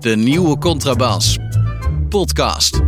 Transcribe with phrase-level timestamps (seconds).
[0.00, 1.38] De nieuwe Contrabas.
[2.08, 2.80] Podcast.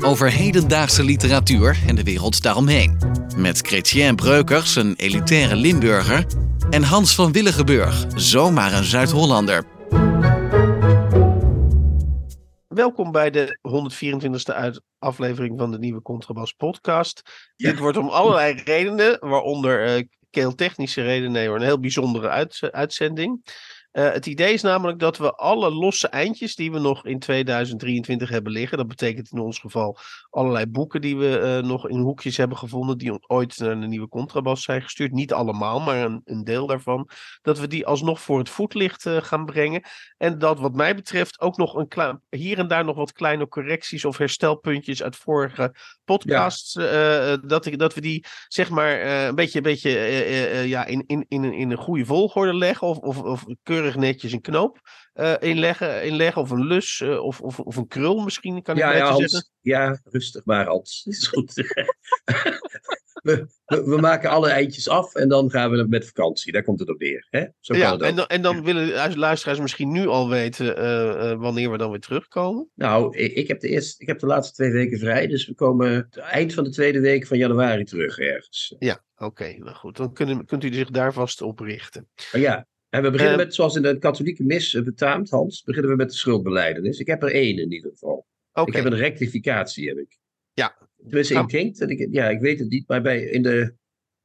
[0.00, 2.98] Over hedendaagse literatuur en de wereld daaromheen.
[3.36, 6.26] Met Chrétien Breukers, een elitaire Limburger.
[6.70, 9.64] En Hans van Willigenburg, zomaar een Zuid-Hollander.
[12.68, 13.58] Welkom bij de
[14.52, 17.22] 124e uit aflevering van de nieuwe Contrabas podcast.
[17.56, 20.02] Dit wordt om allerlei redenen, waaronder uh,
[20.34, 23.44] keeltechnische redenen, een heel bijzondere uit, uitzending.
[23.94, 28.28] Uh, het idee is namelijk dat we alle losse eindjes die we nog in 2023
[28.28, 29.98] hebben liggen, dat betekent in ons geval
[30.30, 34.08] allerlei boeken die we uh, nog in hoekjes hebben gevonden, die ooit naar de nieuwe
[34.08, 35.12] contrabas zijn gestuurd.
[35.12, 37.08] Niet allemaal, maar een, een deel daarvan.
[37.42, 39.82] Dat we die alsnog voor het voetlicht uh, gaan brengen.
[40.16, 43.48] En dat wat mij betreft ook nog een klein, hier en daar nog wat kleine
[43.48, 46.72] correcties of herstelpuntjes uit vorige podcasts.
[46.72, 47.36] Ja.
[47.36, 49.90] dat, ik, dat we die zeg maar een beetje, een beetje
[50.66, 54.40] ja, in, in, in, in een goede volgorde leggen of, of, of keurig netjes een
[54.40, 54.80] knoop
[55.14, 58.80] uh, inleggen, inleggen, of een lus, uh, of, of, of een krul misschien, kan ik
[58.80, 59.50] ja, ja, Hans.
[59.60, 61.54] Ja, rustig maar Hans, is goed.
[63.22, 66.80] we, we, we, maken alle eindjes af en dan gaan we met vakantie, daar komt
[66.80, 67.26] het op neer.
[67.30, 67.46] Hè?
[67.60, 71.40] Zo ja, kan het en, dan, en dan willen luisteraars misschien nu al weten uh,
[71.40, 72.68] wanneer we dan weer terugkomen.
[72.74, 76.08] Nou, ik heb, de eerste, ik heb de laatste twee weken vrij, dus we komen
[76.10, 78.74] eind van de tweede week van januari terug ergens.
[78.78, 82.08] Ja, oké, okay, nou goed, dan kunnen, kunt u zich daar vast op richten.
[82.32, 85.90] Oh, ja, en we beginnen uh, met, zoals in de katholieke mis betaamt, Hans, beginnen
[85.90, 86.98] we met de schuldbeleidenis.
[86.98, 88.26] Ik heb er één in ieder geval.
[88.52, 88.64] Okay.
[88.64, 90.18] Ik heb een rectificatie, heb ik.
[90.52, 90.88] Ja.
[90.96, 93.74] Tenminste, ik denk dat ik, ja, ik weet het niet, maar bij, in de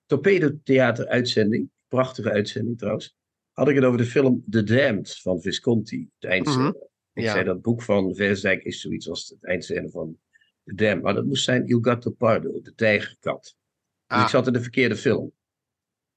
[0.06, 3.16] Torpedo Theater uitzending, prachtige uitzending trouwens,
[3.52, 6.64] had ik het over de film The Damned van Visconti, de eindscène.
[6.64, 6.88] Mm -hmm.
[7.14, 7.32] Ik ja.
[7.32, 10.20] zei dat boek van Versdijk is zoiets als het eindscène van
[10.64, 13.56] The Damned, maar dat moest zijn Il Gatto Pardo, de tijgerkat.
[14.06, 14.18] Ah.
[14.18, 15.32] Dus ik zat in de verkeerde film.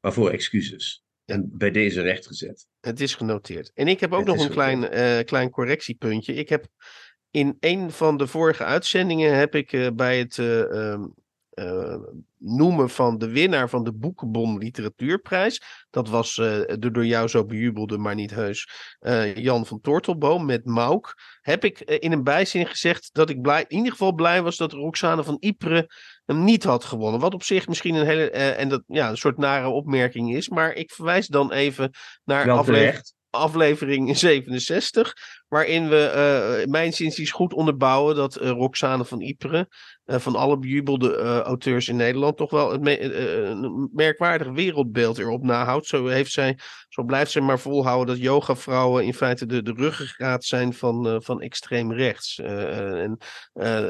[0.00, 1.04] Waarvoor excuses.
[1.32, 2.66] En bij deze rechtgezet.
[2.80, 3.70] Het is genoteerd.
[3.74, 6.34] En ik heb ook het nog een klein, uh, klein correctiepuntje.
[6.34, 6.66] Ik heb
[7.30, 11.04] in een van de vorige uitzendingen heb ik uh, bij het uh,
[12.38, 15.62] noemen van de winnaar van de Boekenbon Literatuurprijs.
[15.90, 18.68] Dat was de door jou zo bejubelde, maar niet heus,
[19.34, 21.14] Jan van Tortelboom met Mauk.
[21.40, 24.72] Heb ik in een bijzin gezegd dat ik blij, in ieder geval blij was dat
[24.72, 25.84] Roxane van Ypres
[26.34, 27.20] hem niet had gewonnen.
[27.20, 30.48] Wat op zich misschien een hele en dat, ja, een soort nare opmerking is.
[30.48, 31.90] Maar ik verwijs dan even
[32.24, 35.16] naar aflevering aflevering 67,
[35.48, 36.12] waarin we
[36.64, 39.64] uh, mijn zinsies goed onderbouwen dat uh, Roxane van Ypres,
[40.06, 45.86] uh, van alle bejubelde auteurs in Nederland, toch wel een merkwaardig wereldbeeld erop nahoudt.
[45.86, 50.44] Zo, heeft zij, zo blijft zij maar volhouden dat yogavrouwen in feite de, de ruggengraat
[50.44, 52.38] zijn van, van extreem rechts.
[52.38, 53.18] en,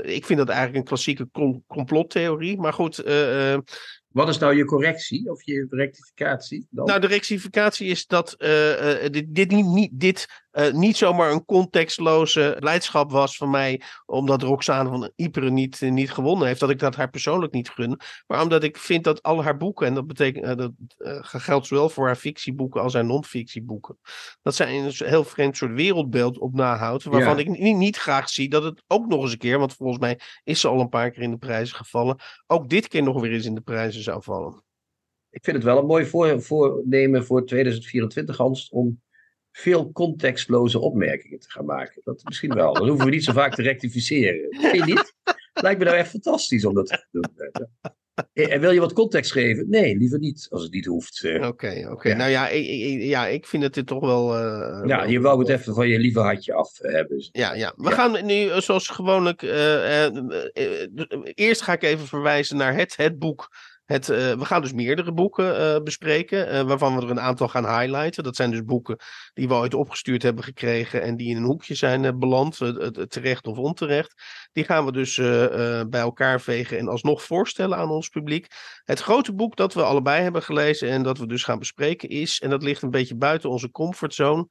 [0.03, 1.28] ik vind dat eigenlijk een klassieke
[1.66, 3.04] complottheorie, maar goed...
[4.12, 6.66] Wat is nou je correctie of je rectificatie?
[6.70, 11.32] Nou, de rectificatie is dat uh, uh, dit, dit, niet, niet, dit uh, niet zomaar
[11.32, 16.70] een contextloze blijdschap was van mij, omdat Roxane van Ypres niet, niet gewonnen heeft, dat
[16.70, 18.00] ik dat haar persoonlijk niet gun.
[18.26, 20.72] Maar omdat ik vind dat al haar boeken, en dat betekent dat
[21.20, 23.98] geldt zowel voor haar fictieboeken als haar non-fictieboeken,
[24.42, 27.41] dat zij een heel vreemd soort wereldbeeld op nahoudt, waarvan ja.
[27.41, 30.20] ik niet, niet graag zie dat het ook nog eens een keer, want volgens mij
[30.44, 33.32] is ze al een paar keer in de prijzen gevallen, ook dit keer nog weer
[33.32, 34.62] eens in de prijzen zou vallen.
[35.30, 39.00] Ik vind het wel een mooi voor, voornemen voor 2024, Hans, om
[39.52, 42.00] veel contextloze opmerkingen te gaan maken.
[42.04, 42.72] Dat misschien wel.
[42.72, 44.46] Dan hoeven we niet zo vaak te rectificeren.
[44.50, 45.14] Vind je niet?
[45.52, 47.24] Lijkt me nou echt fantastisch om dat te doen.
[48.32, 49.68] En wil je wat context geven?
[49.68, 51.24] Nee, liever niet, als het niet hoeft.
[51.24, 51.88] Oké, oké.
[51.88, 52.12] Okay.
[52.12, 52.18] Ja.
[52.18, 54.38] Nou ja ik, ik, ja, ik vind het dit toch wel...
[54.38, 57.28] Uh, ja, je wou het even van je lieve hartje af hebben.
[57.32, 57.72] Ja, ja.
[57.76, 57.94] We ja.
[57.94, 59.42] gaan nu, zoals gewoonlijk...
[59.42, 60.16] Uh, uh,
[61.34, 63.48] eerst ga ik even verwijzen naar het, het boek
[63.84, 67.48] het, uh, we gaan dus meerdere boeken uh, bespreken, uh, waarvan we er een aantal
[67.48, 68.25] gaan highlighten.
[68.25, 68.97] Dat zijn dus boeken
[69.34, 72.59] die we ooit opgestuurd hebben gekregen en die in een hoekje zijn beland,
[73.09, 74.22] terecht of onterecht.
[74.53, 75.16] Die gaan we dus
[75.88, 78.47] bij elkaar vegen en alsnog voorstellen aan ons publiek.
[78.84, 82.41] Het grote boek dat we allebei hebben gelezen en dat we dus gaan bespreken is,
[82.41, 84.47] en dat ligt een beetje buiten onze comfortzone,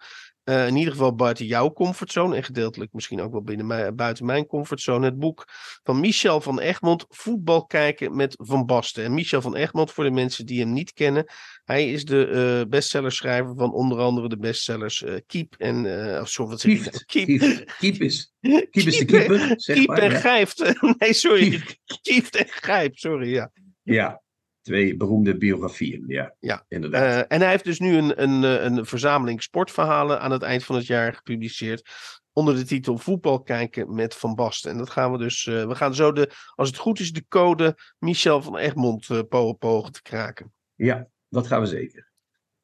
[0.45, 4.25] uh, in ieder geval buiten jouw comfortzone en gedeeltelijk misschien ook wel binnen mij, buiten
[4.25, 5.05] mijn comfortzone.
[5.05, 5.47] Het boek
[5.83, 9.03] van Michel van Egmond, Voetbal kijken met Van Basten.
[9.03, 11.25] En Michel van Egmond, voor de mensen die hem niet kennen,
[11.63, 12.27] hij is de
[12.61, 15.85] uh, bestsellerschrijver van onder andere de bestsellers uh, Keep en...
[15.85, 17.03] Uh, sorry, wat zeg Keep, nou?
[17.05, 17.39] Keep.
[17.39, 20.19] Keep, Keep is, Keep, Keep is de keeper, zeg Keep maar, en ja.
[20.19, 20.73] Gijft.
[20.97, 21.49] Nee, sorry.
[21.49, 23.51] Keep, Keep en Gijp, sorry, ja.
[23.83, 24.21] Ja,
[24.61, 26.35] twee beroemde biografieën, ja.
[26.39, 27.01] Ja, inderdaad.
[27.03, 30.75] Uh, en hij heeft dus nu een, een, een verzameling sportverhalen aan het eind van
[30.75, 31.89] het jaar gepubliceerd.
[32.33, 34.71] Onder de titel Voetbal kijken met Van Basten.
[34.71, 35.45] En dat gaan we dus.
[35.45, 39.19] Uh, we gaan zo de, als het goed is, de code Michel van Egmond uh,
[39.59, 40.53] pogen te kraken.
[40.75, 42.09] Ja, dat gaan we zeker.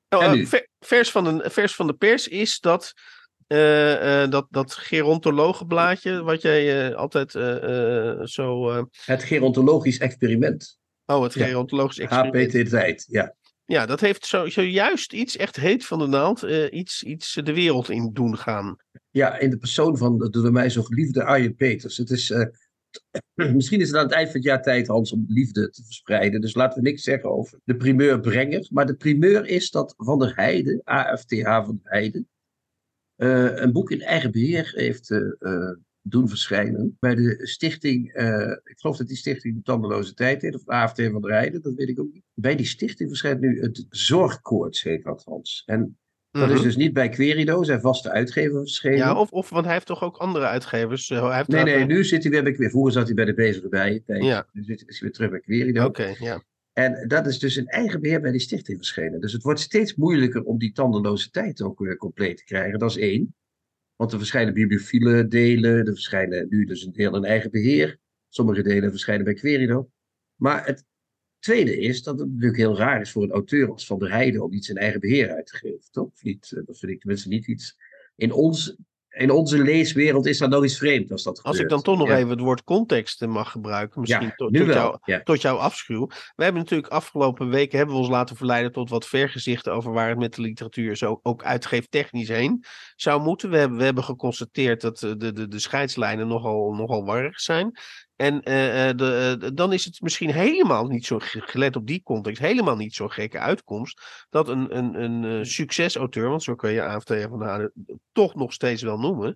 [0.09, 0.33] Oh,
[0.79, 2.93] vers, van een, vers van de pers is dat
[3.47, 7.31] uh, uh, dat, dat gerontologenblaadje, wat jij uh, altijd
[8.29, 8.73] zo.
[9.05, 10.79] Het gerontologisch experiment.
[11.07, 12.53] Oh, het gerontologisch experiment.
[12.53, 13.35] HPT Tijd, ja.
[13.65, 17.89] Ja, dat heeft zo, zojuist iets echt heet van de naald, iets, iets de wereld
[17.89, 18.75] in doen gaan.
[19.09, 21.97] Ja, in de persoon van de door mij zo geliefde Arjen Peters.
[21.97, 22.33] Het is,
[23.59, 26.41] misschien is het aan het eind van het jaar tijd, Hans, om liefde te verspreiden.
[26.41, 28.67] Dus laten we niks zeggen over de primeurbrenger.
[28.71, 32.27] Maar de primeur is dat Van der Heijden, AFTH Van der Heijden,
[33.17, 35.09] uh, een boek in eigen beheer heeft
[36.09, 36.97] doen verschijnen.
[36.99, 38.07] Bij de stichting,
[38.63, 41.73] ik geloof dat die stichting de Tandeloze Tijd heet, of AFT van der Rijden, dat
[41.75, 42.23] weet ik ook niet.
[42.33, 45.63] Bij die stichting verschijnt nu het Zorgkoorts, heet dat Hans.
[45.65, 45.97] En
[46.31, 46.63] dat is mhm.
[46.63, 48.97] dus niet bij Querido, zijn vaste uitgever verschenen.
[48.97, 51.09] Ja, of, of want hij heeft toch ook andere uitgevers?
[51.09, 52.71] Hij heeft nee, nee, nu zit hij weer bij Querido.
[52.71, 54.03] Vroeger zat hij bij de Bezige Bij.
[54.05, 54.47] Ja.
[54.51, 55.85] Nu zit hij weer terug bij Querido.
[55.85, 56.43] Oké, ja.
[56.73, 59.21] En dat is dus een eigen beheer bij die stichting verschenen.
[59.21, 62.79] Dus het wordt steeds moeilijker om die tandeloze tijd ook weer compleet te krijgen.
[62.79, 63.35] Dat is één.
[63.97, 67.99] Want er verschijnen bibliophile delen, er verschijnen nu dus een deel in eigen beheer.
[68.29, 69.89] Sommige delen verschijnen bij Querido.
[70.35, 70.85] Maar het
[71.39, 74.43] tweede is dat het natuurlijk heel raar is voor een auteur als Van der Heijden
[74.43, 76.11] om iets in eigen beheer uit te geven, toch?
[76.11, 76.51] Of niet?
[76.51, 77.77] Eh, dat vind ik tenminste niet iets
[78.15, 78.75] in ons
[79.17, 82.09] in onze leeswereld is dat nog iets vreemd als dat Als ik dan toch nog
[82.09, 86.07] even het woord context mag gebruiken, misschien tot, jou, tot, jouw afschuw.
[86.35, 90.09] We hebben natuurlijk afgelopen weken hebben we ons laten verleiden tot wat vergezichten over waar
[90.09, 92.63] het met de literatuur zo ook uitgeeftechnisch heen
[92.95, 93.49] zou moeten.
[93.49, 97.79] We hebben, we hebben geconstateerd dat de, de, de scheidslijnen nogal, nogal warrig zijn.
[98.17, 98.43] En uh,
[98.95, 102.93] de, uh, dan is het misschien helemaal niet zo, gelet op die context, helemaal niet
[102.93, 104.25] zo'n gekke uitkomst.
[104.29, 107.71] Dat een, een, een succesauteur, want zo kun je AFT van Haren
[108.11, 109.35] toch nog steeds wel noemen.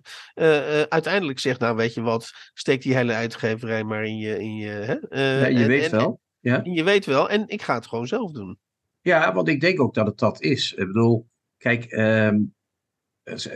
[0.88, 4.38] uiteindelijk zegt, nou weet je wat, steek die hele uitgeverij maar in je.
[4.38, 5.20] In je, hè?
[5.40, 6.20] ja, je weet wel.
[6.40, 6.60] Ja.
[6.62, 8.58] Je weet wel, en ik ga het gewoon zelf doen.
[9.00, 10.72] Ja, want ik denk ook dat het dat is.
[10.72, 12.40] Ik bedoel, kijk, ehm,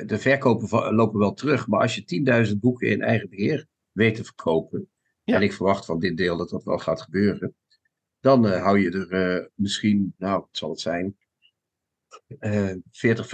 [0.07, 2.05] de verkopen lopen wel terug, maar als je
[2.49, 4.89] 10.000 boeken in eigen beheer weet te verkopen
[5.35, 7.55] en ik verwacht van dit deel dat dat wel gaat gebeuren.
[8.21, 11.17] Dan uh, hou je er uh, misschien, nou, wat zal het zijn,
[12.41, 13.27] uh, 40,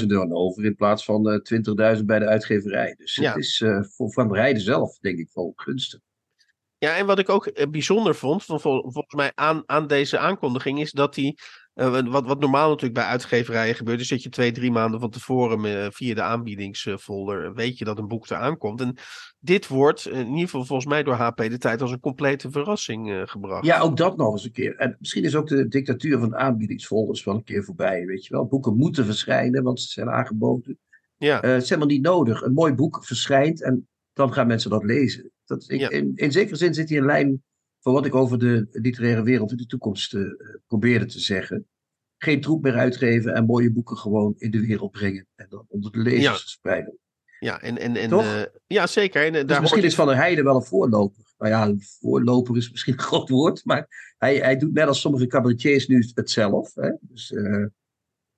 [0.00, 2.94] 50.000 euro over in plaats van uh, 20.000 bij de uitgeverij.
[2.98, 3.32] Dus ja.
[3.32, 6.00] het is voor Van Rijden zelf, denk ik, wel gunstig.
[6.78, 10.80] Ja, en wat ik ook bijzonder vond, van vol, volgens mij aan, aan deze aankondiging,
[10.80, 11.36] is dat hij
[11.74, 15.10] uh, wat, wat normaal natuurlijk bij uitgeverijen gebeurt, is dat je twee, drie maanden van
[15.10, 18.80] tevoren uh, via de aanbiedingsfolder uh, weet je dat een boek eraan komt.
[18.80, 18.96] En
[19.38, 23.22] dit wordt in ieder geval volgens mij door HP de tijd als een complete verrassing
[23.30, 23.64] gebracht.
[23.64, 24.76] Ja, ook dat nog eens een keer.
[24.76, 28.34] En misschien is ook de dictatuur van de aanbiedingsfolders wel een keer voorbij, weet je
[28.34, 28.46] wel.
[28.46, 30.78] Boeken moeten verschijnen, want ze zijn aangeboden.
[31.16, 31.40] Ja.
[31.40, 32.42] het is helemaal niet nodig.
[32.42, 35.30] Een mooi boek verschijnt en dan gaan mensen dat lezen.
[35.44, 37.42] Dat, ik, in, in zekere zin zit hier een lijn
[37.84, 40.28] van wat ik over de literaire wereld in de toekomst uh,
[40.66, 41.66] probeerde te zeggen.
[42.18, 45.26] Geen troep meer uitgeven en mooie boeken gewoon in de wereld brengen.
[45.34, 46.48] En dan onder de lezers ja.
[46.48, 46.98] spreiden.
[47.38, 49.24] Ja, en, en, en, uh, ja zeker.
[49.24, 51.24] En, uh, dus misschien is Van der Heijden wel een voorloper.
[51.38, 53.64] Nou ja, een voorloper is misschien een groot woord.
[53.64, 56.74] Maar hij, hij doet net als sommige cabaretiers nu het zelf.
[56.74, 56.90] Hè?
[57.00, 57.34] Dus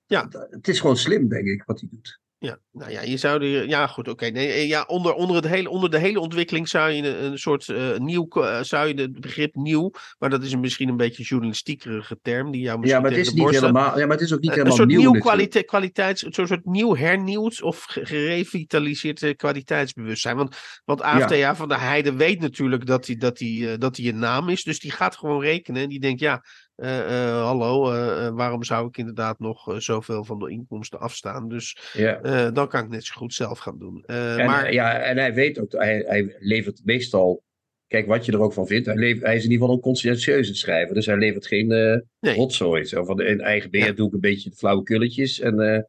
[0.06, 0.28] ja.
[0.50, 2.20] het is gewoon slim, denk ik, wat hij doet.
[2.38, 3.68] Ja, nou ja, je zou er.
[3.68, 4.26] Ja, goed, oké.
[4.26, 7.38] Nee, eh, ja, onder, onder, het hele, onder de hele ontwikkeling zou je een, een
[7.38, 8.28] soort uh, nieuw.
[8.34, 9.90] Uh, zou je het begrip nieuw.
[10.18, 12.50] Maar dat is een, misschien een beetje journalistiekerige term.
[12.50, 13.98] Die jou misschien ja, maar het is niet helemaal.
[13.98, 15.10] Ja, maar het is ook niet helemaal een soort nieuw.
[15.10, 16.24] nieuw kwalite, kwaliteits.
[16.24, 20.36] Een soort nieuw hernieuwd of gerevitaliseerd kwaliteitsbewustzijn.
[20.36, 24.18] Want, want AFTA van de Heide weet natuurlijk dat hij dat die, dat die een
[24.18, 24.64] naam is.
[24.64, 25.82] Dus die gaat gewoon rekenen.
[25.82, 26.44] En die denkt, ja.
[26.76, 31.48] Uh, uh, hallo, uh, waarom zou ik inderdaad nog zoveel van de inkomsten afstaan?
[31.48, 32.50] Dus ja.
[32.50, 34.04] dan kan ik net zo goed zelf gaan doen.
[34.06, 34.72] En, maar...
[34.72, 37.42] Ja, en hij weet ook, hij, hij levert meestal,
[37.86, 39.82] kijk wat je er ook van vindt, hij, levert, hij is in ieder geval een
[39.82, 40.94] conscientieuze schrijver.
[40.94, 42.34] Dus hij levert geen nee.
[42.34, 42.84] rotzooi.
[42.84, 43.92] Zo van in eigen beheer ja.
[43.92, 45.86] doe ik een beetje de flauwe kulletjes en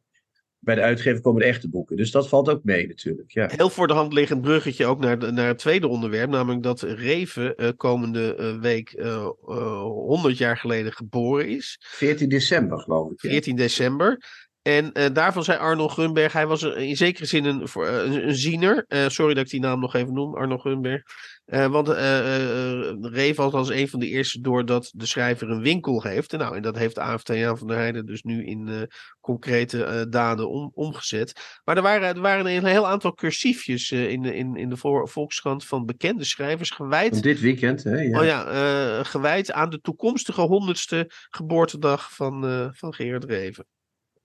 [0.60, 1.96] bij de uitgever komen de echte boeken.
[1.96, 3.30] Dus dat valt ook mee natuurlijk.
[3.30, 3.48] Ja.
[3.56, 6.30] Heel voor de hand liggend bruggetje ook naar, naar het tweede onderwerp.
[6.30, 11.76] Namelijk dat Reven uh, komende uh, week uh, 100 jaar geleden geboren is.
[11.80, 13.20] 14 december geloof ik.
[13.20, 14.22] 14 december.
[14.68, 18.84] En daarvan zei Arno Gunberg, hij was in zekere zin een, een, een ziener.
[18.88, 21.02] sorry dat ik die naam nog even noem, Arno Gunberg.
[21.48, 26.02] Uh, want uh, was als een van de eerste door dat de schrijver een winkel
[26.02, 26.32] heeft.
[26.32, 28.88] En, nou, en dat heeft AFT Jan van der Heijden dus nu in
[29.20, 31.60] concrete daden om, omgezet.
[31.64, 35.86] Maar er waren, er waren een heel aantal cursiefjes in, in, in de Volkskrant van
[35.86, 37.22] bekende schrijvers gewijd.
[37.22, 38.00] dit weekend, hè?
[38.00, 38.20] Ja.
[38.20, 43.66] Oh ja, gewijd aan de toekomstige honderdste geboortedag van, van Gerard Reven.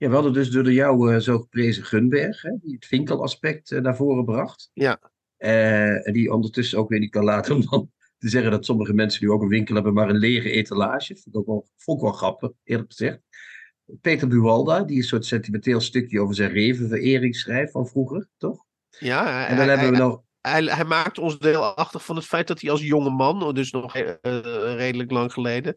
[0.04, 4.24] Ja, we hadden dus door jou zo geprezen Gunberg, hè, die het winkelaspect naar voren
[4.24, 4.70] bracht.
[4.72, 5.00] Ja.
[5.36, 9.24] En die ondertussen ook weer niet kan laten om dan te zeggen dat sommige mensen
[9.24, 11.16] nu ook een winkel hebben, maar een lege etalage.
[11.16, 13.20] Vond ik ook wel, vond ik wel grappig, eerlijk gezegd.
[14.00, 18.64] Peter Buwalda, die een soort sentimenteel stukje over zijn revenverering schrijft van vroeger, toch?
[18.98, 20.22] Ja, en dan hebben we nog.
[20.40, 23.96] Hij, hij maakt ons deelachtig van het feit dat hij als jonge man, dus nog
[23.96, 24.12] uh,
[24.76, 25.74] redelijk lang geleden,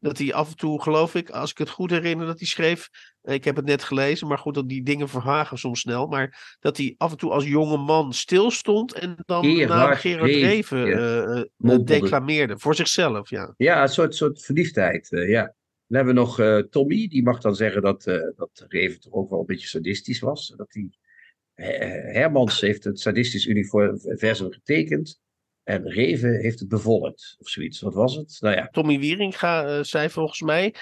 [0.00, 2.88] dat hij af en toe, geloof ik, als ik het goed herinner, dat hij schreef.
[3.22, 6.06] Eh, ik heb het net gelezen, maar goed, dat die dingen verhagen soms snel.
[6.06, 10.86] Maar dat hij af en toe als jonge man stilstond en dan naar Gerard Reven
[10.86, 11.46] ja.
[11.58, 12.58] uh, declameerde.
[12.58, 13.54] Voor zichzelf, ja.
[13.56, 15.54] Ja, een soort, soort verliefdheid, ja.
[15.86, 18.02] Dan hebben we nog Tommy, die mag dan zeggen dat,
[18.36, 20.54] dat Reven toch ook wel een beetje sadistisch was.
[20.56, 20.90] Dat hij,
[22.12, 25.20] Hermans heeft het sadistisch universum getekend.
[25.62, 27.80] En Reven heeft het bevolkt, of zoiets.
[27.80, 28.36] Wat was het?
[28.40, 28.68] Nou ja.
[28.68, 30.74] Tommy Wieringa uh, zei volgens mij.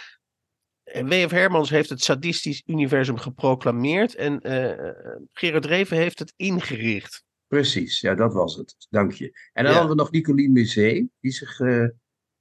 [0.93, 1.31] W.F.
[1.31, 4.15] Hermans heeft het sadistisch universum geproclameerd.
[4.15, 4.93] En uh,
[5.33, 7.25] Gerard Reven heeft het ingericht.
[7.47, 8.87] Precies, ja, dat was het.
[8.91, 9.51] Dank je.
[9.53, 11.89] En dan hadden we nog Nicolien Musee, die zich uh,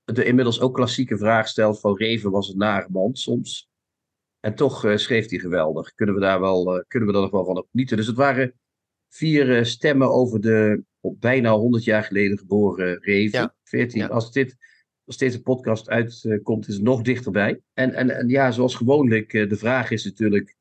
[0.03, 3.69] de inmiddels ook klassieke vraag stelt: van Reven was een nare man soms.
[4.39, 5.93] En toch schreef hij geweldig.
[5.93, 7.97] Kunnen we daar wel, kunnen we daar nog wel van genieten?
[7.97, 8.53] Dus het waren
[9.09, 10.83] vier stemmen over de
[11.19, 13.55] bijna 100 jaar geleden geboren Reven.
[13.63, 14.09] 14.
[14.09, 14.55] Als, dit,
[15.05, 17.61] als deze podcast uitkomt, is het nog dichterbij.
[17.73, 20.55] En, en, en ja, zoals gewoonlijk, eh, de vraag is natuurlijk: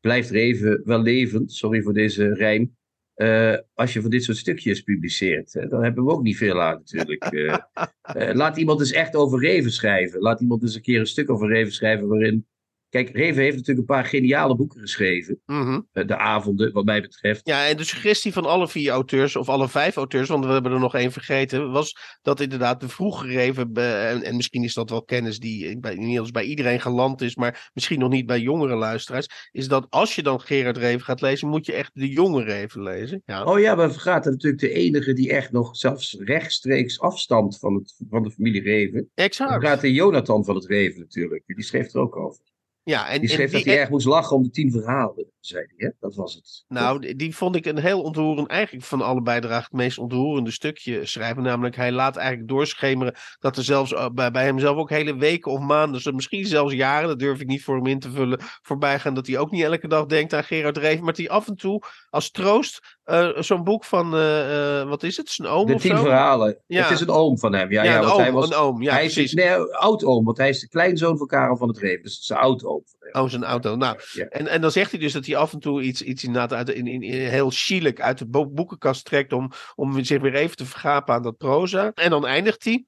[0.00, 1.52] blijft Reven wel levend?
[1.52, 2.78] Sorry voor deze rijm.
[3.16, 5.52] Uh, als je van dit soort stukjes publiceert.
[5.52, 7.32] dan hebben we ook niet veel aan natuurlijk.
[7.32, 7.56] Uh,
[8.42, 10.20] laat iemand eens echt over Reven schrijven.
[10.20, 12.46] Laat iemand eens een keer een stuk over Reven schrijven waarin
[12.90, 15.40] Kijk, Reven heeft natuurlijk een paar geniale boeken geschreven.
[15.46, 15.80] Mhm.
[15.92, 17.40] Eh, de avonden, wat mij betreft.
[17.44, 20.72] Ja, en de suggestie van alle vier auteurs, of alle vijf auteurs, want we hebben
[20.72, 24.90] er nog één vergeten, was dat inderdaad de vroege Reven, en, en misschien is dat
[24.90, 28.74] wel kennis die bij, inmiddels bij iedereen geland is, maar misschien nog niet bij jongere
[28.74, 32.42] luisteraars, is dat als je dan Gerard Reven gaat lezen, moet je echt de jonge
[32.44, 33.22] Reven lezen.
[33.24, 33.44] Ja.
[33.44, 37.94] Oh ja, we vergaten natuurlijk de enige die echt nog zelfs rechtstreeks afstamt van, het,
[38.08, 39.10] van de familie Reven.
[39.14, 39.52] Exact.
[39.52, 42.49] We praten Jonathan van het Reven natuurlijk, die schreef er ook over.
[42.90, 45.86] Ja, en, die schreef dat hij erg moest lachen om de tien verhalen, zei hij.
[45.86, 45.90] Hè?
[46.00, 46.64] Dat was het.
[46.68, 51.06] Nou, die vond ik een heel ontroerend, eigenlijk van alle bijdragen het meest ontroerende stukje
[51.06, 51.42] schrijven.
[51.42, 55.52] Namelijk, hij laat eigenlijk doorschemeren dat er zelfs eh, bij, bij hemzelf ook hele weken
[55.52, 58.98] of maanden, misschien zelfs jaren, dat durf ik niet voor hem in te vullen, voorbij
[58.98, 59.14] gaan.
[59.14, 61.56] Dat hij ook niet elke dag denkt aan Gerard Reven, maar dat hij af en
[61.56, 65.28] toe als troost uh, zo'n boek van, uh, wat is het?
[65.28, 66.62] Zijn oom De tien verhalen.
[66.66, 66.82] Ja.
[66.82, 67.72] Het is een oom van hem.
[67.72, 69.24] Ja, ja, ja een, oom, hij was, een oom, ja, hij precies.
[69.24, 72.02] Is, nee, oud-oom, want hij is de kleinzoon van Karel van het Reven.
[72.02, 72.82] Dus zijn oud-oom.
[73.12, 73.76] Oh, zijn auto.
[73.76, 76.52] Nou, en, en dan zegt hij dus dat hij af en toe iets, iets inderdaad
[76.52, 80.56] uit, in, in, in, heel chielijk uit de boekenkast trekt om, om zich weer even
[80.56, 81.90] te vergapen aan dat proza.
[81.94, 82.84] En dan eindigt hij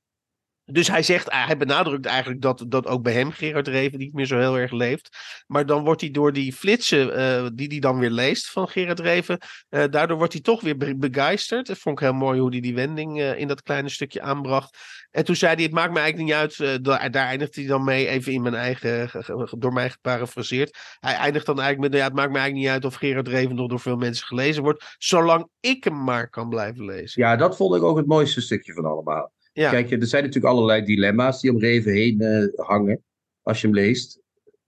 [0.73, 4.13] dus hij zegt, ah, hij benadrukt eigenlijk dat, dat ook bij hem Gerard Reven niet
[4.13, 5.17] meer zo heel erg leeft.
[5.47, 9.01] Maar dan wordt hij door die flitsen uh, die hij dan weer leest van Gerard
[9.01, 9.39] Reven,
[9.71, 11.67] uh, daardoor wordt hij toch weer begeisterd.
[11.67, 14.79] Dat vond ik heel mooi hoe hij die wending in dat kleine stukje aanbracht.
[15.11, 18.09] En toen zei hij, het maakt me eigenlijk niet uit, daar, eindigt hij dan mee,
[18.09, 19.11] even in mijn eigen,
[19.59, 20.79] door mij geparafraseerd.
[21.01, 23.55] Hij eindigt dan eigenlijk met, ja, het maakt me eigenlijk niet uit of Gerard Reven
[23.55, 27.23] nog door veel mensen gelezen wordt, zolang ik hem maar kan blijven lezen.
[27.23, 29.33] Ja, dat vond ik ook het mooiste stukje van allemaal.
[29.53, 29.71] Ja.
[29.71, 33.03] Kijk, er zijn natuurlijk allerlei dilemma's die om Reven heen uh, hangen.
[33.43, 34.21] Als je hem leest.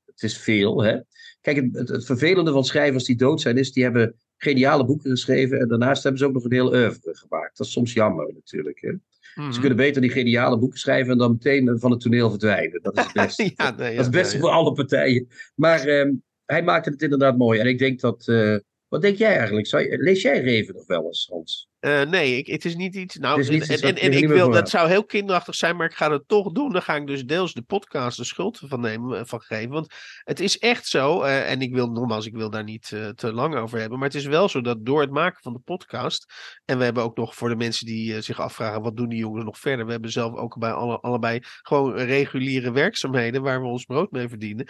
[0.05, 0.99] Het is veel, hè.
[1.41, 5.61] Kijk, het, het, vervelende van schrijvers die dood zijn, is die hebben geniale boeken geschreven.
[5.61, 7.57] En daarnaast hebben ze ook nog een heel oeuvre gemaakt.
[7.57, 8.81] Dat is soms jammer natuurlijk.
[8.81, 8.93] Hè?
[9.35, 9.61] Ze mhm.
[9.61, 12.83] kunnen beter die geniale boeken schrijven en dan meteen van het toneel verdwijnen.
[12.83, 13.53] Dat is het beste.
[13.57, 15.29] ja, nee, ja, dat is het beste voor alle partijen.
[15.55, 16.13] Maar uh,
[16.45, 17.61] hij maakte het inderdaad mooi.
[17.61, 18.27] En ik denk dat.
[18.29, 18.57] Uh,
[18.89, 19.67] wat denk jij eigenlijk?
[19.67, 21.69] Je, lees jij Reven nog wel eens, Hans?
[21.85, 23.17] Uh, nee, ik, het is niet iets.
[23.17, 26.29] Nou, en, en, en ik wil, dat zou heel kinderachtig zijn, maar ik ga het
[26.29, 26.73] toch doen.
[26.73, 29.71] Dan ga ik dus deels de podcast de schuld van, nemen, eh, van geven.
[29.71, 33.09] Want het is echt zo, uh, en ik wil nogmaals, ik wil daar niet uh,
[33.09, 33.99] te lang over hebben.
[33.99, 36.33] Maar het is wel zo dat door het maken van de podcast.
[36.65, 39.45] En we hebben ook nog voor de mensen die zich afvragen: wat doen die jongens
[39.45, 39.87] nog verder?
[39.87, 44.29] We hebben zelf ook bij alle, allebei gewoon reguliere werkzaamheden waar we ons brood mee
[44.29, 44.69] verdienen.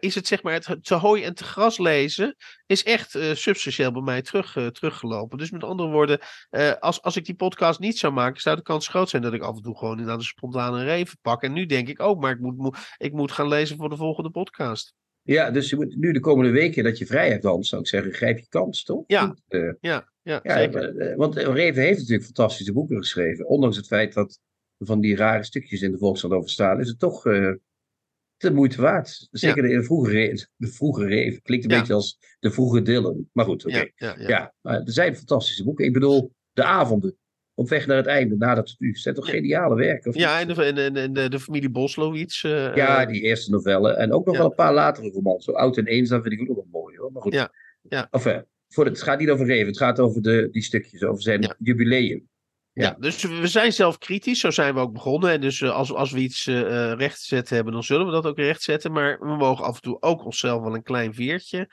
[0.00, 2.36] is het zeg maar het te hooi en te gras lezen,
[2.66, 5.38] is echt substantieel bij mij terug, teruggelopen.
[5.38, 6.20] Dus met andere woorden.
[6.50, 9.32] Uh, als, als ik die podcast niet zou maken, zou de kans groot zijn dat
[9.32, 11.42] ik af en toe gewoon inderdaad een spontane reven pak.
[11.42, 13.96] En nu denk ik ook, maar ik moet, moet, ik moet gaan lezen voor de
[13.96, 14.94] volgende podcast.
[15.22, 17.88] Ja, dus je moet nu de komende weken dat je vrij hebt, dan zou ik
[17.88, 19.04] zeggen, grijp je kans, toch?
[19.06, 20.94] Ja, uh, ja, ja, ja zeker.
[20.94, 23.48] Uh, want Reven heeft natuurlijk fantastische boeken geschreven.
[23.48, 24.38] Ondanks het feit dat
[24.78, 27.54] van die rare stukjes in de Volkskrant over staan, is het toch uh,
[28.36, 29.28] de moeite waard.
[29.30, 29.78] Zeker ja.
[29.78, 31.42] de, vroege, de vroege Reven.
[31.42, 33.28] Klinkt een beetje als de vroege Dylan.
[33.32, 33.76] Maar goed, oké.
[33.76, 33.92] Okay.
[33.94, 35.84] Ja, ja, er zijn fantastische boeken.
[35.84, 37.14] Ik bedoel, de avonden.
[37.54, 38.94] Op weg naar het einde, nadat het u.
[38.94, 40.18] zijn toch geniale werken?
[40.18, 42.42] Ja, en de, de, de, de familie Boslowitz.
[42.42, 43.92] Uh, ja, die eerste novelle.
[43.92, 45.44] En ook nog wel een paar latere romans.
[45.44, 47.12] Zo Oud en Eenzaam vind ik ook nog wel mooi hoor.
[47.12, 47.32] Maar goed.
[47.32, 47.52] Ja,
[47.88, 48.08] ja.
[48.10, 51.22] Enfin, voor het, het gaat niet over Reven, het gaat over de, die stukjes, over
[51.22, 52.28] zijn jubileum.
[52.72, 52.96] Ja.
[52.98, 55.30] dus we zijn zelf kritisch, zo zijn we ook begonnen.
[55.30, 58.92] En dus als, als we iets uh, rechtzetten hebben, dan zullen we dat ook rechtzetten.
[58.92, 61.70] Maar we mogen af en toe ook onszelf wel een klein veertje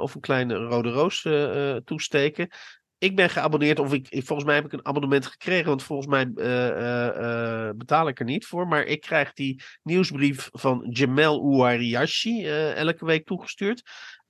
[0.00, 1.28] of een kleine rode roos
[1.84, 2.48] toesteken
[3.02, 6.30] ik ben geabonneerd, of ik, volgens mij heb ik een abonnement gekregen, want volgens mij
[6.34, 8.68] uh, betaal ik er niet voor.
[8.68, 13.82] Maar ik krijg die nieuwsbrief van Jamel Ouariashi elke week toegestuurd.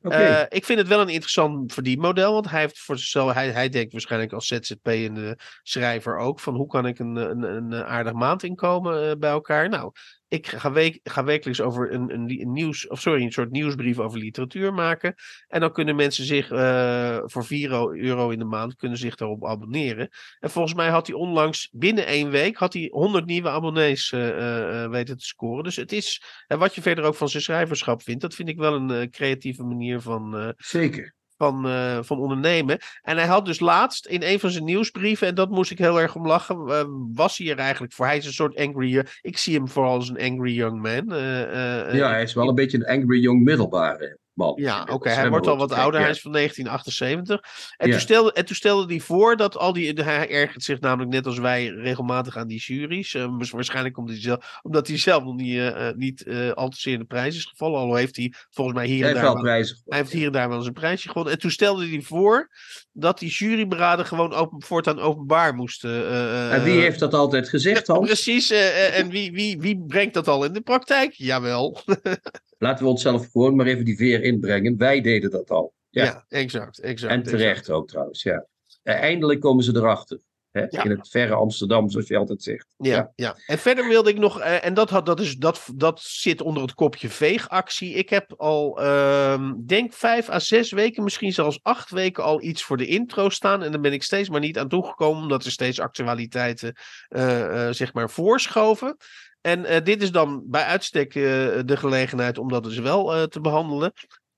[0.03, 0.47] Okay.
[0.49, 3.93] ik vind het wel een interessant verdienmodel, want hij heeft voor zichzelf, hij, hij denkt
[3.93, 8.13] waarschijnlijk als ZZP en de schrijver ook, van hoe kan ik een, een, een aardig
[8.13, 9.69] maandinkomen bij elkaar.
[9.69, 9.93] Nou,
[10.33, 14.19] ik ga, week, ga wekelijks over een, een, nieuws, of sorry, een soort nieuwsbrief over
[14.19, 15.15] literatuur maken.
[15.49, 19.47] En dan kunnen mensen zich uh, voor 4 euro in de maand kunnen zich daarop
[19.47, 20.09] abonneren.
[20.41, 24.29] En volgens mij had hij onlangs binnen één week had hij 100 nieuwe abonnees uh,
[24.29, 25.65] uh, weten te scoren.
[25.65, 28.59] Dus het is, en wat je verder ook van zijn schrijverschap vindt, dat vind ik
[28.59, 30.55] wel een creatieve manier van.
[30.57, 32.79] Zeker van, uh, van ondernemen.
[33.03, 36.01] En hij had dus laatst in een van zijn nieuwsbrieven, en dat moest ik heel
[36.01, 36.83] erg om lachen, uh,
[37.15, 38.07] was hij er eigenlijk voor.
[38.07, 41.19] Hij is een soort angry, ik zie hem vooral als een angry young man.
[41.19, 44.19] Uh, ja, hij is wel een beetje een angry young middelbare.
[44.57, 45.11] Ja, oké.
[45.11, 46.01] Hij wordt al wat ouder.
[46.01, 47.41] Hij is van 1978.
[47.77, 49.93] En, toen stelde, en toen stelde hij voor dat al die.
[49.93, 53.15] Hij ergert zich namelijk net als wij regelmatig aan die juries.
[53.15, 56.77] Uh, waarschijnlijk omdat hij zelf, omdat hij zelf nog niet, uh, niet uh, al te
[56.81, 57.81] zeer in de prijs is gevallen.
[57.81, 59.23] Al heeft hij volgens mij hier en daar.
[59.23, 61.33] Wel, hij heeft hier en daar wel eens een prijsje gewonnen.
[61.33, 62.51] En toen stelde hij voor
[62.93, 66.11] dat die juryberaden gewoon open, voortaan openbaar moesten.
[66.51, 68.07] en wie heeft dat altijd gezegd, Hans?
[68.07, 68.51] Precies.
[68.51, 71.13] en wie, wie, wie brengt dat al in de praktijk?
[71.13, 71.81] Jawel.
[72.63, 74.77] Laten we onszelf gewoon maar even die veer inbrengen.
[74.77, 75.75] Wij deden dat al.
[75.91, 77.13] Ja, exact, exact.
[77.13, 78.47] En terecht ook trouwens, ja.
[78.83, 80.21] Eindelijk komen ze erachter.
[80.51, 80.67] Hè?
[80.69, 82.67] In het verre Amsterdam, zoals je altijd zegt.
[82.77, 83.37] Ja, ja.
[83.47, 86.63] en verder wilde ik nog, uh, en dat, had, dat, is, dat, dat zit onder
[86.63, 87.95] het kopje veegactie.
[87.95, 92.63] Ik heb al, uh, denk vijf à zes weken, misschien zelfs acht weken al iets
[92.63, 93.63] voor de intro staan.
[93.63, 96.77] En dan ben ik steeds maar niet aan toegekomen, omdat er steeds actualiteiten,
[97.09, 98.97] uh, zeg maar, voorschoven.
[99.43, 101.25] En uh, dit is dan bij uitstek uh,
[101.65, 103.93] de gelegenheid om dat dus wel uh, te behandelen.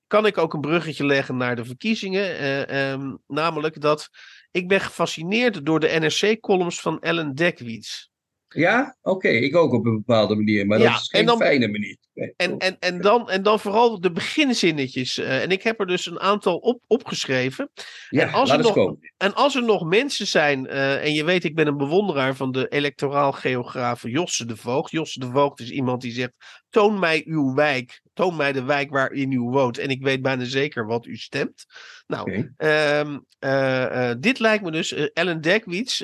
[0.07, 2.75] Kan ik ook een bruggetje leggen naar de verkiezingen?
[2.75, 4.09] Um, namelijk dat
[4.51, 8.09] ik ben gefascineerd door de NRC-columns van Ellen Dekwits.
[8.55, 11.97] Ja, oké, ik ook op een bepaalde manier, maar dat is geen dan, fijne manier.
[12.37, 15.17] En, en, en, dan, en dan vooral de beginzinnetjes.
[15.17, 17.69] Uh, en ik heb er dus een aantal op, opgeschreven.
[18.09, 21.43] Ja, en, als er nog, en als er nog mensen zijn, uh, en je weet,
[21.43, 24.91] ik ben een bewonderaar van de electoraal geograaf Josse de Voogd.
[24.91, 26.33] Josse de Voogd is iemand die zegt:
[26.69, 29.77] toon mij uw wijk, toon mij de wijk waarin u woont.
[29.77, 31.65] En ik weet bijna zeker wat u stemt.
[32.07, 32.99] Nou, okay.
[32.99, 36.03] um, uh, dit lijkt me dus, Ellen Dekwits,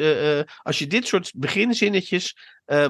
[0.61, 2.37] als je dit soort beginzinnetjes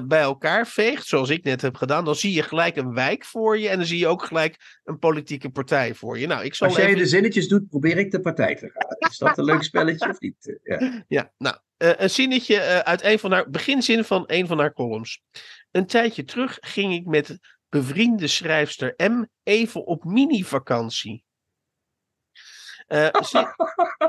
[0.02, 3.58] bij elkaar veegt, zoals ik net heb gedaan, dan zie je gelijk een wijk voor
[3.58, 6.26] je en dan zie je ook gelijk een politieke partij voor je.
[6.26, 9.10] Nou, ik zal als jij de zinnetjes doet, probeer ik de partij te gaan.
[9.10, 10.58] Is dat een leuk spelletje of niet?
[10.62, 15.22] Ja, ja nou, een zinnetje uit een van haar, beginzin van een van haar columns.
[15.70, 17.38] Een tijdje terug ging ik met
[17.72, 21.24] bevriende schrijfster M even op mini-vakantie.
[22.88, 23.08] Uh,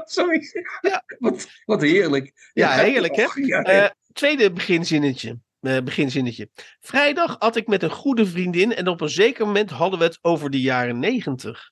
[0.03, 0.41] Sorry.
[0.81, 1.03] Ja.
[1.19, 2.49] Wat, wat heerlijk.
[2.53, 3.25] Ja, heerlijk hè.
[3.45, 5.39] Ja, uh, tweede beginzinnetje.
[5.61, 6.49] Uh, beginzinnetje.
[6.79, 10.19] Vrijdag had ik met een goede vriendin en op een zeker moment hadden we het
[10.21, 11.71] over de jaren negentig.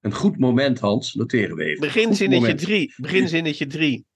[0.00, 1.80] Een goed moment, Hans, noteren we even.
[1.80, 2.94] Beginzinnetje 3.
[2.96, 4.06] Beginzinnetje 3.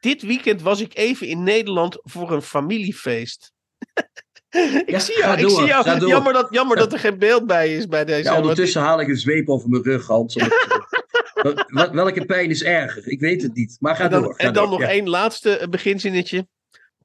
[0.00, 3.52] Dit weekend was ik even in Nederland voor een familiefeest.
[4.86, 6.06] ik ja, zie jou, ik zie jou.
[6.06, 8.30] Jammer, dat, jammer dat er geen beeld bij is bij deze.
[8.30, 10.34] Ja, ondertussen haal ik een zweep over mijn rug, Hans.
[11.92, 13.08] Welke pijn is erger?
[13.08, 13.76] Ik weet het niet.
[13.80, 14.34] Maar ga en dan, door.
[14.36, 16.48] en dan nog één laatste eh, beginzinnetje.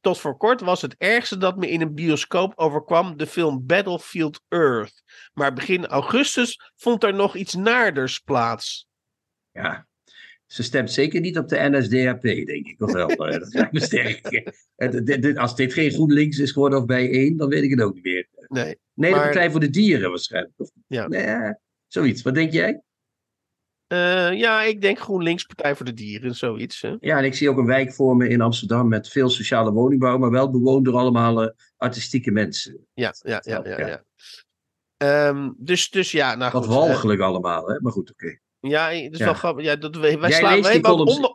[0.01, 4.41] Tot voor kort was het ergste dat me in een bioscoop overkwam de film Battlefield
[4.47, 5.03] Earth.
[5.33, 8.87] Maar begin augustus vond er nog iets naarders plaats.
[9.51, 9.87] Ja,
[10.55, 12.81] ze stemt zeker niet op de NSDAP, denk ik.
[12.81, 14.51] Of wel, dat lijkt me sterk.
[15.37, 18.03] Als dit geen GroenLinks is geworden of bij één, dan weet ik het ook niet
[18.03, 18.27] meer.
[18.47, 20.53] Nee, nee de Partij voor de Dieren waarschijnlijk.
[20.57, 21.07] Of, ja.
[21.07, 21.53] Nee,
[21.87, 22.21] zoiets.
[22.21, 22.81] Wat denk jij?
[23.93, 26.81] Uh, ja, ik denk GroenLinks, Partij voor de Dieren, zoiets.
[26.81, 26.95] Hè?
[26.99, 30.17] Ja, en ik zie ook een wijk voor me in Amsterdam met veel sociale woningbouw,
[30.17, 32.87] maar wel bewoond door allemaal uh, artistieke mensen.
[32.93, 33.79] Ja, ja, ja, ja.
[33.79, 33.87] ja,
[34.97, 35.27] ja.
[35.27, 37.79] Um, dus, dus ja, nou Wat walgelijk uh, allemaal, hè?
[37.79, 38.25] maar goed, oké.
[38.25, 38.39] Okay.
[38.67, 39.25] Ja, dat is ja.
[39.25, 39.63] wel grappig.
[39.63, 40.81] Ja, dat, wij, wij slaan, wij,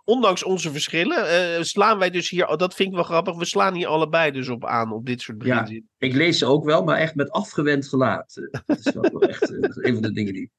[0.05, 3.45] ondanks onze verschillen, uh, slaan wij dus hier, oh, dat vind ik wel grappig, we
[3.45, 5.89] slaan hier allebei dus op aan, op dit soort beginzin.
[5.99, 8.49] Ja, ik lees ze ook wel, maar echt met afgewend gelaat.
[8.67, 10.51] dat is wel echt uh, een van de dingen die...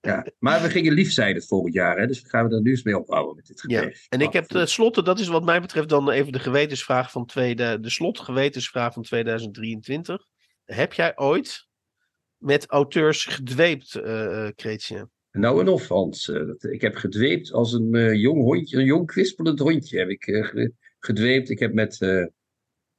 [0.00, 0.26] Ja.
[0.38, 2.82] Maar we gingen lief zijn het volgend jaar, hè, dus gaan we er nu eens
[2.82, 3.94] mee ophouden met dit gesprek.
[3.94, 4.00] Ja.
[4.08, 7.80] En ik heb tenslotte, dat is wat mij betreft dan even de gewetensvraag van tweede,
[7.80, 10.26] de slotgewetensvraag van 2023.
[10.64, 11.68] Heb jij ooit
[12.36, 15.08] met auteurs gedweept, uh, Kreetje?
[15.36, 16.28] Nou en of, Hans.
[16.60, 20.68] ik heb gedweept als een uh, jong hondje, een jong kwispelend hondje heb ik uh,
[20.98, 21.50] gedweept.
[21.50, 21.98] Ik heb met,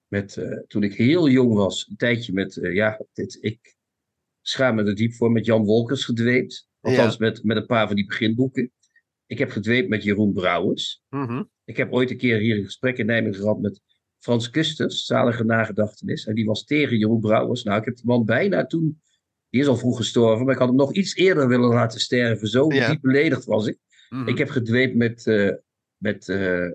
[0.07, 3.75] met toen ik heel jong was, een tijdje met, ja, dit, ik
[4.41, 6.67] schaam me er diep voor, met Jan Wolkers gedweept.
[6.81, 8.71] Althans, met, met een paar van die beginboeken.
[9.25, 11.01] Ik heb gedweept met Jeroen Brouwers.
[11.09, 11.43] Mhm.
[11.63, 13.81] Ik heb ooit een keer hier een gesprek in Nijmegen gehad met
[14.19, 16.25] Frans Kusters, zalige nagedachtenis.
[16.25, 17.63] En die was tegen Jeroen Brouwers.
[17.63, 19.01] Nou, ik heb die man bijna toen,
[19.55, 22.47] die is al vroeg gestorven, maar ik had hem nog iets eerder willen laten sterven.
[22.47, 23.77] Zo diep beledigd was ik.
[24.09, 24.27] Mhm.
[24.27, 25.51] Ik heb gedweept met, uh,
[25.97, 26.67] met uh,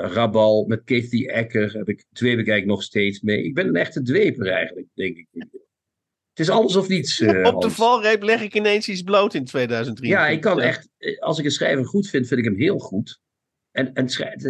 [0.00, 1.72] Rabal, met Kathy Ecker.
[1.72, 3.42] Heb ik, dweep ik eigenlijk nog steeds mee.
[3.44, 5.26] Ik ben een echte dweper eigenlijk, denk ik.
[5.32, 7.22] Het is alles of niets.
[7.22, 10.08] Op de valreep leg ik ineens iets bloot in 2003.
[10.08, 13.20] Ja, ik kan echt, als ik een schrijver goed vind, vind ik hem heel goed.
[13.70, 14.06] En, en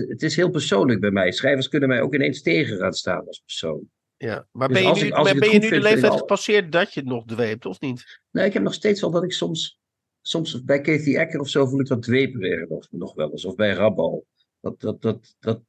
[0.09, 1.33] het is heel persoonlijk bij mij.
[1.33, 3.91] Schrijvers kunnen mij ook ineens tegen gaan staan als persoon.
[4.23, 7.01] Ja, maar dus ben je nu, ik, ben je nu de leeftijd gepasseerd dat je
[7.01, 8.21] het nog dweept, of niet?
[8.31, 9.81] Nee, ik heb nog steeds wel dat ik soms,
[10.21, 13.45] soms bij Kathy Ecker of zo voel ik dat dwepen nog, nog wel eens.
[13.45, 14.27] Of bij Rabbal.
[14.61, 15.61] Dat, dat, dat, dat,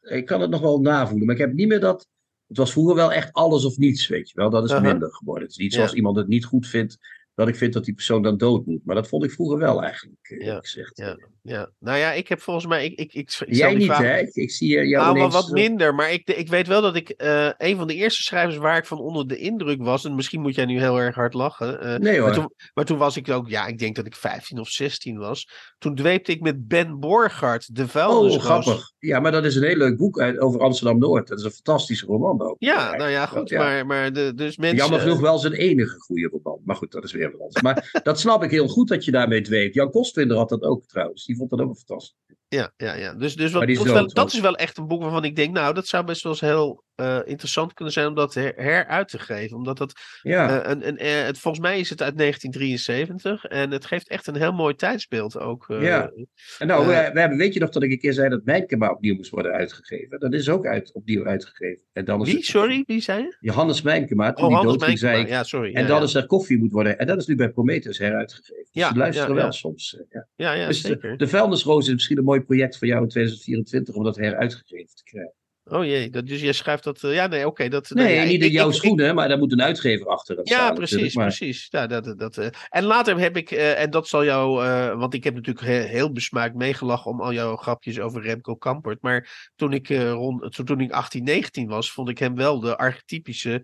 [0.00, 2.08] ik kan het nog wel navoelen, maar ik heb niet meer dat...
[2.46, 4.50] Het was vroeger wel echt alles of niets, weet je wel.
[4.50, 5.42] Dat is minder geworden.
[5.42, 6.98] Het is niet zoals iemand het niet goed vindt,
[7.38, 8.84] dat ik vind dat die persoon dan dood moet.
[8.84, 10.62] Maar dat vond ik vroeger wel eigenlijk, eh, ja.
[10.94, 11.16] Ja.
[11.48, 12.84] Ja, nou ja, ik heb volgens mij.
[12.84, 14.18] Ik, ik, ik, ik Jij niet, hè?
[14.32, 15.34] Ik, zie jou nou, ineens...
[15.34, 15.94] wat minder.
[15.94, 17.14] Maar ik, ik weet wel dat ik.
[17.16, 20.04] Uh, een van de eerste schrijvers waar ik van onder de indruk was.
[20.04, 21.86] En misschien moet jij nu heel erg hard lachen.
[21.86, 22.26] Uh, nee hoor.
[22.26, 23.48] Maar toen, maar toen, was ik ook.
[23.48, 25.48] Ja, ik denk dat ik 15 of 16 was.
[25.78, 28.36] Toen dweepte ik met Ben Borgart, De Vuilnisroos.
[28.36, 28.92] Oh, grappig.
[28.98, 31.28] Ja, maar dat is een heel leuk boek uit, over Amsterdam Noord.
[31.28, 32.56] Dat is een fantastische roman ook.
[32.58, 33.48] Ja, nou ja, goed.
[33.48, 33.62] Ja.
[33.62, 34.78] Maar, maar de, dus mensen.
[34.78, 36.60] Jammer genoeg wel zijn enige goede roman.
[36.64, 37.27] Maar goed, dat is weer
[37.62, 39.74] Maar dat snap ik heel goed dat je daarmee dweept.
[39.74, 41.26] Jan Kostwinder had dat ook trouwens.
[41.26, 42.37] Die vond dat ook fantastisch.
[42.48, 43.14] Ja, ja, ja.
[43.14, 45.54] Dus, dus wat, dat, is wel, dat, is wel, echt een boek waarvan ik denk,
[45.54, 49.08] nou, dat zou best wel eens heel uh, interessant kunnen zijn om dat her, heruit
[49.08, 49.56] te geven.
[49.56, 50.64] Omdat dat, ja.
[50.64, 54.26] Uh, een, een, uh, het, volgens mij is het uit 1973 en het geeft echt
[54.26, 55.66] een heel mooi tijdsbeeld ook.
[55.80, 56.10] ja.
[56.58, 58.96] En nou, we, hebben, weet je nog dat ik een keer zei dat mijn kebab
[58.96, 60.20] opnieuw moest worden uitgegeven?
[60.20, 61.84] Dat is ook uit, opnieuw uitgegeven.
[61.92, 62.36] En dan is Wie?
[62.36, 63.36] Het, Sorry, wie zei je?
[63.40, 65.28] Johannes Mijnkema, toen oh, die dood zei ik.
[65.28, 65.74] Ja, sorry.
[65.74, 66.04] En ja, dan ja.
[66.04, 66.98] is er koffie moet worden.
[66.98, 68.56] En dat is nu bij Prometheus heruitgegeven.
[68.56, 69.98] Dus ja, ze luisteren wel soms.
[70.08, 71.10] ja, ja, ja dus zeker.
[71.10, 74.94] De, de vuilnisroos is misschien een mooi project voor jou in 2024 om dat heruitgegeven
[74.94, 75.36] te krijgen.
[75.70, 77.02] Oh jee, dat, dus jij schrijft dat.
[77.02, 77.48] Uh, ja, nee, oké.
[77.48, 80.36] Okay, dat, nee, ja, niet in jouw schoenen, maar daar moet een uitgever achter.
[80.36, 81.26] Ja, staan, precies, maar...
[81.26, 81.66] precies.
[81.70, 84.56] Ja, dat, dat, uh, en later heb ik, uh, en dat zal jou,
[84.96, 89.02] want ik heb natuurlijk he, heel besmaakt meegelachen om al jouw grapjes over Remco Kampert.
[89.02, 93.62] Maar toen ik, rond, toen ik 18, 19 was, vond ik hem wel de archetypische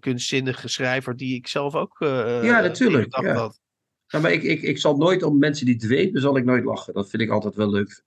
[0.00, 1.96] kunstzinnige schrijver die ik zelf ook.
[1.98, 3.20] ja, natuurlijk.
[3.20, 3.34] Ja.
[3.34, 3.60] Had.
[4.08, 6.94] Ja, maar ik, ik, ik zal nooit om mensen die dwepen, zal ik nooit lachen.
[6.94, 8.02] Dat vind ik altijd wel leuk.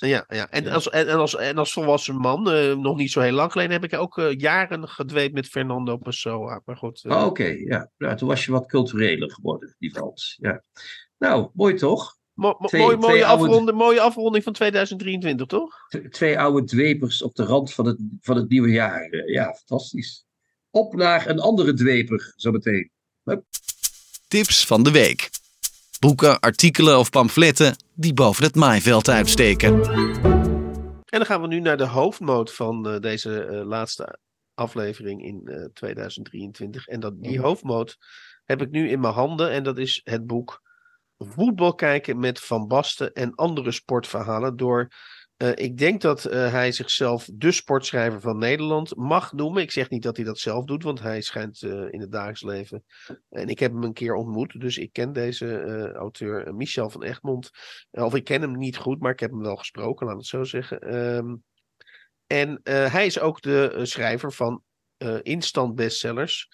[0.00, 0.50] Ja, ja.
[0.50, 3.72] En, Als, en, als, en als volwassen man, uh, nog niet zo heel lang geleden,
[3.72, 6.62] heb ik ook uh, jaren gedweept met Fernando Pessoa.
[6.64, 7.04] Maar goed.
[7.04, 7.12] Uh...
[7.12, 7.90] Oh, Oké, okay, ja.
[7.96, 8.14] ja.
[8.14, 10.38] Toen was je wat cultureler geworden, die Frans.
[10.40, 10.62] Ja.
[11.18, 12.16] Nou, mooi toch?
[12.32, 13.44] Mo twee, mooi, twee mooie, oude...
[13.44, 15.74] afronde, mooie afronding van 2023, toch?
[16.10, 19.30] Twee oude dwepers op de rand van het, van het nieuwe jaar.
[19.30, 20.26] Ja, fantastisch.
[20.70, 22.90] Op naar een andere dweper, zo meteen.
[23.22, 23.44] Hup.
[24.28, 25.30] Tips van de week.
[26.00, 29.82] Boeken, artikelen of pamfletten die boven het maaiveld uitsteken.
[31.04, 34.18] En dan gaan we nu naar de hoofdmoot van uh, deze uh, laatste
[34.54, 36.86] aflevering in uh, 2023.
[36.86, 37.96] En dat, die hoofdmoot
[38.44, 39.50] heb ik nu in mijn handen.
[39.50, 40.62] En dat is het boek
[41.18, 44.88] Voetbal kijken met Van Basten en andere sportverhalen door
[45.38, 49.62] uh, ik denk dat uh, hij zichzelf de sportschrijver van Nederland mag noemen.
[49.62, 52.42] Ik zeg niet dat hij dat zelf doet, want hij schijnt uh, in het dagelijks
[52.42, 52.84] leven.
[53.28, 57.50] En ik heb hem een keer ontmoet, dus ik ken deze auteur, Michel van Egmond.
[57.90, 60.44] of ik ken hem niet goed, maar ik heb hem wel gesproken, laat het zo
[60.44, 60.94] zeggen.
[60.96, 61.42] Um,
[62.26, 64.62] en hij is ook de schrijver van
[65.22, 66.48] instant bestsellers.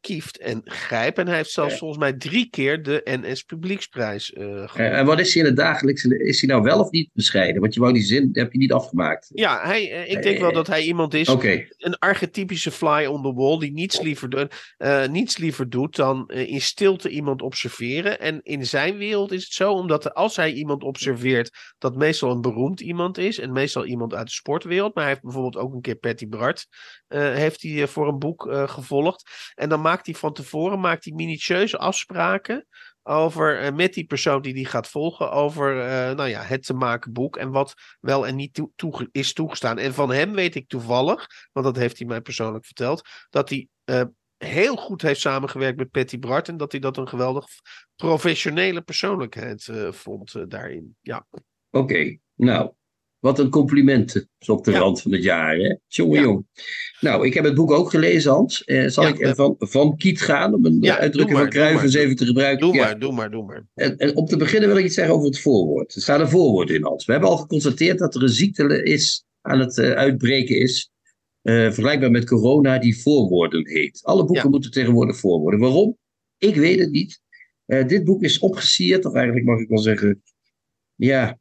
[0.00, 1.18] Kieft en Grijp.
[1.18, 1.78] En hij heeft zelfs ja.
[1.78, 4.98] volgens mij drie keer de NS Publieksprijs uh, gewonnen.
[4.98, 6.18] En wat is hij in het dagelijkse?
[6.18, 7.60] Is hij nou wel of niet bescheiden?
[7.60, 9.30] Want je wou die zin, heb je niet afgemaakt.
[9.34, 11.28] Ja, hij, uh, ik denk wel dat hij iemand is.
[11.28, 11.72] Okay.
[11.78, 13.58] Een archetypische fly on the wall.
[13.58, 14.48] Die niets liever,
[15.10, 18.20] niets liever doet dan in stilte iemand observeren.
[18.20, 22.40] En in zijn wereld is het zo, omdat als hij iemand observeert, dat meestal een
[22.40, 23.38] beroemd iemand is.
[23.38, 24.94] En meestal iemand uit de sportwereld.
[24.94, 26.66] Maar hij heeft bijvoorbeeld ook een keer Patty Bart.
[27.08, 29.30] heeft hij voor een boek gevolgd.
[29.54, 32.66] En dan maakt hij van tevoren maakt hij minutieuze afspraken
[33.02, 36.74] over, uh, met die persoon die die gaat volgen over uh, nou ja, het te
[36.74, 39.78] maken boek en wat wel en niet toe, is toegestaan.
[39.78, 43.68] En van hem weet ik toevallig, want dat heeft hij mij persoonlijk verteld, dat hij
[43.84, 44.02] uh,
[44.36, 47.46] heel goed heeft samengewerkt met Patty Bart en dat hij dat een geweldig
[47.96, 50.96] professionele persoonlijkheid vond daarin.
[51.00, 51.26] Ja.
[51.70, 52.72] Oké, nou,
[53.18, 55.56] Wat een compliment zo op de rand van het jaar.
[55.56, 55.76] Hè?
[55.86, 56.46] Jongen, jong.
[57.00, 58.64] Nou, ik heb het boek ook gelezen, Hans.
[58.64, 62.16] Eh, zal ik er van, van Kiet gaan, om een uitdrukking van Cruijff eens even
[62.16, 62.66] te gebruiken?
[62.66, 63.66] Doe maar, doe maar, doe maar.
[63.74, 65.94] En, en, om te beginnen wil ik iets zeggen over het voorwoord.
[65.94, 67.04] Er staat een voorwoord in, Hans.
[67.04, 70.90] We hebben al geconstateerd dat er een ziekte is, aan het uh, uitbreken is.
[71.42, 74.00] Uh, vergelijkbaar met corona, die voorwoorden heet.
[74.02, 75.60] Alle boeken moeten tegenwoordig voorwoorden.
[75.60, 75.98] Waarom?
[76.38, 77.20] Ik weet het niet.
[77.66, 80.22] Uh, dit boek is opgesierd, of eigenlijk mag ik wel zeggen,
[80.94, 81.38] ja,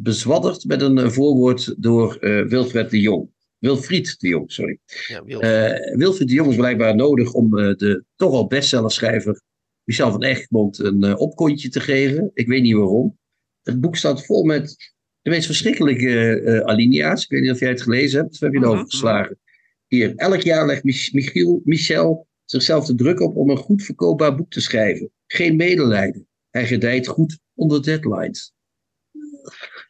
[0.00, 3.30] bezwadderd met een eh, voorwoord door uh, Wilfred de Jong.
[3.58, 4.78] Wilfried de Jong, sorry.
[5.06, 5.90] Ja, Wilfried.
[5.90, 9.40] Uh, Wilfried de Jong is blijkbaar nodig om de toch al bestsellerschrijver
[9.84, 12.30] Michel van Egmond een opkontje te geven.
[12.34, 13.18] Ik weet niet waarom.
[13.62, 14.76] Het boek staat vol met
[15.22, 17.22] de meest verschrikkelijke alinea's.
[17.22, 18.32] Ik weet niet of jij het gelezen hebt.
[18.32, 19.38] Of heb je het overgeslagen?
[19.86, 24.50] Hier, elk jaar legt Michiel, Michel zichzelf de druk op om een goed verkoopbaar boek
[24.50, 25.10] te schrijven.
[25.26, 26.26] Geen medelijden.
[26.50, 28.52] Hij gedijt goed onder deadlines.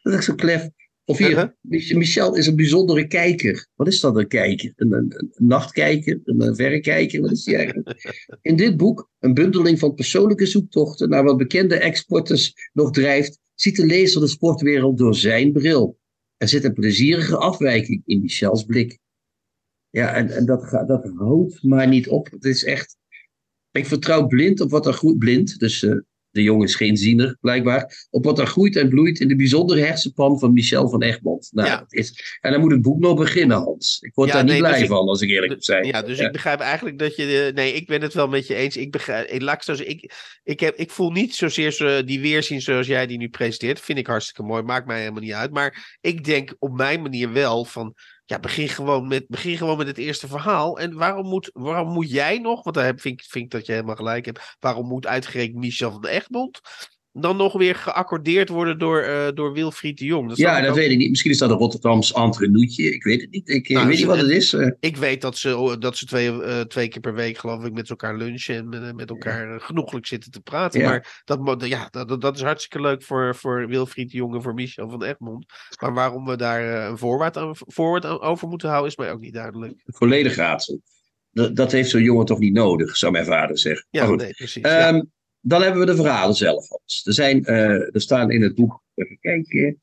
[0.01, 0.69] Dat is zo klef.
[1.05, 1.55] Of hier.
[1.61, 3.67] Michel is een bijzondere kijker.
[3.75, 4.73] Wat is dat, een kijker?
[4.75, 6.19] Een, een, een nachtkijker?
[6.23, 7.21] Een, een verrekijker?
[7.21, 8.17] Wat is die eigenlijk?
[8.41, 13.75] In dit boek, een bundeling van persoonlijke zoektochten naar wat bekende exporters nog drijft, ziet
[13.75, 15.97] de lezer de sportwereld door zijn bril.
[16.37, 18.99] Er zit een plezierige afwijking in Michels blik.
[19.89, 22.31] Ja, en, en dat, dat houdt maar niet op.
[22.31, 22.97] Het is echt.
[23.71, 25.59] Ik vertrouw blind op wat er goed blind.
[25.59, 25.99] Dus uh,
[26.31, 28.07] de jongen is geen ziener, blijkbaar.
[28.09, 31.49] Op wat er groeit en bloeit in de bijzondere hersenpan van Michel van Egmond.
[31.51, 31.85] Nou, ja.
[31.87, 33.97] is, en dan moet het boek nog beginnen, Hans.
[34.01, 35.85] Ik word daar niet dus blij van, als ik eerlijk moet zijn.
[35.85, 37.51] Ja, dus ik begrijp eigenlijk dat je.
[37.55, 38.77] nee, ik ben het wel met je eens.
[38.77, 40.13] Ik, begrijp, ik, laat ik, ik,
[40.43, 43.79] ik, heb, ik voel niet zozeer zo, die weerzin zoals jij die nu presenteert.
[43.79, 44.63] Vind ik hartstikke mooi.
[44.63, 45.51] Maakt mij helemaal niet uit.
[45.51, 47.95] Maar ik denk op mijn manier wel van
[48.29, 50.79] ja, begin gewoon, met, begin gewoon met het eerste verhaal.
[50.79, 53.71] En waarom moet, waarom moet jij nog, want daar heb, vind, vind ik dat je
[53.71, 56.59] helemaal gelijk hebt, waarom moet uitgerekend Michel van de Egmond
[57.21, 60.29] dan nog weer geaccordeerd worden door, uh, door Wilfried de Jong.
[60.29, 61.09] Dat ja, dat weet ik niet.
[61.09, 62.93] Misschien is dat een Rotterdams entrenoetje.
[62.93, 63.49] Ik weet het niet.
[63.49, 64.55] Ik nou, weet niet wat het is.
[64.79, 67.89] Ik weet dat ze, dat ze twee, uh, twee keer per week, geloof ik, met
[67.89, 69.57] elkaar lunchen en met, met elkaar ja.
[69.59, 70.79] genoeglijk zitten te praten.
[70.79, 70.89] Ja.
[70.89, 74.53] Maar dat, ja, dat, dat is hartstikke leuk voor, voor Wilfried de Jong en voor
[74.53, 75.45] Michel van Egmond.
[75.81, 79.33] Maar waarom we daar een voorwoord, aan, voorwoord over moeten houden, is mij ook niet
[79.33, 79.73] duidelijk.
[79.85, 80.81] Volledig raadsel.
[81.31, 83.87] Dat, dat heeft zo'n jongen toch niet nodig, zou mijn vader zeggen.
[83.89, 84.65] Ja, nee, precies.
[84.65, 86.71] Um, dan hebben we de verhalen zelf.
[87.03, 89.79] Er, zijn, uh, er staan in het boek, even kijken,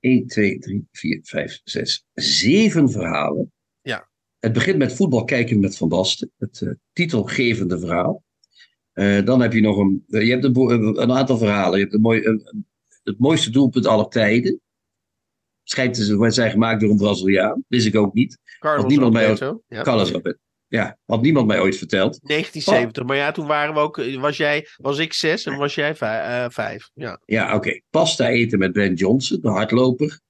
[0.00, 3.52] 1, 2, 3, 4, 5, 6, 7 verhalen.
[3.82, 4.08] Ja.
[4.38, 8.24] Het begint met voetbal kijken met Van Basten, het uh, titelgevende verhaal.
[8.94, 11.78] Uh, dan heb je nog een, je hebt een, een aantal verhalen.
[11.78, 12.66] Je hebt een mooi, een,
[13.02, 14.60] het mooiste doelpunt aller tijden.
[15.62, 17.64] Schijnt te zijn gemaakt door een Braziliaan.
[17.68, 18.38] Wist ik ook niet.
[18.58, 19.12] Carlos niemand.
[19.12, 19.36] Mij,
[19.68, 20.12] ja, Carlos.
[20.68, 22.20] Ja, had niemand mij ooit verteld.
[22.22, 25.94] 1970, maar ja, toen waren we ook, was, jij, was ik zes en was jij
[25.94, 26.44] vijf.
[26.44, 27.80] Uh, vijf ja, ja oké.
[27.90, 30.20] Pasta eten met Ben Johnson, de hardloper.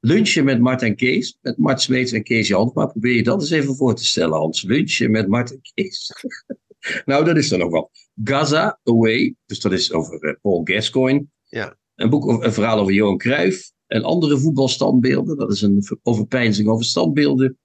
[0.00, 3.50] Lunchen met Mart en Kees, met Mart Smeets en Kees Maar Probeer je dat eens
[3.50, 4.62] even voor te stellen, Hans.
[4.62, 6.12] Lunchen met Mart en Kees.
[7.04, 7.90] nou, dat is er nog wel.
[8.24, 11.26] Gaza Away, dus dat is over uh, Paul Gascoigne.
[11.44, 11.76] Ja.
[11.94, 15.36] Een boek, een verhaal over Johan Cruijff en andere voetbalstandbeelden.
[15.36, 17.58] Dat is een overpeinzing over standbeelden.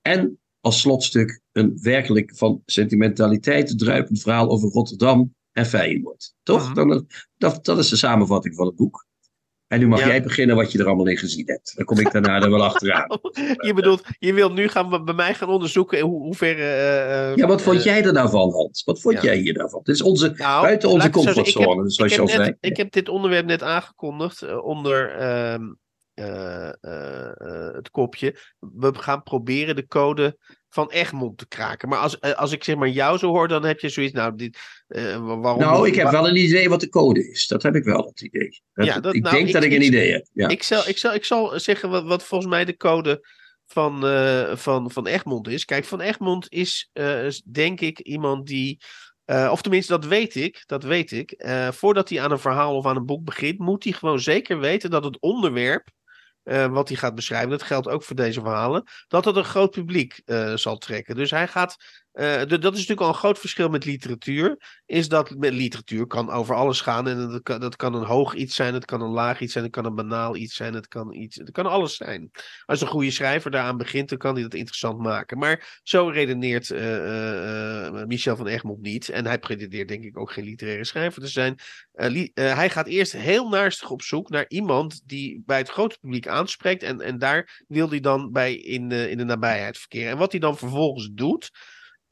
[0.00, 6.34] En als slotstuk een werkelijk van sentimentaliteit druipend verhaal over Rotterdam en Feyenoord.
[6.42, 6.72] Toch?
[6.72, 9.06] Dan, dat, dat is de samenvatting van het boek.
[9.66, 11.72] En nu mag jij beginnen wat je er allemaal in gezien hebt.
[11.76, 13.06] Dan kom ik daarna er wel achteraan.
[13.66, 16.58] je bedoelt, je wilt nu gaan bij mij gaan onderzoeken hoe, hoe ver...
[16.58, 18.84] Uh, ja, wat vond uh, jij er nou van, Hans?
[18.84, 19.78] Wat vond jij hier daarvan?
[19.78, 22.56] Het is onze, nou, buiten onze comfortzone, zoals je al zei.
[22.60, 25.62] Ik heb dit onderwerp net aangekondigd onder ehm,
[27.74, 28.36] het kopje.
[28.58, 30.36] We gaan proberen de code
[30.74, 31.88] van Egmond te kraken.
[31.88, 34.12] Maar als, eh, als ik zeg maar jou zo hoor, dan heb je zoiets.
[34.12, 34.58] Nou, dit,
[34.88, 37.46] uh, waarom nou ik heb wel een idee wat de code is.
[37.46, 38.62] Dat heb ik wel, dat idee.
[38.74, 40.26] Dat, ja, dat, ik nou, denk ik, dat ik, een idee heb.
[40.32, 40.48] Ja.
[40.48, 43.28] Ik, zal, ik, zal, ik zal zeggen wat, wat volgens mij de code
[43.66, 45.64] van, uh, van, van Egmond is.
[45.64, 46.90] Kijk, Van Egmond is
[47.50, 48.80] denk ik iemand die.
[49.26, 50.62] of tenminste, dat weet ik.
[50.66, 51.44] Dat weet ik.
[51.70, 54.90] voordat hij aan een verhaal of aan een boek begint, moet hij gewoon zeker weten
[54.90, 55.88] dat het onderwerp
[56.44, 59.70] uh, wat hij gaat beschrijven, dat geldt ook voor deze verhalen, dat het een groot
[59.70, 61.14] publiek uh, zal trekken.
[61.14, 61.76] Dus hij gaat
[62.12, 64.80] uh, dat is natuurlijk al een groot verschil met literatuur.
[64.86, 67.08] Is dat met literatuur kan over alles gaan.
[67.08, 69.64] En dat kan, dat kan een hoog iets zijn, het kan een laag iets zijn,
[69.64, 72.30] het kan een banaal iets zijn, het kan, iets, het kan alles zijn.
[72.66, 75.38] Als een goede schrijver daaraan begint, dan kan hij dat interessant maken.
[75.38, 79.08] Maar zo redeneert uh, uh, Michel van Egmond niet.
[79.08, 81.58] En hij pretendeert denk ik ook geen literaire schrijver te zijn.
[82.34, 86.82] hij gaat eerst heel naastig op zoek naar iemand die bij het grote publiek aanspreekt.
[86.82, 90.10] En, en daar wil hij dan bij in, in de nabijheid verkeren.
[90.10, 91.50] En wat hij dan vervolgens doet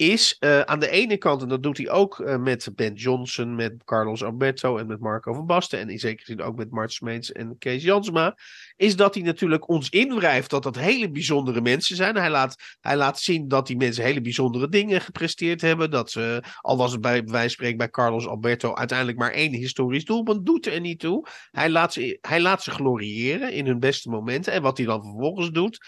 [0.01, 3.55] is uh, aan de ene kant, en dat doet hij ook uh, met Ben Johnson,
[3.55, 5.79] met Carlos Alberto en met Marco van Basten.
[5.79, 8.39] En in zekere zin ook met Mart Smeets en Kees Jansma.
[8.77, 12.17] Is dat hij natuurlijk ons inwrijft dat dat hele bijzondere mensen zijn.
[12.17, 15.91] Hij laat, hij laat zien dat die mensen hele bijzondere dingen gepresteerd hebben.
[15.91, 20.05] Dat ze, al was het bij, wij spreken bij Carlos Alberto, uiteindelijk maar één historisch
[20.05, 20.47] doelpunt.
[20.47, 21.27] Doet er niet toe.
[21.51, 24.53] Hij laat, ze, hij laat ze gloriëren in hun beste momenten.
[24.53, 25.79] En wat hij dan vervolgens doet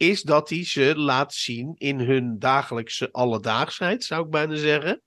[0.00, 5.02] is dat hij ze laat zien in hun dagelijkse alledaagsheid, zou ik bijna zeggen.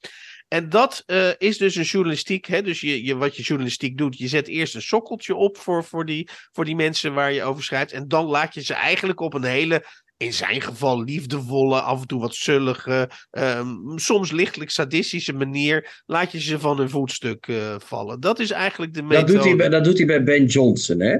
[0.47, 2.45] En dat uh, is dus een journalistiek.
[2.45, 2.61] Hè?
[2.61, 6.05] Dus je, je, wat je journalistiek doet, je zet eerst een sokkeltje op voor, voor,
[6.05, 7.91] die, voor die mensen waar je over schrijft.
[7.91, 9.85] En dan laat je ze eigenlijk op een hele,
[10.17, 16.31] in zijn geval liefdevolle, af en toe wat zullige, um, soms lichtelijk sadistische manier, laat
[16.31, 18.19] je ze van hun voetstuk uh, vallen.
[18.19, 19.33] Dat is eigenlijk de methode.
[19.33, 21.17] Dat doet hij, dat doet hij bij Ben Johnson, hè?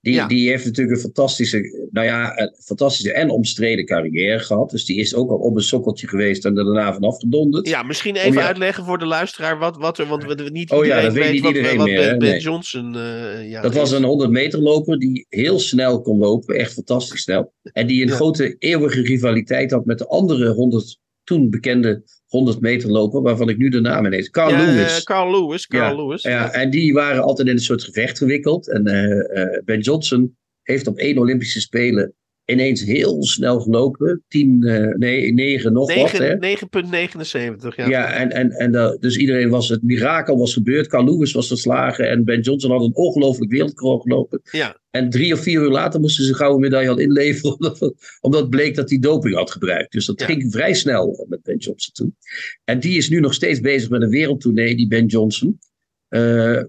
[0.00, 4.70] Die, die heeft natuurlijk een fantastische, nou ja, een fantastische en omstreden carrière gehad.
[4.70, 7.68] Dus die is ook al op een sokkeltje geweest en er daarna vanaf gedonderd.
[7.68, 11.00] Ja, misschien even uitleggen voor de luisteraar wat, wat er, want we niet oh, ja,
[11.00, 14.58] dat weet, niet iedereen wat, meer, Ben, Johnson uh, ja, Dat was een 100 meter
[14.58, 17.52] loper die heel snel kon lopen, echt fantastisch snel.
[17.62, 22.90] En die een grote eeuwige rivaliteit had met de andere 100 toen bekende 100 meter
[22.90, 24.30] loper, waarvan ik nu de naam ineens.
[24.30, 25.02] Carl ja, Lewis.
[25.02, 26.22] Carl Lewis, Carl ja, Lewis.
[26.22, 28.70] Ja, en die waren altijd in een soort gevecht gewikkeld.
[28.70, 32.14] En uh, Ben Johnson heeft op één Olympische Spelen
[32.50, 34.24] ineens heel snel gelopen.
[34.28, 36.60] 10, uh, nee, 9 nog 9, wat.
[37.70, 37.74] 9,79.
[37.76, 40.86] Ja, ja en, en, en uh, dus iedereen was het mirakel was gebeurd.
[40.86, 44.40] Carl Lewis was verslagen en Ben Johnson had een ongelooflijk wereldrecord gelopen.
[44.50, 44.80] Ja.
[44.90, 48.50] En drie of vier uur later moesten ze een gouden medaille al inleveren, omdat, omdat
[48.50, 49.92] bleek dat hij doping had gebruikt.
[49.92, 52.16] Dus dat ging vrij snel met Ben Johnson toen.
[52.64, 55.58] En die is nu nog steeds bezig met een wereldtournee, die Ben Johnson.
[56.08, 56.60] Uh,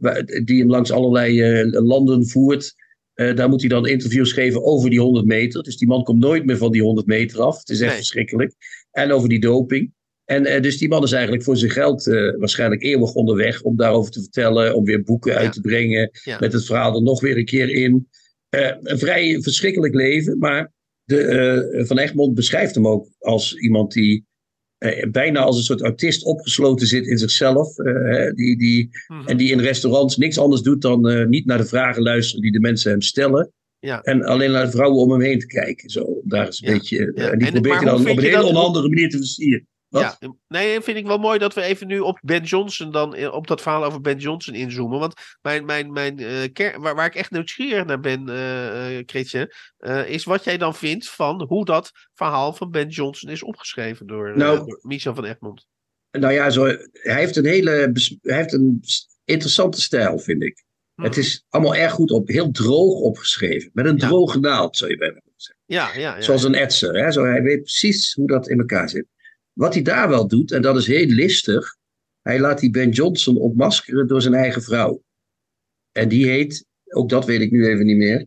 [0.43, 2.75] die hem langs allerlei landen voert.
[3.15, 5.63] Uh, daar moet hij dan interviews geven over die 100 meter.
[5.63, 7.59] Dus die man komt nooit meer van die 100 meter af.
[7.59, 7.97] Het is echt nee.
[7.97, 8.53] verschrikkelijk.
[8.91, 9.93] En over die doping.
[10.25, 13.75] En uh, dus die man is eigenlijk voor zijn geld uh, waarschijnlijk eeuwig onderweg om
[13.77, 15.37] daarover te vertellen, om weer boeken ja.
[15.37, 16.37] uit te brengen, ja.
[16.39, 18.07] met het verhaal er nog weer een keer in.
[18.49, 20.71] een vrij verschrikkelijk leven, maar
[21.03, 24.25] de, Van Egmond beschrijft hem ook als iemand die
[25.11, 27.77] bijna als een soort autist opgesloten zit in zichzelf.
[27.77, 29.27] Uh, die, die, mm-hmm.
[29.27, 32.51] En die in restaurants niks anders doet dan uh, niet naar de vragen luisteren die
[32.51, 33.51] de mensen hem stellen.
[33.79, 34.01] Ja.
[34.01, 35.89] En alleen naar de vrouwen om hem heen te kijken.
[35.89, 36.77] Zo, daar is een ja.
[36.77, 37.11] beetje.
[37.15, 37.31] Ja.
[37.31, 39.67] En die probeert hij dan op een hele onhandige manier te versieren.
[39.99, 43.47] Ja, nee, vind ik wel mooi dat we even nu op Ben Johnson dan, op
[43.47, 44.99] dat verhaal over Ben Johnson inzoomen.
[44.99, 50.23] Want mijn, mijn, mijn, uh, waar, waar ik echt nieuwsgierig naar ben, uh, uh, is
[50.23, 54.57] wat jij dan vindt van hoe dat verhaal van Ben Johnson is opgeschreven door, nou,
[54.57, 55.67] door Michel van Egmond.
[56.11, 58.83] Nou ja, zo, hij heeft een hele, hij heeft een
[59.23, 60.63] interessante stijl, vind ik.
[60.95, 61.05] Hmm.
[61.05, 63.69] Het is allemaal erg goed op, heel droog opgeschreven.
[63.73, 64.07] Met een ja.
[64.07, 65.63] droge naald, zou je bijna zeggen.
[65.65, 67.03] Ja, ja, ja, Zoals een etser.
[67.03, 67.11] Hè?
[67.11, 69.05] Zo, hij weet precies hoe dat in elkaar zit.
[69.53, 71.75] Wat hij daar wel doet, en dat is heel listig,
[72.21, 75.03] hij laat die Ben Johnson ontmaskeren door zijn eigen vrouw.
[75.91, 78.25] En die heet, ook dat weet ik nu even niet meer.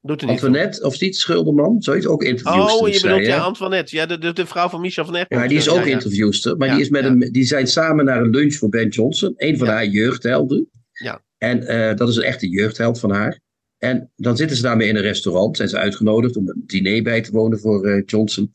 [0.00, 2.80] Doet Antoinette, of niet, Schulderman, zoiets ook interviewster.
[2.80, 5.42] Oh, je bedoelt ja, Antoinette, ja, de, de, de, vrouw van Michel van Egmond.
[5.42, 8.22] Ja, die is ook ja, interviewster, maar die, is met een, die zijn samen naar
[8.22, 10.70] een lunch voor Ben Johnson, een van haar jeugdhelden.
[10.92, 11.22] Ja.
[11.38, 13.40] En uh, dat is een echte jeugdheld van haar.
[13.78, 17.20] En dan zitten ze daarmee in een restaurant, zijn ze uitgenodigd om een diner bij
[17.20, 18.50] te wonen voor uh, Johnson.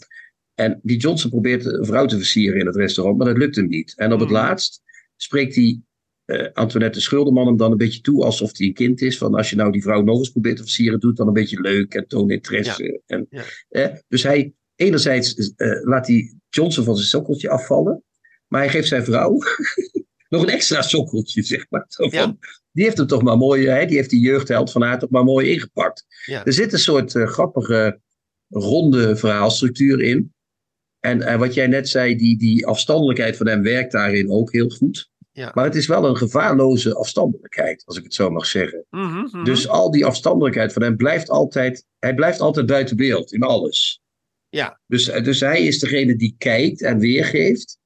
[0.58, 3.68] En die Johnson probeert een vrouw te versieren in het restaurant, maar dat lukt hem
[3.68, 3.94] niet.
[3.96, 4.82] En op het laatst
[5.16, 5.84] spreekt die
[6.26, 9.18] uh, Antoinette Schulderman hem dan een beetje toe alsof hij een kind is.
[9.18, 11.62] Van als je nou die vrouw nog eens probeert te versieren, doet dan een beetje
[11.62, 12.84] leuk en toon interesse.
[12.84, 13.00] Ja.
[13.06, 13.44] En, ja.
[13.70, 18.04] eh, dus hij, enerzijds uh, laat hij Johnson van zijn sokkeltje afvallen,
[18.48, 19.38] maar hij geeft zijn vrouw
[20.30, 21.86] nog een extra sokkeltje, zeg maar.
[21.88, 22.38] Zo van, Ja.
[22.72, 25.24] Die heeft hem toch maar mooi, hè, die heeft die jeugdheld van haar toch maar
[25.24, 26.06] mooi ingepakt.
[26.26, 28.00] Er zit een soort uh, grappige,
[28.48, 30.34] ronde verhaalstructuur in.
[31.08, 34.70] En uh, wat jij net zei, die, die afstandelijkheid van hem werkt daarin ook heel
[34.70, 35.10] goed.
[35.32, 35.52] Ja.
[35.54, 38.86] Maar het is wel een gevaarloze afstandelijkheid, als ik het zo mag zeggen.
[38.90, 39.44] Mm -hmm, mm -hmm.
[39.44, 44.02] Dus al die afstandelijkheid van hem blijft altijd, hij blijft altijd buiten beeld in alles.
[44.50, 44.80] Ja.
[44.88, 47.78] Dus, dus hij is degene die kijkt en weergeeft.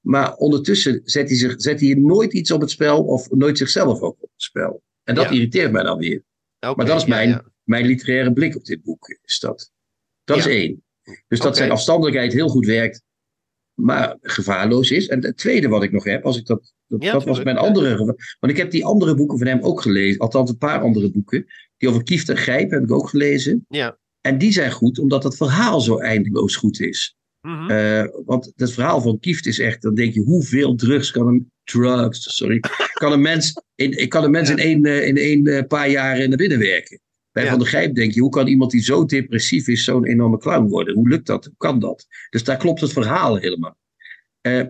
[0.00, 4.00] Maar ondertussen zet hij, zich, zet hij nooit iets op het spel of nooit zichzelf
[4.00, 4.82] ook op het spel.
[5.04, 5.30] En dat Ja.
[5.30, 6.24] irriteert mij dan weer.
[6.60, 7.44] Okay, Maar dat is mijn, ja.
[7.62, 9.18] mijn literaire blik op dit boek.
[9.24, 9.72] Is dat.
[10.24, 10.84] Dat is één.
[11.28, 13.02] Dus dat zijn afstandelijkheid heel goed werkt,
[13.74, 15.08] maar gevaarloos is.
[15.08, 17.56] En het tweede wat ik nog heb, als ik dat, dat, Ja, dat was mijn
[17.56, 17.96] andere.
[18.40, 21.46] Want ik heb die andere boeken van hem ook gelezen, althans een paar andere boeken.
[21.76, 23.64] Die over Kieft en Grijp heb ik ook gelezen.
[23.68, 23.98] Ja.
[24.20, 27.14] En die zijn goed, omdat het verhaal zo eindeloos goed is.
[27.68, 31.50] Eh, want het verhaal van Kieft is echt, dan denk je, hoeveel drugs kan een,
[31.64, 32.60] drugs, sorry,
[32.92, 34.56] kan een mens in, kan een mens Ja.
[34.56, 37.00] in één, eh, in één eh, paar jaar naar binnen werken?
[37.32, 37.50] Bij Ja.
[37.50, 40.68] Van der Gijp denk je, hoe kan iemand die zo depressief is zo'n enorme clown
[40.68, 40.94] worden?
[40.94, 41.44] Hoe lukt dat?
[41.44, 42.06] Hoe kan dat?
[42.30, 43.78] Dus daar klopt het verhaal helemaal.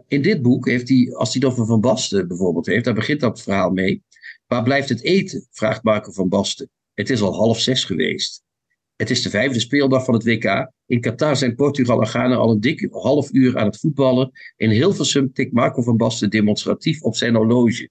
[0.08, 3.20] in dit boek heeft hij, als hij het over Van Basten bijvoorbeeld heeft, daar begint
[3.20, 4.02] dat verhaal mee.
[4.46, 5.46] Waar blijft het eten?
[5.50, 6.70] vraagt Marco van Basten.
[6.94, 8.42] Het is al half zes geweest.
[8.96, 10.70] Het is de vijfde speeldag van het WK.
[10.86, 14.30] In Qatar zijn Portugal en Ghana al een dik half uur aan het voetballen.
[14.56, 17.88] In Hilversum tikt Marco van Basten demonstratief op zijn horloge.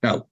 [0.00, 0.22] Nou,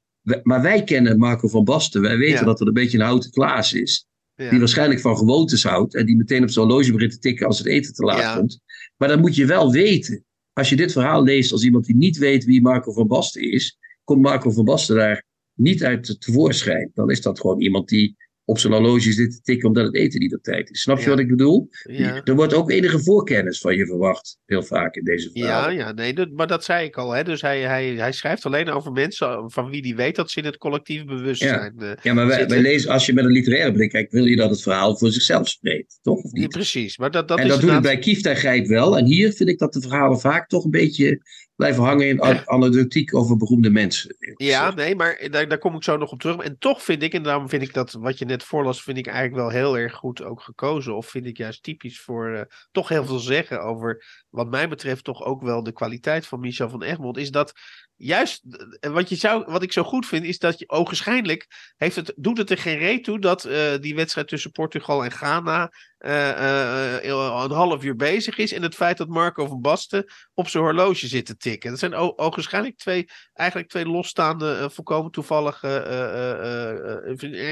[0.43, 2.01] maar wij kennen Marco van Basten.
[2.01, 4.07] Wij weten dat het een beetje een houten Klaas is.
[4.37, 5.95] Die waarschijnlijk van gewoontes houdt.
[5.95, 8.61] En die meteen op zijn horloge begint te tikken als het eten te laat komt.
[8.97, 10.25] Maar dan moet je wel weten.
[10.53, 13.79] Als je dit verhaal leest als iemand die niet weet wie Marco van Basten is.
[14.05, 16.91] Komt Marco van Basten daar niet uit tevoorschijn.
[16.95, 20.21] Dan is dat gewoon iemand die op zijn horloge zit te tikken omdat het eten
[20.21, 20.81] niet op tijd is.
[20.81, 21.69] Snap je wat ik bedoel?
[21.83, 22.21] Ja.
[22.25, 25.75] Er wordt ook enige voorkennis van je verwacht, heel vaak in deze verhalen.
[25.75, 27.13] Ja, ja nee, maar dat zei ik al.
[27.13, 27.25] Hè?
[27.25, 30.45] Dus hij, hij, hij schrijft alleen over mensen van wie hij weet dat ze in
[30.45, 33.73] het collectief bewustzijn Ja, uh, ja maar wij, wij, lezen, als je met een literaire
[33.73, 36.23] blik kijkt, wil je dat het verhaal voor zichzelf spreekt, toch?
[36.23, 36.49] Of niet?
[36.49, 36.99] precies.
[36.99, 38.99] Maar dat, dat en dat doet het bij Kieft en Grijp wel.
[38.99, 41.23] En hier vind ik dat de verhalen vaak toch een beetje
[41.57, 44.17] blijven hangen in anekdotiek over beroemde mensen.
[44.37, 46.37] Ja, nee, maar daar, daar kom ik zo nog op terug.
[46.37, 49.07] En toch vind ik, en daarom vind ik dat wat je net voorlas, vind ik
[49.07, 50.97] eigenlijk wel heel erg goed ook gekozen.
[50.97, 52.41] Of vind ik juist typisch voor uh,
[52.73, 54.05] toch heel veel zeggen over,
[54.35, 57.17] wat mij betreft, toch ook wel de kwaliteit van Michel van Egmond.
[57.17, 57.53] Is dat
[57.97, 58.43] juist,
[58.81, 62.39] wat, je zou, wat ik zo goed vind, is dat je ogenschijnlijk heeft het, doet
[62.39, 67.51] het er geen reet toe dat uh, die wedstrijd tussen Portugal en Ghana uh, een
[67.51, 68.53] half uur bezig is.
[68.53, 70.05] En het feit dat Marco van Basten
[70.35, 71.71] op zijn horloge zit te tikken.
[71.71, 75.69] Dat zijn ogenschijnlijk twee, eigenlijk twee losstaande, volkomen toevallige,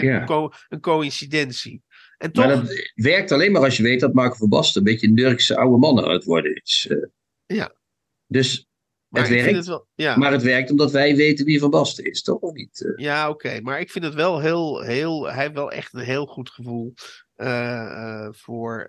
[0.01, 0.29] yeah.
[0.29, 1.83] een, een coïncidentie.
[2.23, 2.47] En toch...
[2.47, 5.15] Maar dat werkt alleen maar als je weet dat Marco van Basten een beetje een
[5.15, 6.91] Nurkse oude man aan het worden is.
[7.47, 7.75] Ja.
[8.27, 8.67] Dus
[9.09, 10.17] maar het werkt, het wel, ja.
[10.17, 12.41] maar het werkt omdat wij weten wie Van Basten is, toch?
[12.41, 12.85] Of niet?
[12.85, 13.05] Eh?
[13.05, 13.61] Ja, oké.
[13.61, 15.33] Maar ik vind het wel heel, heel...
[15.33, 16.95] Hij heeft wel echt een heel goed gevoel
[17.37, 18.89] uh, voor,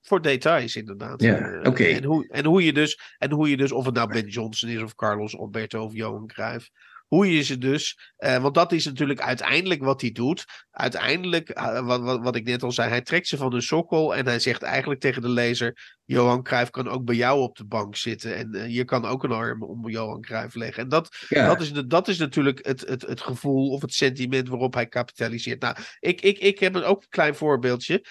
[0.00, 1.22] voor details, inderdaad.
[1.22, 1.84] Ja, oké.
[1.84, 4.68] En, hoe, en, hoe je dus, en hoe je dus, of het nou Ben Johnson
[4.68, 6.70] is, of Carlos Alberto of Johan Cruijff
[7.10, 8.12] hoe je ze dus.
[8.18, 10.44] Uh, want dat is natuurlijk uiteindelijk wat hij doet.
[10.70, 14.16] Uiteindelijk, uh, wat, wat, wat ik net al zei, hij trekt ze van de sokkel
[14.16, 17.64] en hij zegt eigenlijk tegen de lezer: Johan Cruijff kan ook bij jou op de
[17.64, 18.36] bank zitten.
[18.36, 20.82] En uh, je kan ook een arm om Johan Cruijff leggen.
[20.82, 24.48] En dat, dat, is, de, dat is natuurlijk het, het, het gevoel of het sentiment
[24.48, 25.60] waarop hij kapitaliseert.
[25.60, 28.04] Nou, ik, ik, ik heb ook een klein voorbeeldje.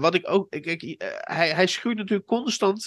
[0.00, 0.54] wat ik ook.
[0.54, 2.84] Ik, ik, hij, hij schuurt natuurlijk constant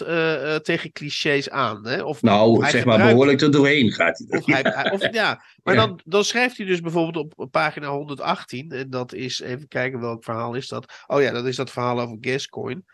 [0.63, 1.87] tegen clichés aan.
[1.87, 2.03] Hè?
[2.03, 4.39] Of, nou, zeg maar behoorlijk er doorheen gaat hij.
[4.39, 8.71] Of hij, of, ja, maar Dan, dan schrijft hij dus bijvoorbeeld op pagina 118.
[8.71, 11.03] En dat is, even kijken welk verhaal is dat.
[11.07, 12.85] Oh ja, dat is dat verhaal over Gascoin.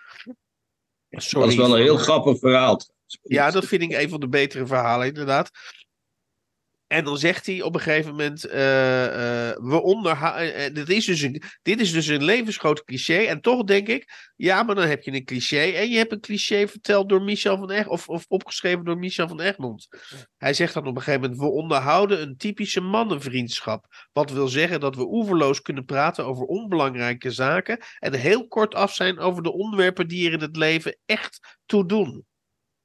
[1.12, 2.82] Sorry, dat is wel een heel grappig verhaal.
[3.22, 5.52] Ja, dat vind ik een van de betere verhalen, inderdaad.
[6.92, 8.58] En dan zegt hij op een gegeven moment: uh, uh,
[9.56, 10.60] we onderhouden.
[10.60, 13.14] Uh, dit, is dus een, dit is dus een levensgroot cliché.
[13.14, 15.60] En toch denk ik: ja, maar dan heb je een cliché.
[15.60, 17.88] En je hebt een cliché verteld door Michel van Egmond.
[17.88, 19.88] Of, of opgeschreven door Michel van Egmond.
[20.38, 23.86] Hij zegt dan op een gegeven moment: we onderhouden een typische mannenvriendschap.
[24.12, 27.80] Wat wil zeggen dat we oeverloos kunnen praten over onbelangrijke zaken.
[28.00, 31.86] En heel kort af zijn over de onderwerpen die er in het leven echt toe
[31.86, 32.26] doen.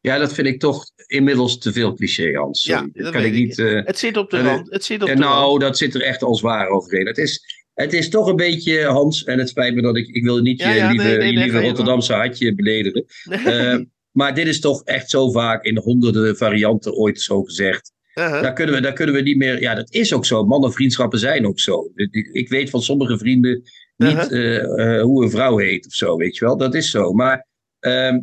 [0.07, 2.65] Ja, dat vind ik toch inmiddels te veel cliché, Hans.
[2.65, 3.59] Ja, dat kan ik niet.
[3.59, 4.73] Uh, het zit op de rand.
[4.73, 7.07] Het zit op en nou, dat zit er echt al zwaar overheen.
[7.07, 7.41] Het is,
[7.75, 10.07] het is toch een beetje, Hans, en het spijt me dat ik.
[10.09, 13.05] Ik wil niet je lieve, nee, nee, lieve Rotterdamse hartje beledigen.
[13.47, 13.79] Uh,
[14.11, 17.93] maar dit is toch echt zo vaak in honderden varianten ooit zo gezegd.
[18.15, 18.43] Uh-huh.
[18.43, 19.61] daar, kunnen we, daar kunnen we niet meer.
[19.61, 20.45] Ja, dat is ook zo.
[20.45, 21.91] Mannenvriendschappen zijn ook zo.
[22.33, 23.63] Ik weet van sommige vrienden
[23.97, 25.03] niet uh-huh.
[25.03, 26.57] hoe een vrouw heet of zo, weet je wel.
[26.57, 27.13] Dat is zo.
[27.13, 27.47] Maar.
[27.79, 28.19] Ehm,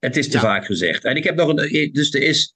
[0.00, 1.04] het is te vaak gezegd.
[1.04, 1.92] En ik heb nog een.
[1.92, 2.54] Dus er is.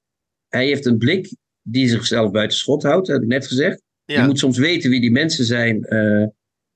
[0.49, 3.83] Hij heeft een blik die zichzelf buiten schot houdt, heb ik net gezegd.
[4.05, 6.27] Je moet soms weten wie die mensen zijn uh,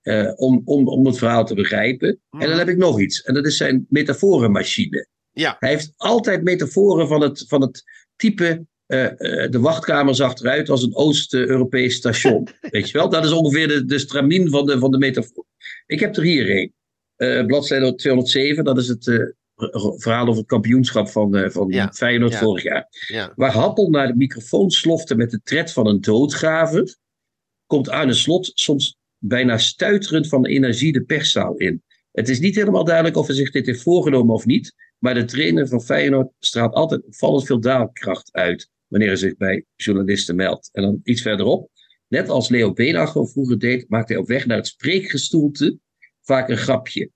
[0.03, 2.09] uh, om, om, om het verhaal te begrijpen.
[2.09, 2.59] En dan mhm.
[2.59, 3.23] heb ik nog iets.
[3.23, 5.09] En dat is zijn metaforenmachine.
[5.33, 5.57] Ja.
[5.59, 7.83] Hij heeft altijd metaforen van het, van het
[8.17, 8.67] type.
[8.87, 9.09] Uh,
[9.51, 12.49] de wachtkamer zag eruit als een Oost-Europees station.
[12.71, 13.09] Weet je wel?
[13.09, 15.45] Dat is ongeveer de, de stramien van de, van de metafoor.
[15.87, 16.73] Ik heb er hier
[17.17, 17.47] een.
[17.47, 19.35] bladzijde 207, dat is het
[19.97, 22.89] verhaal over het kampioenschap van, uh, van Feyenoord vorig jaar.
[23.35, 26.97] Waar Happel naar de microfoon slofte met de tred van een doodgraver,
[27.67, 31.83] komt Arne Slot soms bijna stuiterend van energie de perszaal in.
[32.13, 35.25] Het is niet helemaal duidelijk of hij zich dit heeft voorgenomen of niet, maar de
[35.25, 40.69] trainer van Feyenoord straalt altijd opvallend veel daalkracht uit wanneer hij zich bij journalisten meldt.
[40.73, 41.71] En dan iets verderop,
[42.09, 45.79] net als Leo Beenacher vroeger deed, maakt hij op weg naar het spreekgestoelte
[46.23, 47.11] vaak een grapje.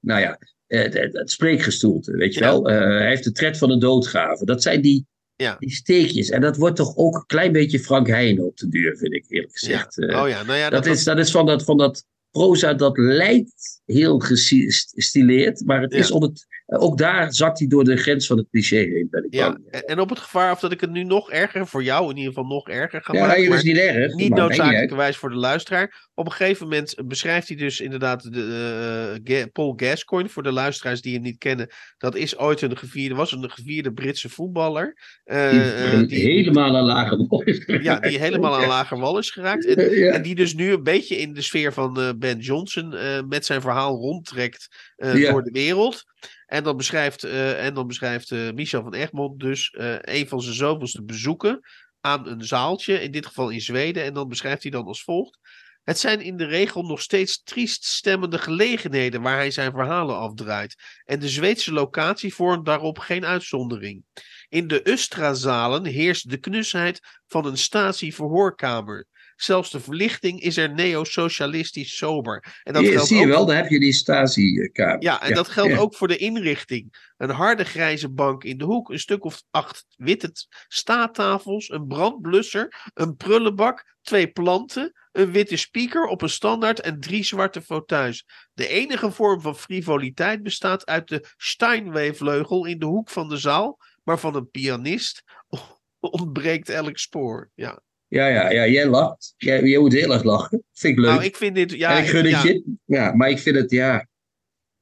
[0.00, 2.70] Nou ja, het, het, spreekgestoelte, weet je wel.
[2.70, 4.44] Uh, hij heeft de tred van een doodgave.
[4.44, 5.06] Dat zijn die,
[5.36, 5.56] ja.
[5.58, 6.30] die steekjes.
[6.30, 9.24] En dat wordt toch ook een klein beetje Frank Heijnen op de duur, vind ik
[9.28, 9.94] eerlijk gezegd.
[9.94, 10.22] Ja.
[10.22, 12.98] Oh ja, nou ja, dat, dat, is, dat is van dat, van dat proza dat
[12.98, 18.26] lijkt heel gestileerd, maar het is om het ook daar zakt hij door de grens
[18.26, 19.08] van het cliché heen.
[19.10, 21.82] Ben ik ja, en op het gevaar of dat ik het nu nog erger, voor
[21.82, 23.42] jou in ieder geval nog erger ga ja, maken.
[23.42, 24.14] Ja, is niet erg.
[24.14, 26.05] Niet noodzakelijkerwijs voor de luisteraar.
[26.18, 30.30] Op een gegeven moment beschrijft hij dus inderdaad de, uh, Paul Gascoigne.
[30.30, 31.70] Voor de luisteraars die hem niet kennen.
[31.98, 34.96] Dat is ooit een gevierde, was een gevierde Britse voetballer.
[35.24, 37.84] Uh, die, helemaal aan lage wal is geraakt.
[37.84, 39.66] Ja, die helemaal aan lage wal is geraakt.
[39.66, 40.12] En, ja.
[40.12, 42.94] en, die dus nu een beetje in de sfeer van uh, Ben Johnson
[43.28, 46.04] met zijn verhaal rondtrekt door de wereld.
[46.46, 51.60] En dan beschrijft, en dan beschrijft Michel van Egmond dus een van zijn zoveelste bezoeken
[52.00, 54.04] aan een zaaltje, in dit geval in Zweden.
[54.04, 55.38] En dan beschrijft hij dan als volgt.
[55.86, 60.76] Het zijn in de regel nog steeds triest stemmende gelegenheden waar hij zijn verhalen afdraait.
[61.04, 64.04] En de Zweedse locatie vormt daarop geen uitzondering.
[64.48, 69.06] In de Ustra-zalen heerst de knusheid van een statieverhoorkamer.
[69.36, 72.60] Zelfs de verlichting is er neo-socialistisch sober.
[72.62, 73.28] En dat ja, geldt zie je ook...
[73.28, 75.02] wel, daar heb je die Stasi-kamer.
[75.02, 77.12] Ja, en dat geldt ook voor de inrichting.
[77.16, 80.32] Een harde grijze bank in de hoek, een stuk of acht witte
[80.68, 87.24] staattafels, een brandblusser, een prullenbak, twee planten, een witte speaker op een standaard en drie
[87.24, 88.26] zwarte fauteuils.
[88.54, 93.78] De enige vorm van frivoliteit bestaat uit de Steinway-vleugel in de hoek van de zaal,
[94.02, 95.22] maar van een pianist
[96.00, 97.50] ontbreekt elk spoor.
[97.54, 97.84] Ja.
[98.08, 99.34] Ja, ja, ja, jij lacht.
[99.36, 100.62] Jij, jij moet heel erg lachen.
[100.72, 101.10] Vind ik leuk.
[101.10, 101.96] Nou, ik vind dit, ja.
[101.96, 102.42] En ik gun het ja.
[102.44, 102.62] je.
[102.84, 104.06] Ja, maar ik vind het, ja.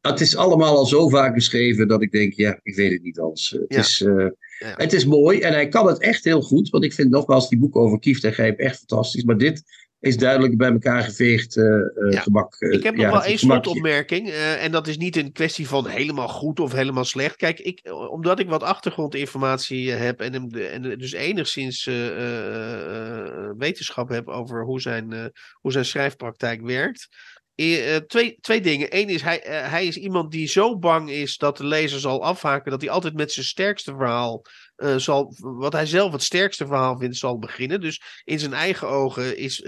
[0.01, 3.18] Het is allemaal al zo vaak geschreven dat ik denk, ja, ik weet het niet
[3.18, 3.51] anders.
[3.51, 3.79] Het, ja.
[3.79, 4.27] is, uh,
[4.59, 4.75] ja.
[4.77, 6.68] het is mooi en hij kan het echt heel goed.
[6.68, 9.25] Want ik vind nogmaals die boek over Kieft en Grijp echt fantastisch.
[9.25, 9.62] Maar dit
[10.05, 11.64] is duidelijk bij elkaar geveegd uh,
[12.11, 12.20] ja.
[12.20, 12.57] gemak.
[12.59, 14.30] ik heb nog wel één slotopmerking.
[14.30, 17.36] en dat is niet een kwestie van helemaal goed of helemaal slecht.
[17.36, 17.80] Kijk, ik,
[18.11, 21.84] omdat ik wat achtergrondinformatie heb en, en dus enigszins
[23.59, 27.09] wetenschap heb over hoe zijn, hoe zijn schrijfpraktijk werkt.
[27.57, 28.96] Uh, twee, twee dingen.
[28.96, 32.24] Eén is, hij, uh, hij is iemand die zo bang is dat de lezer zal
[32.24, 34.42] afhaken, dat hij altijd met zijn sterkste verhaal
[34.77, 37.81] uh, zal, wat hij zelf het sterkste verhaal vindt, zal beginnen.
[37.81, 39.61] Dus in zijn eigen ogen is,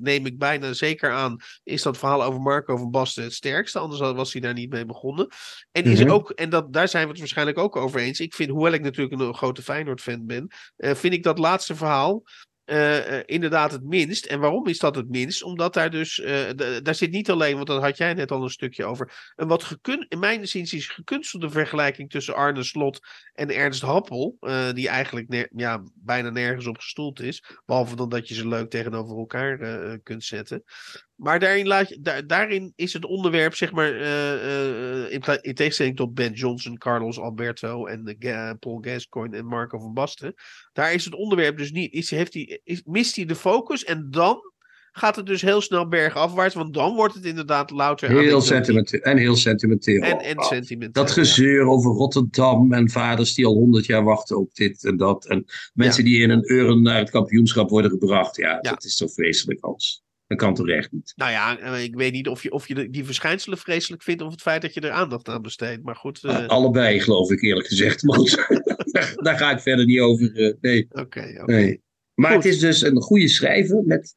[0.00, 3.78] neem ik bijna zeker aan, is dat verhaal over Marco van Basten het sterkste.
[3.78, 5.28] Anders was hij daar niet mee begonnen.
[5.72, 6.14] En, is mm-hmm.
[6.14, 8.20] ook, en dat, daar zijn we het waarschijnlijk ook over eens.
[8.20, 12.22] Ik vind, hoewel ik natuurlijk een, grote Feyenoord-fan ben, vind ik dat laatste verhaal
[12.70, 14.26] uh, inderdaad het minst.
[14.26, 15.42] En waarom is dat het minst?
[15.42, 16.50] Omdat daar dus, uh,
[16.82, 19.62] daar zit niet alleen, want daar had jij net al een stukje over, een wat
[19.62, 23.00] gekun, in mijn zin is gekunstelde vergelijking tussen Arne Slot
[23.32, 24.36] en Ernst Happel,
[24.74, 29.18] die eigenlijk ja, bijna nergens op gestoeld is, behalve dan dat je ze leuk tegenover
[29.18, 29.58] elkaar
[29.98, 30.64] kunt zetten.
[31.18, 35.54] Maar daarin, laat je, daar, daarin is het onderwerp, zeg maar, uh, uh, in, in,
[35.54, 40.34] tegenstelling tot Ben Johnson, Carlos Alberto en de, Paul Gascoigne en Marco van Basten.
[40.72, 44.06] Daar is het onderwerp dus niet, is, heeft hij, is, mist hij de focus en
[44.10, 44.40] dan
[44.92, 48.08] gaat het dus heel snel bergafwaarts, want dan wordt het inderdaad louter...
[48.10, 49.00] Heel sentimenteel.
[49.00, 50.02] En heel sentimenteel.
[50.02, 54.54] En, en sentimenteel, Dat gezeur over Rotterdam en vaders die al honderd jaar wachten op
[54.54, 55.26] dit en dat.
[55.26, 55.44] En
[55.74, 56.10] mensen ja.
[56.10, 58.36] die in een urn naar het kampioenschap worden gebracht.
[58.36, 58.70] Ja, ja.
[58.70, 60.06] dat is zo vreselijk als.
[60.28, 61.12] Dat kan toch echt niet?
[61.16, 64.30] Nou ja, eh, ik weet niet of je, of je die verschijnselen vreselijk vindt of
[64.30, 65.82] het feit dat je er aandacht aan besteedt.
[65.82, 66.22] Maar goed.
[66.22, 66.46] Uh...
[66.46, 68.02] Allebei, geloof ik eerlijk gezegd.
[69.24, 70.36] daar, ga ik verder niet over.
[70.36, 70.86] Uh, nee.
[70.90, 71.62] Oké, okay, okay.
[71.62, 71.82] nee.
[72.14, 72.44] Maar goed.
[72.44, 74.16] het is dus een goede schrijver met,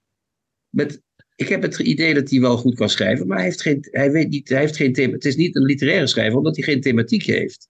[0.70, 1.02] met.
[1.36, 4.12] Ik heb het idee dat hij wel goed kan schrijven, maar hij heeft geen, hij
[4.12, 5.14] weet niet, hij heeft geen thema.
[5.14, 7.68] Het is niet een literaire schrijver, omdat hij geen thematiek heeft.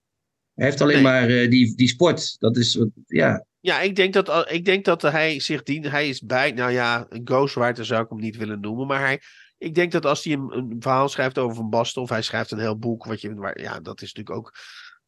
[0.54, 1.04] Hij heeft alleen nee.
[1.04, 2.36] maar uh, die, die sport.
[2.40, 5.90] Dat is, ja, ja, ik denk dat, ik denk dat hij zich dient.
[5.90, 8.88] Hij is bij, nou ja, een ghostwriter zou ik hem niet willen noemen.
[8.88, 9.22] Maar hij,
[9.58, 12.02] ik denk dat als hij een, verhaal schrijft over Van Basten.
[12.02, 13.06] of hij schrijft een heel boek.
[13.06, 14.54] Wat je, waar, ja, dat is natuurlijk ook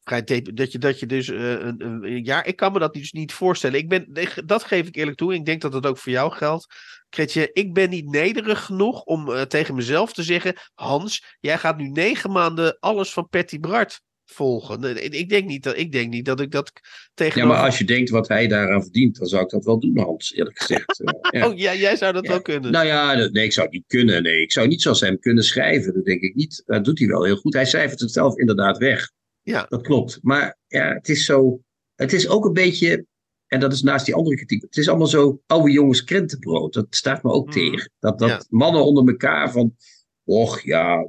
[0.03, 0.23] vrij.
[0.53, 2.47] Dat je, dat je dus uh, een, jaar.
[2.47, 3.79] Ik kan me dat dus niet voorstellen.
[3.79, 5.33] Ik ben, dat geef ik eerlijk toe.
[5.33, 6.75] Ik denk dat dat ook voor jou geldt.
[7.09, 11.77] Kretje, ik ben niet nederig genoeg om uh, tegen mezelf te zeggen: Hans, jij gaat
[11.77, 15.13] nu negen maanden alles van Patty Bart volgen.
[15.13, 16.71] Ik denk niet dat ik, denk niet dat ik dat
[17.13, 17.41] tegen.
[17.41, 19.97] Ja, maar als je denkt wat hij daaraan verdient, dan zou ik dat wel doen,
[19.97, 21.01] Hans, eerlijk gezegd.
[21.33, 21.47] Eh, ja.
[21.47, 22.29] Oh, ja, jij zou dat ja.
[22.29, 22.71] wel kunnen.
[22.71, 24.23] Nou ja, nee, ik zou het niet kunnen.
[24.23, 25.93] Nee, ik zou niet zoals hem kunnen schrijven.
[25.93, 26.61] Dat denk ik niet.
[26.65, 27.53] Dat doet hij wel heel goed.
[27.53, 29.11] Hij cijfert het zelf inderdaad weg.
[29.41, 29.65] Ja.
[29.69, 30.19] Dat klopt.
[30.21, 31.59] Maar ja, het is zo.
[31.95, 33.05] Het is ook een beetje.
[33.47, 34.61] En dat is naast die andere kritiek.
[34.61, 36.73] Het is allemaal zo oude jongens krentenbrood.
[36.73, 37.51] Dat staat me ook mm.
[37.51, 37.91] tegen.
[37.99, 38.43] Dat, dat ja.
[38.49, 39.75] mannen onder elkaar van.
[40.23, 41.07] Och ja,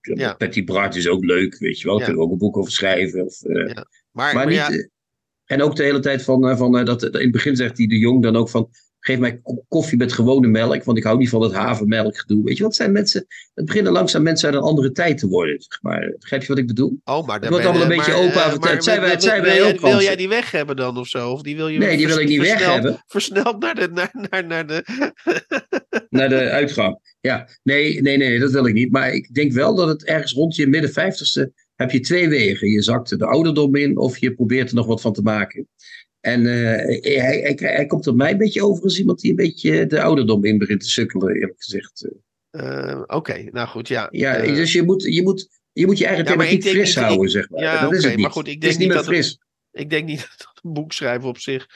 [0.00, 0.34] ja.
[0.34, 1.98] Patty Bart is ook leuk, weet je wel.
[1.98, 2.04] Ja.
[2.04, 3.24] Kunnen we ook een boek over schrijven.
[3.24, 3.86] Of, uh, ja.
[4.10, 4.88] maar, maar, niet, ja.
[5.44, 7.98] En ook de hele tijd van, van uh, dat, in het begin zegt hij de
[7.98, 8.70] jong dan ook van,
[9.00, 12.44] geef mij koffie met gewone melk, want ik hou niet van het havermelk gedoe.
[12.44, 15.60] Weet je wat zijn mensen, het beginnen langzaam mensen uit een andere tijd te worden,
[15.60, 16.14] zeg maar.
[16.18, 17.00] Begrijp je wat ik bedoel?
[17.04, 20.00] Oh, maar het wordt allemaal een maar, beetje open zijn wij, zijn wij wil, wil
[20.00, 21.30] jij die weg hebben dan of zo?
[21.30, 23.02] Of die wil je nee, die wil ik niet weg hebben.
[23.06, 24.84] Versneld naar de, naar, naar, naar de...
[26.10, 26.98] naar de uitgang.
[27.20, 28.90] Ja, nee, nee, nee, dat wil ik niet.
[28.90, 32.68] Maar ik denk wel dat het ergens rond je midden vijftigste heb je twee wegen.
[32.68, 35.68] Je zakt de ouderdom in of je probeert er nog wat van te maken.
[36.20, 39.36] En uh, hij, hij, hij, komt op mij een beetje over als iemand die een
[39.36, 42.08] beetje de ouderdom in begint te sukkelen, eerlijk gezegd.
[42.50, 44.08] Uh, Oké, nou goed, ja.
[44.10, 47.04] Ja, uh, dus je moet je, moet, je, moet je eigenlijk ja, niet fris niet,
[47.04, 47.60] houden, ik, zeg maar.
[47.60, 48.20] Ja, dat is het niet.
[48.20, 49.28] Maar goed, ik denk niet, niet meer fris.
[49.28, 51.66] Het, ik denk niet dat een boek schrijven op zich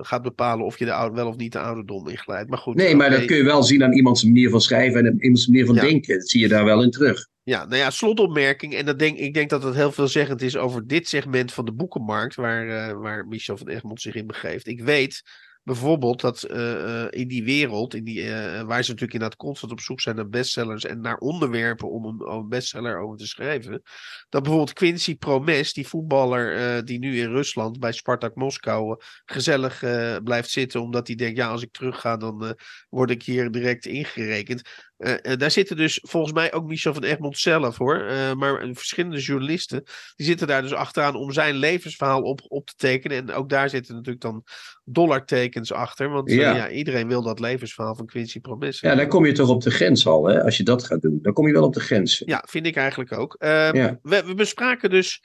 [0.00, 2.48] gaat bepalen of je de oude, wel of niet de ouderdom inglijdt.
[2.50, 2.74] Maar goed.
[2.74, 3.18] Nee, maar okay.
[3.18, 5.80] dat kun je wel zien aan iemands manier van schrijven en iemands manier van ja.
[5.80, 6.18] denken.
[6.18, 7.28] Dat zie je daar wel in terug.
[7.42, 8.74] Ja, nou ja, slotopmerking.
[8.74, 11.72] En dat denk, ik denk dat het heel veelzeggend is over dit segment van de
[11.72, 12.34] boekenmarkt.
[12.34, 14.66] Waar, waar Michel van Egmond zich in begeeft.
[14.66, 15.22] Ik weet
[15.62, 19.80] bijvoorbeeld dat uh, in die wereld, in die, uh, waar ze natuurlijk inderdaad constant op
[19.80, 23.82] zoek zijn naar bestsellers en naar onderwerpen om een, bestseller over te schrijven.
[24.28, 29.78] Dat bijvoorbeeld Quincy Promes, die voetballer die nu in Rusland bij Spartak Moskou gezellig
[30.24, 32.56] blijft zitten, omdat hij denkt, ja, als ik terug ga, dan
[32.88, 34.89] word ik hier direct ingerekend.
[35.00, 38.04] Uh, daar zitten dus volgens mij ook Michel van Egmond zelf hoor.
[38.04, 39.82] Uh, maar verschillende journalisten.
[40.16, 43.16] Die zitten daar dus achteraan om zijn levensverhaal op, op te tekenen.
[43.16, 44.44] En ook daar zitten natuurlijk dan
[44.84, 46.10] dollartekens achter.
[46.10, 46.50] Want ja.
[46.50, 48.80] Uh, ja iedereen wil dat levensverhaal van Quincy Promes.
[48.80, 50.42] Ja, dan kom je toch op de grens al, hè?
[50.44, 51.18] Als je dat gaat doen.
[51.22, 52.22] Dan kom je wel op de grens.
[52.24, 53.34] Ja, vind ik eigenlijk ook.
[53.38, 53.98] Ehm, ja.
[54.02, 55.22] we, we bespraken dus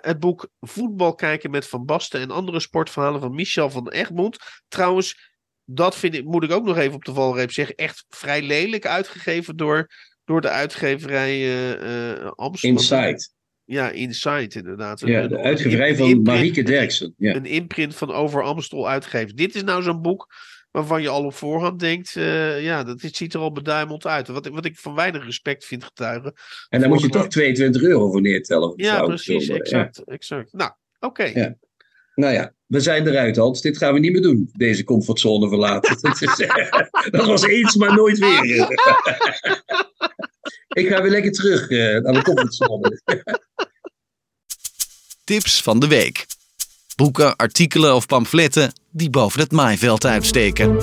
[0.00, 4.36] het boek Voetbal kijken met Van Basten en andere sportverhalen van Michel van Egmond.
[4.68, 5.34] Trouwens
[5.66, 8.86] dat vind ik, moet ik ook nog even op de valreep zeggen, echt vrij lelijk
[8.86, 9.90] uitgegeven door,
[10.24, 12.78] door de uitgeverij uh, Amsterdam.
[12.78, 13.28] Inside.
[13.64, 15.00] Ja, Inside inderdaad.
[15.00, 17.14] Ja, de uitgeverij van Marieke Derksen.
[17.16, 17.34] Ja.
[17.34, 19.36] Een imprint van Over Amstel uitgegeven.
[19.36, 20.26] Dit is nou zo'n boek
[20.70, 24.28] waarvan je al op voorhand denkt, uh, ja, dat dit ziet er al beduimeld uit.
[24.28, 26.32] Wat, wat ik van weinig respect vind getuigen.
[26.68, 28.72] En daar moet je toch 22 euro voor neertellen.
[28.76, 30.12] Ja, precies, exact, ja.
[30.12, 30.52] exact.
[30.52, 31.06] Nou, oké.
[31.06, 31.32] Okay.
[31.34, 31.56] Ja.
[32.16, 33.60] Nou ja, we zijn eruit, Hans.
[33.60, 34.50] Dit gaan we niet meer doen.
[34.52, 35.98] Deze comfortzone verlaten.
[36.00, 36.46] dat, is,
[37.10, 38.68] dat was eens, maar nooit weer.
[40.68, 41.70] Ik ga weer lekker terug
[42.02, 43.00] naar de comfortzone.
[45.24, 46.26] Tips van de week.
[46.96, 50.76] Boeken, artikelen of pamfletten die boven het maaiveld uitsteken.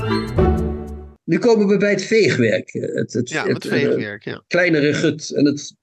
[1.24, 2.72] Nu komen we bij het veegwerk.
[2.72, 4.44] Het, het, ja, het, het veegwerk, ja.
[4.48, 5.76] Kleinere gut en het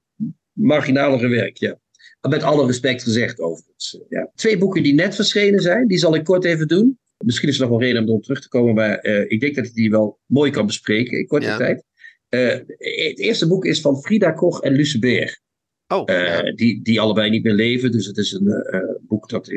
[0.53, 1.79] marginalere werk, ja.
[2.29, 4.01] Met alle respect gezegd overigens.
[4.09, 4.31] Ja.
[4.35, 6.99] Twee boeken die net verschenen zijn, die zal ik kort even doen.
[7.25, 9.55] Misschien is er nog wel reden om erop terug te komen, maar uh, ik denk
[9.55, 11.57] dat ik die wel mooi kan bespreken in korte ja.
[11.57, 11.85] tijd.
[12.31, 15.41] Uh, het eerste boek is van Frida Koch en Luce Beer.
[15.89, 17.93] Oh, uh, die, die allebei niet meer leven.
[17.93, 18.65] Dus het is een
[19.01, 19.51] boek dat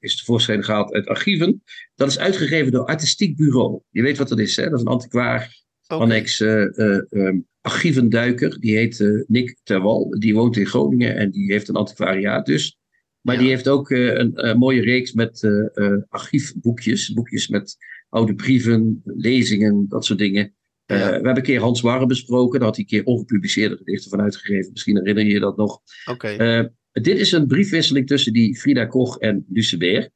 [0.00, 1.62] is tevoorschijn gehaald uit archieven.
[1.94, 3.80] Dat is uitgegeven door Artistiek Bureau.
[3.90, 4.64] Je weet wat dat is, hè?
[4.64, 5.98] Dat is een antiquaar, okay.
[5.98, 8.60] annex um, archievenduiker.
[8.60, 10.10] Die heet uh, Nick Terwal.
[10.18, 12.78] Die woont in Groningen en die heeft een antiquariaat dus.
[13.20, 13.40] Maar ja.
[13.40, 17.12] die heeft ook uh, een, een, mooie reeks met uh, archiefboekjes.
[17.12, 17.76] Boekjes met
[18.08, 20.54] oude brieven, lezingen, dat soort dingen.
[20.86, 20.96] Ja.
[20.96, 22.58] we hebben een keer Hans Warre besproken.
[22.58, 24.72] Daar had hij een keer ongepubliceerde gedichten van uitgegeven.
[24.72, 25.80] Misschien herinner je je dat nog.
[26.10, 26.70] Okay.
[26.92, 30.10] dit is een briefwisseling tussen die Frida Koch en Luce Beer.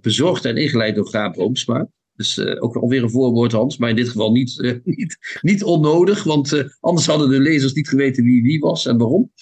[0.00, 1.88] bezorgd en ingeleid door Gaap Boomsma.
[2.16, 3.76] Dus uh, ook alweer een voorwoord, Hans.
[3.76, 6.22] Maar in dit geval niet, uh, niet, niet onnodig.
[6.22, 9.32] Want uh, anders hadden de lezers niet geweten wie wie was en waarom.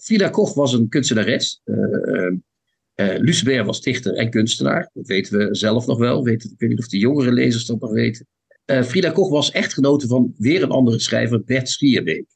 [0.00, 1.62] Frida Koch was een kunstenares.
[2.94, 4.90] Luce Beer was dichter en kunstenaar.
[4.92, 6.24] Dat weten we zelf nog wel.
[6.24, 8.26] Weet, ik weet niet of de jongere lezers dat nog weten.
[8.64, 12.26] Frida Koch was echtgenote van weer een andere schrijver, Bert Schierbeek.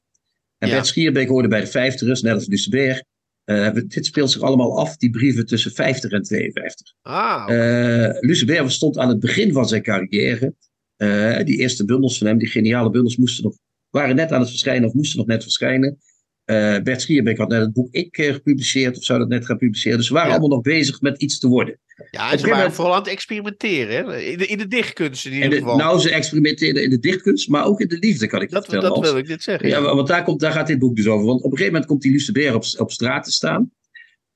[0.59, 0.75] En ja.
[0.75, 3.05] Bert Schierbeek hoorde bij de vijftigers, net als Luce Beer.
[3.45, 6.95] Uh, dit speelt zich allemaal af, die brieven tussen 50 en 52.
[7.03, 8.09] Ah, okay.
[8.09, 10.55] uh, Luce Berber stond aan het begin van zijn carrière.
[10.97, 13.57] Uh, die eerste bundels van hem, die geniale bundels, moesten nog,
[13.91, 15.99] waren net aan het verschijnen of moesten nog net verschijnen.
[16.83, 19.99] Bert Schierbeek had net het boek Ik gepubliceerd, of zou dat net gaan publiceren.
[19.99, 20.37] Dus ze waren ja.
[20.37, 21.79] allemaal nog bezig met iets te worden.
[22.11, 24.21] Ja, en ze waren vooral aan het experimenteren, hè?
[24.21, 25.77] In, de, in de dichtkunst in ieder de, geval.
[25.77, 28.95] Nou, ze experimenteerden in de dichtkunst, maar ook in de liefde, kan ik dat, vertellen.
[28.95, 29.69] Dat wil ik dit zeggen.
[29.69, 31.27] Ja, ja want daar, komt, daar gaat dit boek dus over.
[31.27, 33.71] Want op een gegeven moment komt die Luce Beer op, op straat te staan.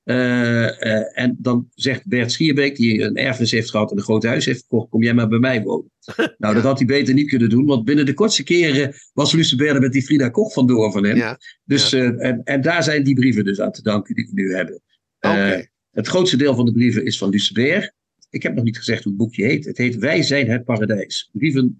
[0.09, 4.23] Uh, uh, en dan zegt Bert Schierbeek, die een erfenis heeft gehad en een groot
[4.23, 5.91] huis heeft gekocht, kom jij maar bij mij wonen.
[6.37, 9.55] nou, dat had hij beter niet kunnen doen, want binnen de kortste keren was Luce
[9.55, 11.15] Beer met die Frida Koch vandoor van hem.
[11.15, 11.97] Ja, dus, ja.
[11.97, 14.81] Uh, en, en daar zijn die brieven dus aan te danken die we nu hebben.
[15.19, 15.69] Okay.
[15.91, 17.93] Het grootste deel van de brieven is van Luce Beer.
[18.29, 19.65] Ik heb nog niet gezegd hoe het boekje heet.
[19.65, 21.29] Het heet Wij zijn het paradijs.
[21.31, 21.79] Brieven 1950-52.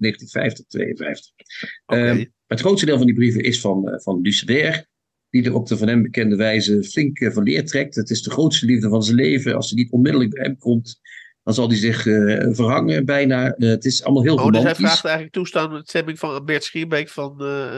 [1.86, 2.32] Okay.
[2.48, 4.89] het grootste deel van die brieven is van, van Luce Beer
[5.30, 7.96] die er op de van hem bekende wijze flink uh, van leer trekt.
[7.96, 9.56] Het is de grootste liefde van zijn leven.
[9.56, 11.00] Als hij niet onmiddellijk bij hem komt,
[11.44, 13.56] dan zal hij zich uh, verhangen bijna.
[13.58, 14.64] Uh, het is allemaal heel oh, romantisch.
[14.64, 17.34] Dus hij vraagt eigenlijk toestemming stemming van Bert Schierbeek van...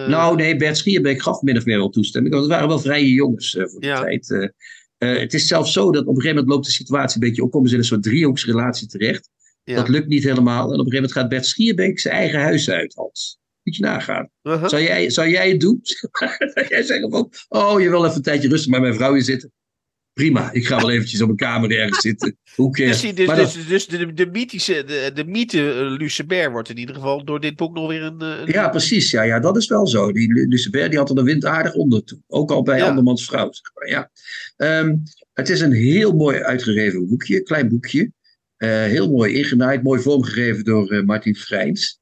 [0.08, 2.34] Nou nee, Bert Schierbeek gaf min of meer wel toestemming.
[2.34, 4.02] Want het waren wel vrije jongens voor die ja.
[4.02, 4.52] tijd.
[4.98, 7.52] het is zelfs zo dat op een gegeven moment loopt de situatie een beetje op.
[7.52, 9.30] Komen ze in een soort driehoeksrelatie terecht.
[9.64, 10.74] Dat lukt niet helemaal.
[10.74, 13.41] En op een gegeven moment gaat Bert Schierbeek zijn eigen huis uit, Hans.
[13.64, 14.30] Moet je nagaan.
[14.44, 14.70] Uh-huh.
[14.70, 15.80] zou, jij, zou jij het doen?
[16.54, 19.24] zou jij zeggen van, oh, je wil even een tijdje rustig bij mijn vrouw hier
[19.24, 19.52] zitten?
[20.14, 22.38] prima, ik ga wel eventjes op een kamer ergens zitten.
[22.56, 26.78] Hoe dus, dus, dus, dus, de, de, mythische, de, de mythe uh, Lucebert wordt in
[26.78, 28.22] ieder geval door dit boek nog weer een...
[28.22, 29.12] Eh, ja, precies.
[29.12, 30.12] Ja, ja, dat is wel zo.
[30.12, 32.20] Die Lucebert die had er de wind aardig onder toe.
[32.28, 32.88] Ook al bij ja.
[32.88, 33.52] andermans vrouw.
[33.52, 33.90] Zeg maar.
[33.90, 34.12] ja.
[34.80, 35.04] Um,
[35.34, 38.12] het is een heel mooi uitgegeven boekje, klein boekje.
[38.58, 42.01] Uh, heel mooi ingenaaid, mooi vormgegeven door uh, Martin Vrijns.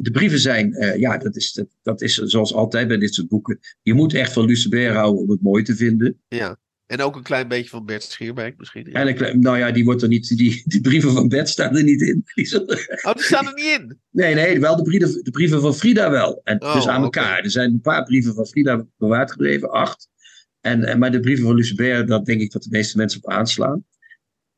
[0.00, 3.28] De brieven zijn, uh, ja, dat is, dat, dat is zoals altijd bij dit soort
[3.28, 3.58] boeken.
[3.82, 6.20] Je moet echt van Lucebert houden om het mooi te vinden.
[6.28, 6.58] Ja.
[6.86, 8.86] En ook een klein beetje van Bert Schierbeek misschien.
[8.90, 9.06] Ja.
[9.06, 10.36] En nou ja, die wordt er niet.
[10.36, 12.24] Die, die brieven van Bert staan er niet in.
[12.34, 13.98] Die oh, die staan er niet in?
[14.10, 16.40] Nee, nee, wel de brieven, de brieven van Frida wel.
[16.44, 17.44] En oh, dus aan elkaar.
[17.44, 20.08] Er zijn een paar brieven van Frida bewaard gebleven, acht.
[20.60, 23.30] En, en, maar de brieven van Lucebert, daar denk ik dat de meeste mensen op
[23.30, 23.84] aanslaan.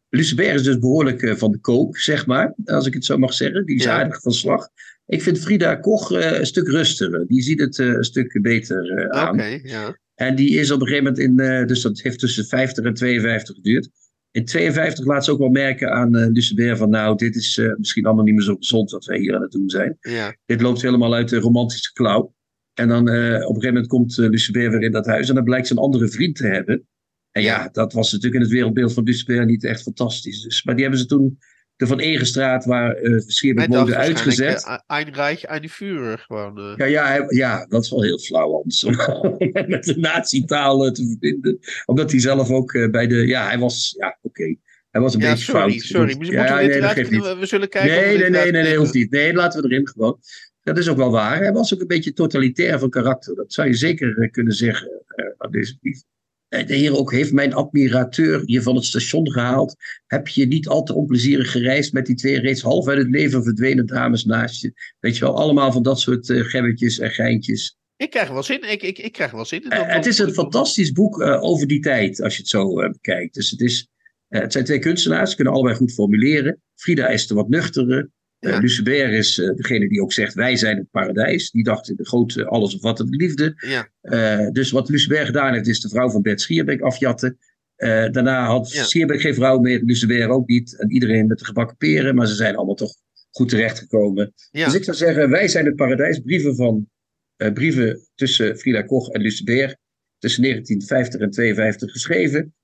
[0.08, 2.54] Lucebert is dus behoorlijk uh, van de kook, zeg maar.
[2.64, 3.66] Als ik het zo mag zeggen.
[3.66, 4.68] Die is aardig van slag.
[5.10, 7.26] Ik vind Frida Koch uh, een stuk rustiger.
[7.26, 9.34] Die ziet het uh, een stuk beter aan.
[9.34, 9.98] Oké, ja.
[10.14, 12.94] En die is op een gegeven moment in, uh, dus dat heeft tussen 50 en
[12.94, 13.90] 52 geduurd.
[14.30, 17.74] In 52 laat ze ook wel merken aan uh, Lucebert van nou, dit is uh,
[17.76, 19.96] misschien allemaal niet meer zo gezond wat wij hier aan het doen zijn.
[20.00, 20.36] Ja.
[20.46, 22.34] Dit loopt helemaal uit de romantische klauw.
[22.74, 25.66] En dan op een gegeven moment komt Lucebert weer in dat huis en dan blijkt
[25.66, 26.86] ze een andere vriend te hebben.
[27.30, 30.42] En ja, dat was natuurlijk in het wereldbeeld van Lucebert niet echt fantastisch.
[30.42, 31.38] Dus, maar die hebben ze toen
[31.80, 34.64] de Van Egenstraat, waar uh, verschillende mode uitgezet.
[34.66, 36.58] Uh, Einreich, Führer gewoon.
[36.58, 36.72] Uh.
[36.76, 38.84] Ja, ja, ja, dat is wel heel flauw, Hans.
[38.84, 38.96] Om
[39.66, 41.58] met de nazi-taal te verbinden.
[41.84, 43.26] Omdat hij zelf ook bij de.
[43.26, 43.94] Ja, hij was.
[43.98, 44.56] Ja, oké.
[44.90, 45.82] Hij was een beetje sorry, fout.
[45.82, 46.32] Sorry, sorry.
[46.32, 47.90] Ja, nee, we, we, zullen kijken.
[47.90, 49.10] Nee, nee, nee, nee, nee, hoeft niet.
[49.10, 50.18] Nee, laten we erin gewoon.
[50.62, 51.38] Dat is ook wel waar.
[51.38, 53.34] Hij was ook een beetje totalitair van karakter.
[53.34, 54.90] Dat zou je zeker kunnen zeggen
[55.38, 56.02] aan deze brief.
[56.50, 59.76] Eh, de heer ook heeft mijn admirateur je van het station gehaald.
[60.06, 63.42] Heb je niet al te onplezierig gereisd met die twee reeds half uit het leven
[63.42, 64.72] verdwenen dames naast je?
[65.00, 67.76] Weet je wel, allemaal van dat soort uh, gebbetjes en geintjes.
[67.96, 69.72] Ik krijg er wel zin, ik, ik, ik krijg wel zin in.
[69.72, 73.34] Uh, het is een fantastisch boek uh, over die tijd, als je het zo bekijkt.
[73.34, 73.88] Dus het, is,
[74.28, 76.62] het zijn twee kunstenaars, ze kunnen allebei goed formuleren.
[76.74, 78.10] Frida is de wat nuchtere,
[78.40, 78.50] ja.
[78.50, 81.50] Uh, Lucebert is uh, degene die ook zegt: Wij zijn het paradijs.
[81.50, 83.54] Die dacht in de grote, allesomvattende liefde.
[83.56, 83.88] Ja.
[84.02, 87.38] Uh, dus wat Lucebert gedaan heeft, is de vrouw van Bert Schierbeek afjatten.
[87.76, 88.82] daarna had ja.
[88.82, 90.78] Schierbeek geen vrouw meer, Lucebert ook niet.
[90.78, 92.94] En iedereen met de gebakken peren, maar ze zijn allemaal toch
[93.30, 94.32] goed terechtgekomen.
[94.50, 94.64] Ja.
[94.64, 96.18] Dus ik zou zeggen: Wij zijn het paradijs.
[96.18, 96.88] Brieven, van,
[97.36, 99.76] brieven tussen Frida Koch en Lucebert.
[100.18, 102.54] Tussen 1950 en 52 geschreven.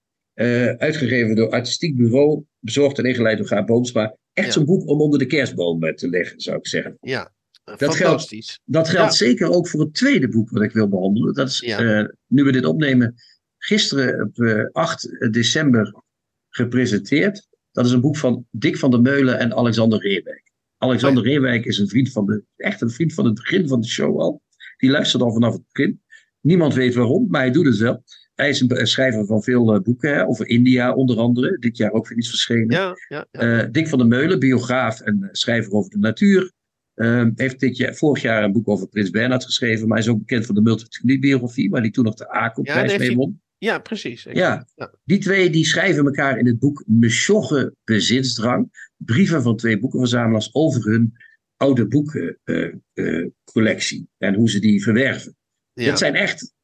[0.79, 2.45] uitgegeven door Artistiek Bureau.
[2.59, 6.09] Bezorgd en ingeleid door Gaar Boomsma echt zo'n boek om onder de kerstboom eh, te
[6.09, 6.99] leggen, zou ik zeggen.
[7.01, 7.33] Ja,
[7.65, 8.47] dat fantastisch.
[8.47, 11.35] Geldt, dat geldt zeker ook voor het tweede boek wat ik wil behandelen.
[11.35, 13.15] Dat is, uh, nu we dit opnemen,
[13.59, 15.95] gisteren op uh, eh, 8 december
[16.49, 17.49] gepresenteerd.
[17.73, 20.53] Dat is een boek van Dick van der Meulen en Alexander Reewijk.
[20.79, 23.81] Alexander oh Reewijk is een vriend van de, echt een vriend van het begin van
[23.81, 24.43] de show al.
[24.77, 26.03] Die luistert al vanaf het begin.
[26.41, 28.03] Niemand weet waarom, maar hij doet het wel.
[28.37, 31.59] Hij is een schrijver van veel uh, boeken, over India onder andere.
[31.59, 32.71] Dit jaar ook weer iets verschenen.
[32.71, 33.63] Ja, ja, ja.
[33.63, 36.53] Uh, Dick van der Meulen, biograaf en schrijver over de natuur.
[36.95, 39.89] Uh, heeft dit jaar, vorig jaar een boek over Prins Bernhard geschreven.
[39.89, 42.99] Maar hij is ook bekend van de multibiografie, waar hij toen nog de ACO-prijs ja,
[42.99, 43.41] mee won.
[43.59, 44.27] Ja, precies.
[44.33, 44.67] Ja,
[45.05, 48.91] die twee die schrijven elkaar in het boek Mesjogge Bezitsdrang.
[48.97, 51.15] Brieven van twee boekenverzamelaars over hun
[51.57, 54.09] oude boekencollectie.
[54.19, 55.37] en hoe ze die verwerven.
[55.85, 55.91] Ja.
[55.91, 56.55] Dat zijn echt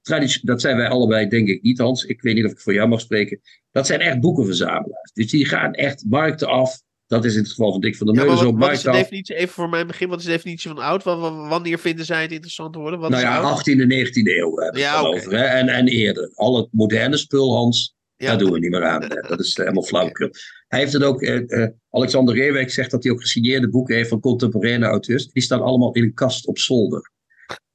[0.42, 2.04] dat zijn wij allebei, denk ik niet, Hans.
[2.04, 3.40] Ik weet niet of ik voor jou mag spreken.
[3.70, 5.12] Dat zijn echt boekenverzamelaars.
[5.12, 6.80] Dus die gaan echt markten af.
[7.06, 8.56] Dat is in het geval van Dick van der Meulen zo.
[8.56, 11.04] Wat is de definitie, even voor mijn begin, wat is de definitie van oud?
[11.04, 13.00] Wanneer vinden zij het interessant te worden?
[13.00, 15.32] Wat nou ja, 18e en 19e eeuw hebben we het over.
[15.32, 15.44] Hè?
[15.44, 16.30] En, en eerder.
[16.34, 18.26] Al het moderne spul, Hans, ja.
[18.26, 19.08] daar doen we niet meer aan.
[19.28, 20.30] Dat is helemaal flauwkul.
[20.68, 24.08] Hij heeft het ook, eh, eh, Alexander Reewijk zegt dat hij ook gesigneerde boeken heeft
[24.08, 25.26] van contemporaine auteurs.
[25.26, 27.10] Die staan allemaal in een kast op zolder.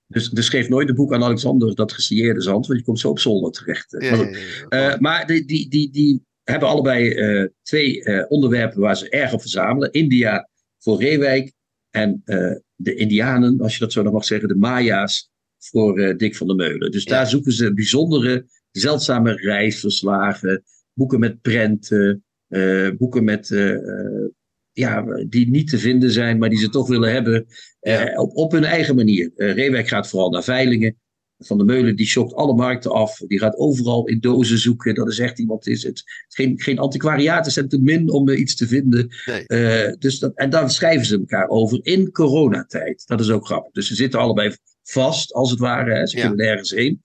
[0.08, 3.10] Dus, dus geef nooit een boek aan Alexander dat gesigneerde zand, want je komt zo
[3.10, 3.91] op zolder terecht.
[4.99, 9.41] Maar die, die, die, die hebben allebei uh, twee uh, onderwerpen waar ze erg op
[9.41, 9.91] verzamelen.
[9.91, 10.49] India
[10.80, 11.53] voor Reewijk
[11.89, 12.22] en
[12.76, 16.55] de Indianen, als je dat zo nog mag zeggen, de Maya's voor Dick van der
[16.55, 16.91] Meulen.
[16.91, 22.24] Dus daar zoeken ze bijzondere, zeldzame reisverslagen, boeken met prenten,
[22.97, 23.47] boeken met
[24.78, 27.45] ja, die niet te vinden zijn, maar die ze toch willen hebben.
[27.80, 29.32] Eh, op, op hun eigen manier.
[29.36, 30.95] Uh, Reewijk gaat vooral naar veilingen.
[31.38, 33.17] Van de Meulen die shopt alle markten af.
[33.17, 34.95] Die gaat overal in dozen zoeken.
[34.95, 35.67] Dat is echt iemand.
[35.67, 36.03] Is het.
[36.28, 39.09] Geen, geen antiquariaten zijn te min om iets te vinden.
[39.25, 39.97] Nee.
[39.97, 43.03] dus dat, en dan schrijven ze elkaar over in coronatijd.
[43.05, 43.71] Dat is ook grappig.
[43.71, 45.93] Dus ze zitten allebei vast, als het ware.
[45.93, 46.07] Hè.
[46.07, 47.01] Ze kunnen nergens heen.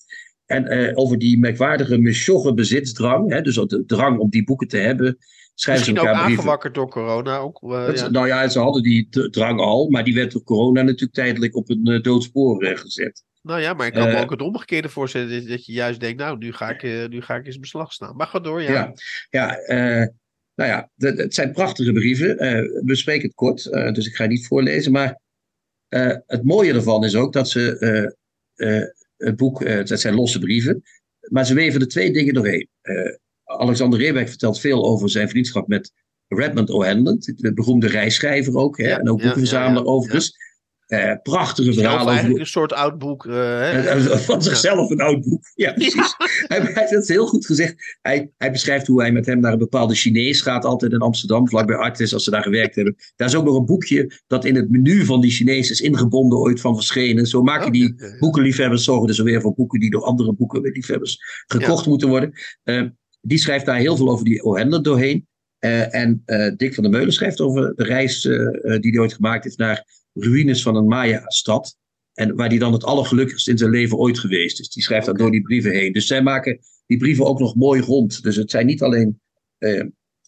[0.47, 3.31] En over die merkwaardige mesjogge bezitsdrang.
[3.33, 5.19] Hè, dus de drang om die boeken te hebben
[5.55, 7.37] schrijven Misschien ook aangewakkerd door corona.
[7.37, 7.59] Ook,
[7.95, 8.09] ja.
[8.09, 11.71] Nou ja, ze hadden die drang al, maar die werd door corona natuurlijk tijdelijk op
[11.71, 13.25] een doodspoor gezet.
[13.43, 15.49] Nou ja, maar ik kan me ook het omgekeerde voorstellen.
[15.49, 18.17] Dat je juist denkt, nou, nu ga ik, nu ga ik eens beslag staan.
[18.17, 18.73] Maar ga door, ja.
[18.73, 18.95] Ja,
[19.31, 19.59] ja
[20.55, 22.37] nou ja, het zijn prachtige brieven.
[22.85, 24.93] we spreken het kort, dus ik ga niet voorlezen.
[24.93, 25.21] Maar
[26.27, 28.15] het mooie ervan is ook dat ze
[29.17, 30.83] het boek, het zijn losse brieven,
[31.21, 32.69] maar ze weven er twee dingen doorheen.
[33.59, 35.93] Alexander Rebeck vertelt veel over zijn vriendschap met
[36.29, 40.51] Redmond O'Hanlon, de beroemde reisschrijver ook, hè, en ook boekenverzamelaar overigens.
[40.93, 42.09] Uh, prachtige verhalen.
[42.09, 43.25] eigenlijk een soort oud boek.
[43.25, 43.97] Uh,
[44.31, 45.51] van zichzelf een oud boek.
[45.55, 46.15] Ja, precies.
[46.47, 47.99] Hij, hij heeft het heel goed gezegd.
[48.03, 51.49] Hij, hij beschrijft hoe hij met hem naar een bepaalde Chinees gaat, altijd in Amsterdam,
[51.49, 52.97] vlakbij Artis, als ze daar gewerkt hebben.
[53.17, 56.39] Daar is ook nog een boekje dat in het menu van die Chinees is ingebonden,
[56.39, 57.27] ooit van verschenen.
[57.27, 62.09] Zo maken die boekenliefhebbers, zorgen dus weer voor boeken die door andere boekenliefhebbers gekocht moeten
[62.09, 62.33] worden.
[62.65, 62.83] Uh,
[63.23, 65.27] die schrijft daar heel veel over die O'Handler doorheen.
[65.59, 66.23] en
[66.57, 70.63] Dick van der Meulen schrijft over de reis die hij ooit gemaakt heeft naar ruïnes
[70.63, 71.77] van een Maya-stad.
[72.13, 74.69] En waar hij dan het allergelukkigst in zijn leven ooit geweest is.
[74.69, 75.21] Die schrijft okay.
[75.21, 75.93] door die brieven heen.
[75.93, 78.23] Dus zij maken die brieven ook nog mooi rond.
[78.23, 79.21] Dus het zijn niet alleen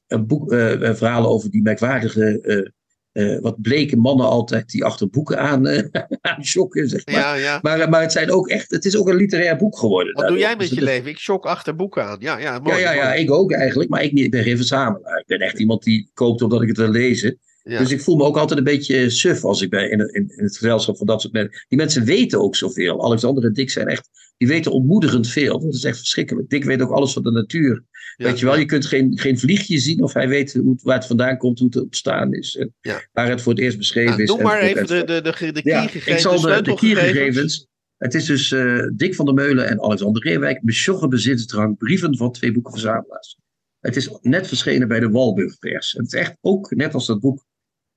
[0.07, 2.73] een boek, verhalen over die merkwaardige,
[3.15, 5.69] uh, wat bleke mannen altijd die achter boeken aan,
[6.21, 7.15] aan shocken, zeg maar.
[7.15, 7.59] Ja, ja.
[7.63, 7.89] maar.
[7.89, 10.15] Maar het, zijn ook echt, het is ook een literair boek geworden.
[10.15, 11.11] Wat doe jij met je leven?
[11.11, 12.17] Ik shock achter boeken aan.
[12.21, 13.91] Ja, ja, mooi, ja, ja, ja, ik ook eigenlijk.
[13.91, 15.19] Maar ik, ik ben geen verzamelaar.
[15.19, 17.39] Ik ben echt iemand die koopt omdat ik het wil lezen.
[17.65, 20.45] Dus ik voel me ook altijd een beetje suf als ik bij in, in, in,
[20.45, 21.65] het gezelschap van dat soort mensen.
[21.69, 23.05] Die mensen weten ook zoveel.
[23.05, 24.09] Alexander en Dick zijn echt.
[24.37, 25.61] Die weten ontmoedigend veel.
[25.61, 26.49] Dat is echt verschrikkelijk.
[26.49, 27.85] Dick weet ook alles van de natuur.
[28.17, 31.07] weet je wel, je kunt geen, geen vliegje zien of hij weet hoe, waar het
[31.07, 32.57] vandaan komt, hoe het ontstaan is.
[32.57, 32.75] En
[33.13, 34.29] Waar het voor het eerst beschreven nou, is.
[34.29, 37.67] Noem maar even de, de, de, de ik zal de, de kiegegevens.
[37.97, 40.63] Het is dus uh, Dick van der Meulen en Alexander Reewijk.
[40.63, 41.77] Besjoggen bezitsdrang.
[41.77, 43.39] Brieven van twee boekenverzamelaars.
[43.81, 45.93] Het is net verschenen bij de Walburg Pers.
[45.93, 47.45] Het is echt ook, net als dat boek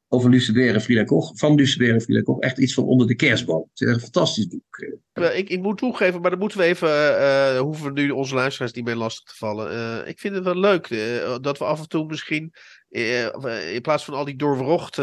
[0.09, 3.15] over Lucebert en Frida Koch, van Lucebert en Frida Koch, echt iets van onder de
[3.15, 3.69] kerstboom.
[3.73, 4.95] Het is een fantastisch boek.
[5.33, 8.71] Ik, ik moet toegeven, maar dan moeten we even, uh, hoeven we nu onze luisteraars
[8.71, 9.73] niet meer lastig te vallen.
[9.73, 12.53] Uh, ik vind het wel leuk uh, dat we af en toe misschien,
[12.89, 15.01] in plaats van al die doorwrochte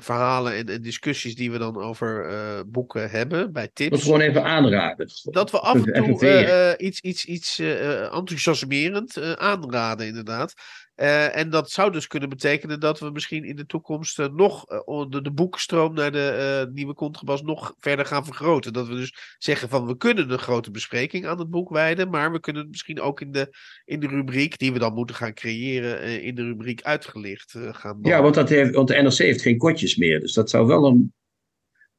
[0.00, 2.26] verhalen en, en, discussies die we dan over
[2.66, 3.90] boeken hebben, bij tips.
[3.90, 5.08] Dat we gewoon even aanraden.
[5.22, 10.54] Dat we af en toe iets, iets, iets enthousiasmerend aanraden, inderdaad.
[10.96, 14.70] Uh, en dat zou dus kunnen betekenen dat we misschien in de toekomst uh, nog
[14.70, 18.72] uh, de, de, boekenstroom naar de nieuwe contrabas nog verder gaan vergroten.
[18.72, 22.32] Dat we dus zeggen van we kunnen een grote bespreking aan het boek wijden, maar
[22.32, 25.34] we kunnen het misschien ook in de, in de rubriek die we dan moeten gaan
[25.34, 27.98] creëren, in de rubriek uitgelicht gaan.
[28.02, 30.86] Ja, want, dat heeft, want de NRC heeft geen kotjes meer, dus dat zou wel
[30.86, 31.12] een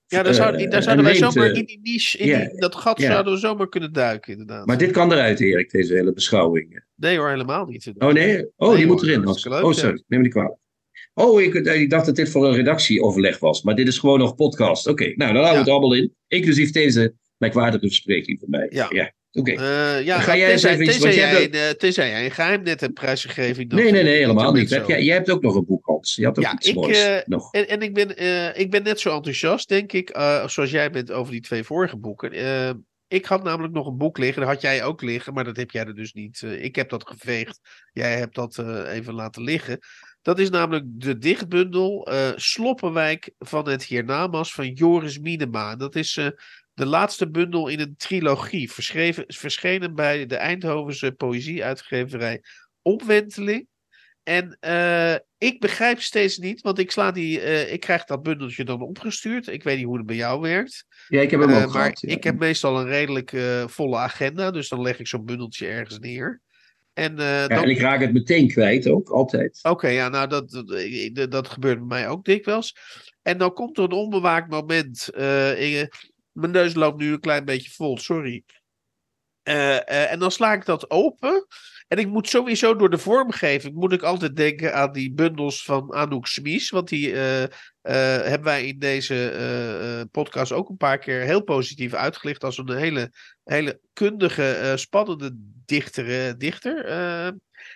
[0.07, 3.33] ja, daar, zou, daar zouden wij zomaar in die niche, in die, dat gat zouden
[3.33, 4.65] we zomaar kunnen duiken, inderdaad.
[4.65, 6.83] Maar dit kan eruit, Erik, deze hele beschouwing.
[6.95, 7.91] Nee hoor, helemaal niet.
[7.97, 8.51] Oh nee?
[8.55, 9.27] Oh, die moet erin.
[9.27, 10.59] oh, sorry, neem me niet kwalijk.
[11.13, 14.35] Oh, ik, ik, dacht dat dit voor een redactieoverleg was, maar dit is gewoon nog
[14.35, 14.87] podcast.
[14.87, 16.15] Oké, nou dan houden we het allemaal in.
[16.27, 18.67] Inclusief deze merkwaardige bespreking van mij.
[18.69, 19.13] Ja.
[19.31, 19.51] Oké.
[19.51, 22.93] Uh, ja, Ga jij eens even tenzij, jij, jij, tenzij jij een geheim net hebt
[22.93, 23.67] prijsgegeven.
[23.67, 24.69] Nee, nee, nee, helemaal niet.
[24.69, 26.15] Jij, jij hebt ook nog een boek, Hans.
[26.15, 27.53] Je had ook ja, iets ik, moois uh, nog.
[27.53, 30.09] En, en ik, ben, uh, ik ben net zo enthousiast, denk ik,
[30.45, 32.31] zoals jij bent over die twee vorige boeken.
[33.07, 35.71] ik had namelijk nog een boek liggen, dat had jij ook liggen, maar dat heb
[35.71, 36.41] jij er dus niet.
[36.41, 37.59] ik heb dat geveegd,
[37.93, 38.57] jij hebt dat
[38.87, 39.79] even laten liggen.
[40.21, 45.75] Dat is namelijk de dichtbundel Sloppenwijk van het Hiernamas van Joris Minema.
[45.75, 46.19] Dat is
[46.77, 48.71] de laatste bundel in een trilogie,
[49.27, 52.41] verschenen bij de Eindhovense poëzieuitgeverij
[52.81, 53.67] Opwenteling.
[54.23, 58.63] En uh, ik begrijp steeds niet, want ik, sla die, uh, ik krijg dat bundeltje
[58.63, 59.47] dan opgestuurd.
[59.47, 60.85] Ik weet niet hoe het bij jou werkt.
[61.07, 62.09] Ja, ik heb hem uh, ook Maar ja.
[62.09, 66.41] ik heb meestal een redelijk volle agenda, dus dan leg ik zo'n bundeltje ergens neer.
[66.93, 67.63] En, ja, dan...
[67.63, 69.59] en ik raak het meteen kwijt ook, altijd.
[69.63, 70.49] Oké, ja, nou dat,
[71.13, 72.75] dat, dat, gebeurt bij mij ook dikwijls.
[73.21, 75.09] En dan komt er een onbewaakt moment.
[76.37, 78.43] Mijn neus loopt nu een klein beetje vol, sorry.
[79.43, 81.47] Uh, uh, en dan sla ik dat open.
[81.87, 85.93] En ik moet sowieso door de vormgeving, moet ik altijd denken aan die bundels van
[85.93, 86.69] Anouk Smies.
[86.69, 87.43] Want die uh,
[87.81, 92.43] hebben wij in deze podcast ook een paar keer heel positief uitgelicht.
[92.43, 93.11] Als een hele,
[93.43, 95.31] hele kundige, spannende
[95.65, 96.37] dichter.
[96.37, 96.85] dichter.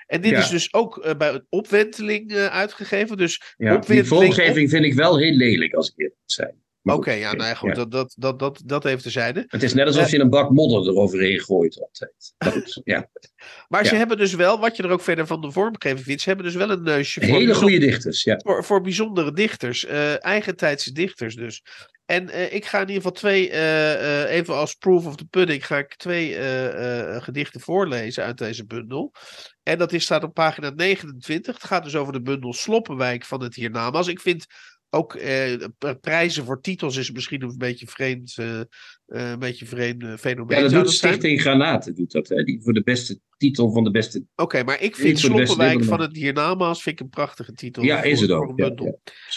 [0.05, 0.39] en dit ja.
[0.39, 3.17] is dus ook bij opwenteling uitgegeven.
[3.17, 6.60] Dus ja, opwenteling, die vormgeving vind ik wel heel lelijk, als ik eerlijk moet zijn.
[6.83, 9.43] Oké, ja, nou ja, goed, Dat, dat, dat, dat, dat even terzijde.
[9.47, 12.33] Het is net alsof je een bak modder eroverheen gooit altijd.
[12.37, 13.09] Dat, ja.
[13.69, 16.27] maar ze hebben dus wel, wat je er ook verder van de vormgeving vindt, ze
[16.27, 17.37] hebben dus wel een neusje voor...
[17.37, 18.39] Hele goede dichters, ja.
[18.43, 21.63] Voor, voor bijzondere dichters, uh, eigentijdse dichters dus.
[22.05, 23.51] En ik ga in ieder geval twee,
[24.27, 26.37] even als proof of the pudding, ga ik twee
[27.21, 29.13] gedichten voorlezen uit deze bundel.
[29.63, 31.53] En dat is, staat op pagina 29.
[31.55, 34.07] Het gaat dus over de bundel Sloppenwijk van het hiernamaals.
[34.07, 34.45] Ik vind
[34.93, 35.53] ook eh,
[36.01, 38.63] prijzen voor titels is misschien een beetje vreemd, uh, uh,
[39.07, 40.57] een beetje vreemd fenomeen.
[40.57, 42.43] Ja, dat doet Stichting Granaten, doet dat, hè?
[42.43, 44.23] Die voor de beste titel van de beste...
[44.35, 47.83] Oké, maar ik vind Sloppenwijk van het hiernamaals vind ik een prachtige titel.
[47.83, 48.59] Ja, is het ook.
[48.59, 48.73] Ja,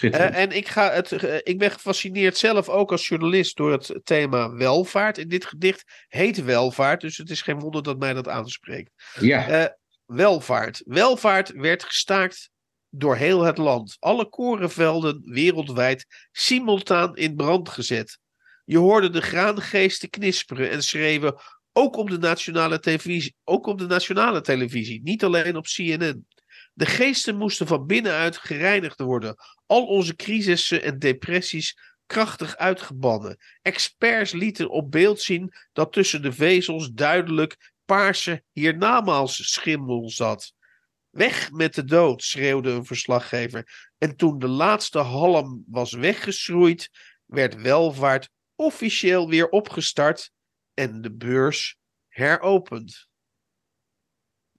[0.00, 0.30] ja.
[0.30, 5.18] en ik, ga het, ik ben gefascineerd zelf ook als journalist door het thema welvaart.
[5.18, 8.90] In dit gedicht heet welvaart, dus het is geen wonder dat mij dat aanspreekt.
[9.20, 9.76] Ja.
[10.06, 10.82] welvaart.
[10.84, 12.52] Welvaart werd gestaakt
[12.96, 13.96] door heel het land.
[13.98, 18.18] Alle korenvelden wereldwijd simultaan in brand gezet.
[18.64, 21.34] Je hoorde de graangeesten knisperen en schreeuwen,
[21.72, 26.26] ook op de nationale televisie, ook op de nationale televisie, niet alleen op CNN.
[26.72, 29.34] De geesten moesten van binnenuit gereinigd worden.
[29.66, 33.38] Al onze crisissen en depressies krachtig uitgebannen.
[33.62, 40.52] Experts lieten op beeld zien dat tussen de vezels duidelijk paarse hiernamaals schimmel zat.
[41.14, 43.90] Weg met de dood, schreeuwde een verslaggever.
[43.98, 46.90] En toen de laatste halm was weggeschroeid,
[47.24, 50.30] werd welvaart officieel weer opgestart
[50.74, 51.76] en de beurs
[52.08, 53.08] heropend.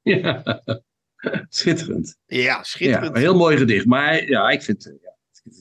[0.01, 0.43] Ja,
[1.49, 2.17] schitterend.
[2.25, 3.15] Ja, schitterend.
[3.15, 3.85] Ja, heel mooi gedicht.
[3.85, 4.83] Maar ja, ik vind.
[5.01, 5.13] Ja.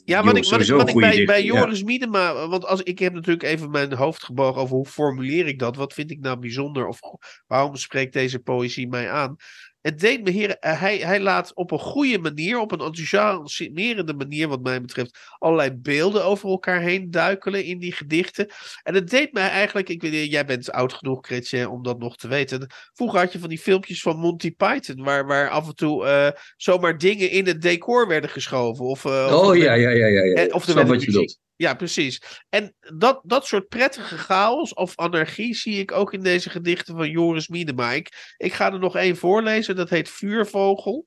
[0.04, 1.84] Ja, wat ik, wat ik, wat ik bij, bij Joris ja.
[1.84, 5.76] Miedema, want als, ik heb natuurlijk even mijn hoofd gebogen over hoe formuleer ik dat,
[5.76, 7.00] wat vind ik nou bijzonder of
[7.46, 9.36] waarom spreekt deze poëzie mij aan?
[9.84, 14.14] Het deed me heren, eh, hij, hij laat op een goede manier, op een enthousiasmerende
[14.14, 18.48] manier, wat mij betreft, allerlei beelden over elkaar heen duikelen in die gedichten.
[18.82, 22.16] En het deed mij eigenlijk, ik weet, jij bent oud genoeg, Chrétien, om dat nog
[22.16, 22.66] te weten.
[22.92, 26.28] Vroeger had je van die filmpjes van Monty Python, waar, waar af en toe uh,
[26.56, 28.84] zomaar dingen in het decor werden geschoven.
[28.84, 30.46] Of, uh, oh of ja, ja, ja, ja, ja.
[30.46, 31.42] Of er wat je bedoelt.
[31.56, 32.42] Ja, precies.
[32.48, 37.10] En dat, dat soort prettige chaos of anarchie zie ik ook in deze gedichten van
[37.10, 37.92] Joris Miedema.
[37.92, 41.06] Ik, ga er nog één voorlezen, dat heet Vuurvogel.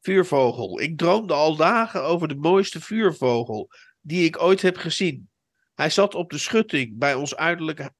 [0.00, 0.80] Vuurvogel.
[0.80, 5.28] Ik droomde al dagen over de mooiste vuurvogel die ik ooit heb gezien.
[5.74, 7.36] Hij zat op de schutting bij ons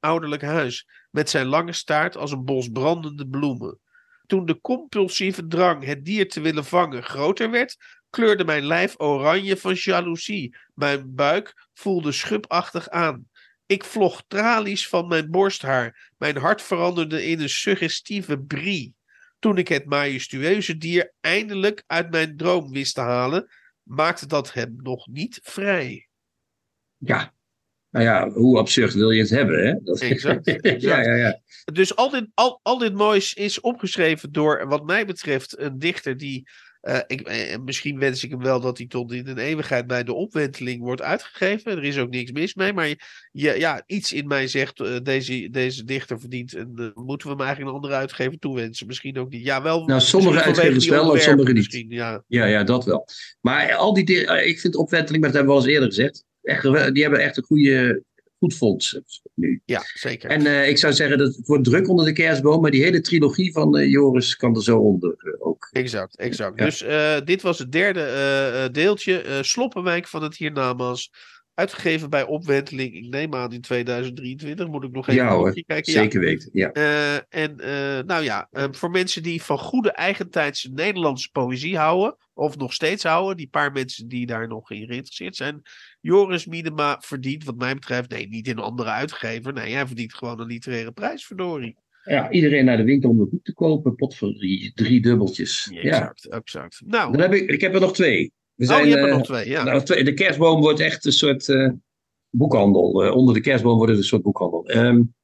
[0.00, 3.78] ouderlijk huis, met zijn lange staart als een bos brandende bloemen.
[4.26, 7.76] Toen de compulsieve drang het dier te willen vangen groter werd,
[8.10, 10.56] kleurde mijn lijf oranje van jaloezie.
[10.74, 13.28] Mijn buik voelde schubachtig aan.
[13.66, 16.12] Ik vloog tralies van mijn borsthaar.
[16.18, 18.94] Mijn hart veranderde in een suggestieve brie.
[19.38, 23.48] Toen ik het majestueuze dier eindelijk uit mijn droom wist te halen,
[23.82, 26.08] maakte dat hem nog niet vrij.
[26.96, 27.32] Ja,
[27.90, 29.74] nou ja, hoe absurd wil je het hebben, hè?
[29.82, 30.00] Dat...
[30.00, 30.46] Exact.
[30.46, 30.82] exact.
[30.82, 31.40] ja, ja, ja.
[31.72, 36.16] Dus al dit, al, al dit moois is opgeschreven door, wat mij betreft, een dichter
[36.16, 36.48] die
[36.82, 40.04] uh, ik, eh, misschien wens ik hem wel dat hij tot in een eeuwigheid bij
[40.04, 41.72] de opwenteling wordt uitgegeven.
[41.72, 42.72] Er is ook niks mis mee.
[42.72, 42.88] Maar
[43.32, 46.54] je, ja, iets in mij zegt: uh, deze, deze dichter verdient.
[46.54, 48.86] En uh, moeten we hem eigenlijk een andere uitgever toewensen?
[48.86, 49.44] Misschien ook niet.
[49.44, 49.86] Ja, wel.
[49.86, 51.84] Nou, sommige uitgevers wel, en sommige niet.
[51.88, 52.24] Ja.
[52.26, 52.44] ja.
[52.44, 53.06] Ja, dat wel.
[53.40, 54.04] Maar al die.
[54.44, 56.24] ik vind opwenteling, maar dat hebben we al eens eerder gezegd.
[56.42, 56.62] Echt,
[56.94, 58.02] die hebben echt een goede
[58.38, 59.00] goed fonds
[59.34, 59.62] nu.
[59.64, 60.30] Ja, zeker.
[60.30, 63.00] En uh, ik zou zeggen dat het wordt druk onder de kerstboom, maar die hele
[63.00, 65.68] trilogie van uh, Joris kan er zo onder uh, ook.
[65.72, 66.58] Exact, exact.
[66.58, 66.64] Ja.
[66.64, 66.84] Dus
[67.24, 69.38] dit was het derde deeltje.
[69.40, 71.12] Sloppenwijk van het hiernamaals.
[71.58, 75.92] Uitgegeven bij opwenteling, ik neem aan in 2023, moet ik nog even ja, hoor, kijken.
[75.92, 76.72] Zeker weten, ja.
[77.28, 77.56] en
[78.06, 83.36] nou ja, voor mensen die van goede eigentijdse Nederlandse poëzie houden, of nog steeds houden,
[83.36, 85.62] die paar mensen die daar nog in geïnteresseerd zijn,
[86.00, 89.52] Joris Miedema verdient, wat mij betreft, nee, niet in een andere uitgever.
[89.52, 91.76] Nee, hij verdient gewoon een literaire prijs, verdorie.
[92.04, 93.94] Ja, iedereen naar de winkel om een boek te kopen.
[93.94, 95.68] Pot voor drie, drie dubbeltjes.
[95.72, 96.36] Ja, exact, ja.
[96.36, 96.82] exact.
[96.86, 98.32] Nou, Dan heb ik, ik heb er nog twee.
[98.58, 99.64] We zijn, oh, je hebt er uh, nog twee, ja.
[99.64, 100.04] Nou.
[100.04, 101.70] De kerstboom wordt echt een soort uh,
[102.30, 103.04] boekhandel.
[103.04, 104.70] Uh, onder de kerstboom wordt het een soort boekhandel.
[104.76, 105.14] Um,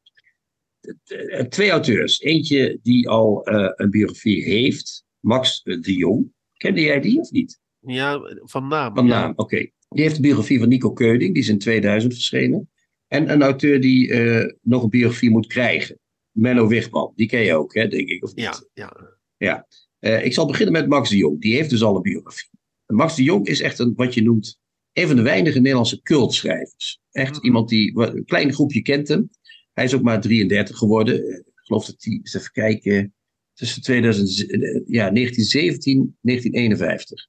[1.49, 2.21] twee auteurs.
[2.21, 5.05] Eentje die al een biografie heeft.
[5.21, 6.33] Max de Jong.
[6.57, 7.61] Kende jij die of niet?
[7.81, 8.95] Ja, van naam.
[8.95, 9.57] Van naam, oké.
[9.89, 12.71] Die heeft de biografie van Nico Keuning, die is in 2000 verschenen.
[13.09, 15.99] En een auteur die uh, nog een biografie moet krijgen.
[16.31, 18.25] Menno Wigman, die ken je ook, hè, denk ik.
[18.25, 18.45] Of niet?
[18.45, 19.17] Ja, ja.
[19.37, 19.67] ja.
[20.01, 21.41] Uh, ik zal beginnen met Max de Jong.
[21.41, 22.49] Die heeft dus al een biografie.
[22.87, 24.59] Max de Jong is echt een, wat je noemt,
[24.93, 27.01] een van de weinige Nederlandse cultschrijvers.
[27.11, 27.45] Echt mm.
[27.45, 29.31] iemand die, een klein groepje kent hem.
[29.73, 31.27] Hij is ook maar 33 geworden.
[31.27, 33.15] Eh, ik geloof dat hij, eens even kijken,
[33.53, 34.39] tussen 2000,
[34.87, 37.29] ja, 1917 1951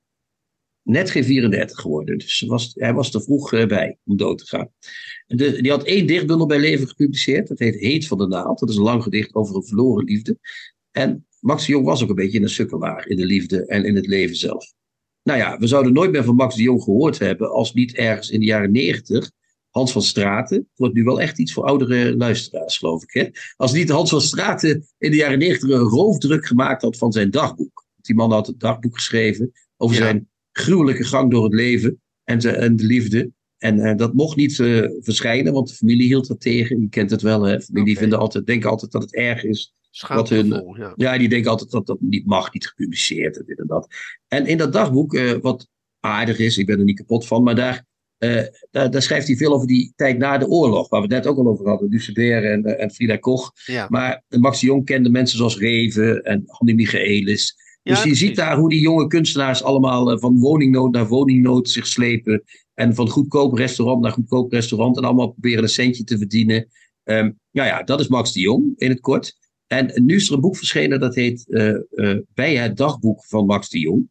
[0.85, 2.17] net geen 34 geworden.
[2.17, 4.69] Dus was, hij was te vroeg uh, bij om dood te gaan.
[5.27, 7.47] De, die had één dichtbundel bij leven gepubliceerd.
[7.47, 8.59] Dat heet Heet van de Naald.
[8.59, 10.37] Dat is een lang gedicht over een verloren liefde.
[10.91, 13.95] En Max de Jong was ook een beetje een sukkelaar in de liefde en in
[13.95, 14.73] het leven zelf.
[15.25, 18.29] Nou ja, we zouden nooit meer van Max de Jong gehoord hebben als niet ergens
[18.29, 19.31] in de jaren 90
[19.69, 20.57] Hans van Straten.
[20.57, 23.13] Het wordt nu wel echt iets voor oudere luisteraars, geloof ik.
[23.13, 23.29] Hè?
[23.55, 27.31] Als niet Hans van Straten in de jaren negentig een roofdruk gemaakt had van zijn
[27.31, 27.85] dagboek.
[28.01, 32.75] Die man had het dagboek geschreven over zijn gruwelijke gang door het leven en, en
[32.75, 33.31] de liefde.
[33.57, 36.81] En uh, dat mocht niet uh, verschijnen, want de familie hield dat tegen.
[36.81, 37.61] Je kent het wel, hè?
[37.61, 38.01] Familie okay.
[38.01, 39.74] vinden altijd, denken altijd dat het erg is.
[40.07, 40.93] Wat hun, ja.
[40.95, 41.17] ja.
[41.17, 43.87] die denken altijd dat dat niet mag, niet gepubliceerd en dit en dat.
[44.27, 45.67] En in dat dagboek, uh, wat
[45.99, 47.85] aardig is, ik ben er niet kapot van, maar daar,
[48.71, 51.27] daar, daar, schrijft hij veel over die tijd na de oorlog, waar we het net
[51.27, 53.51] ook al over hadden, Lucebert en, en Frida Koch.
[53.65, 53.87] Ja.
[53.89, 57.55] Maar Max de Jong kende mensen zoals Reven en Hanni Michaelis.
[57.83, 62.43] Dus je ziet daar hoe die jonge kunstenaars allemaal van woningnood naar woningnood zich slepen.
[62.73, 64.97] En van goedkoop restaurant naar goedkoop restaurant.
[64.97, 66.67] En allemaal proberen een centje te verdienen.
[67.03, 69.37] Um, nou ja, dat is Max de Jong in het kort.
[69.67, 73.45] En nu is er een boek verschenen dat heet uh, uh, Bij het dagboek van
[73.45, 74.09] Max de Jong.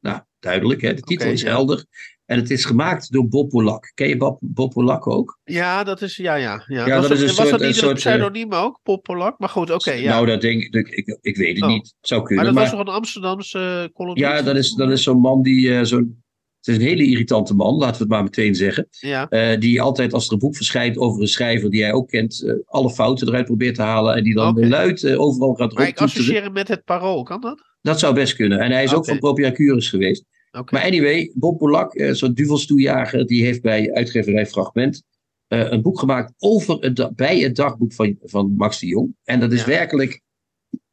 [0.00, 0.94] Nou, duidelijk, hè?
[0.94, 1.48] de titel Okay, is ja.
[1.48, 1.84] helder.
[2.24, 3.90] En het is gemaakt door Bob Polak.
[3.94, 5.38] Ken je Bob, Bob Polak ook?
[5.44, 6.64] Ja, dat is, ja, ja.
[6.66, 6.86] ja.
[6.86, 9.02] Ja, was dat is een was soort- dat niet een soort, eh, pseudoniem ook, Pop
[9.02, 9.38] Polak?
[9.38, 10.10] Maar goed, oké, ja.
[10.10, 11.68] Nou, dat denk ik, ik, ik weet het Oh.
[11.68, 11.94] niet.
[12.00, 12.44] Zou maar kunnen.
[12.46, 14.26] dat Maar, was toch een Amsterdamse uh, columnist?
[14.26, 16.21] ja, dat is, dat is zo'n man die eh, zo'n.
[16.62, 18.88] Het is een hele irritante man, laten we het maar meteen zeggen.
[18.90, 22.08] Ja, Eh, die altijd als er een boek verschijnt over een schrijver die hij ook
[22.08, 24.14] kent, eh, alle fouten eruit probeert te halen.
[24.14, 24.66] En die dan Oké.
[24.66, 27.62] luid eh, overal gaat maar ik associeer hem met het parool, kan dat?
[27.80, 28.58] Dat zou best kunnen.
[28.60, 30.24] En hij is ook van Propiacurus geweest.
[30.70, 35.02] Maar anyway, Bob Polak, zo'n duvelstoejager, die heeft bij uitgeverij Fragment
[35.48, 39.14] een boek gemaakt over het, bij het dagboek van, van Max de Jong.
[39.24, 39.66] En dat is Ja.
[39.66, 40.20] werkelijk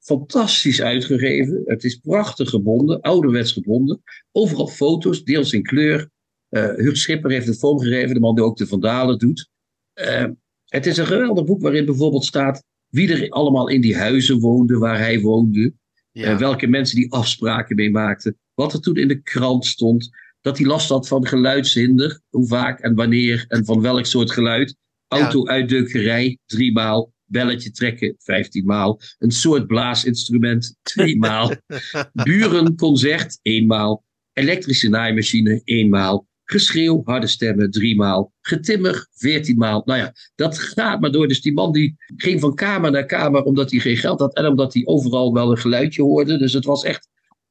[0.09, 1.61] fantastisch uitgegeven.
[1.65, 4.01] Het is prachtig gebonden, ouderwets gebonden.
[4.31, 6.09] Overal foto's, deels in kleur.
[6.49, 9.49] Huub Schipper heeft het vormgegeven, de man die ook de Vandalen doet.
[9.93, 10.25] Eh,
[10.65, 14.77] het is een geweldig boek waarin bijvoorbeeld staat wie er allemaal in die huizen woonde
[14.77, 15.73] waar hij woonde.
[16.11, 16.31] Ja.
[16.31, 18.37] Eh, welke mensen die afspraken mee maakten.
[18.53, 20.09] Wat er toen in de krant stond.
[20.41, 22.21] Dat hij last had van geluidshinder.
[22.29, 24.75] Hoe vaak en wanneer en van welk soort geluid.
[25.07, 27.13] Auto-uitdeukerij, drie maal.
[27.29, 28.99] Belletje trekken, vijftien maal.
[29.17, 31.51] Een soort blaasinstrument, twee maal.
[32.23, 34.03] Burenconcert, eenmaal.
[34.33, 36.27] Elektrische naaimachine, eenmaal.
[36.43, 38.33] Geschreeuw, harde stemmen, drie maal.
[38.41, 39.81] Getimmer, veertien maal.
[39.85, 41.27] Nou ja, dat gaat maar door.
[41.27, 44.35] Dus die man die ging van kamer naar kamer omdat hij geen geld had.
[44.35, 46.37] En omdat hij overal wel een geluidje hoorde.
[46.37, 47.07] Dus het was echt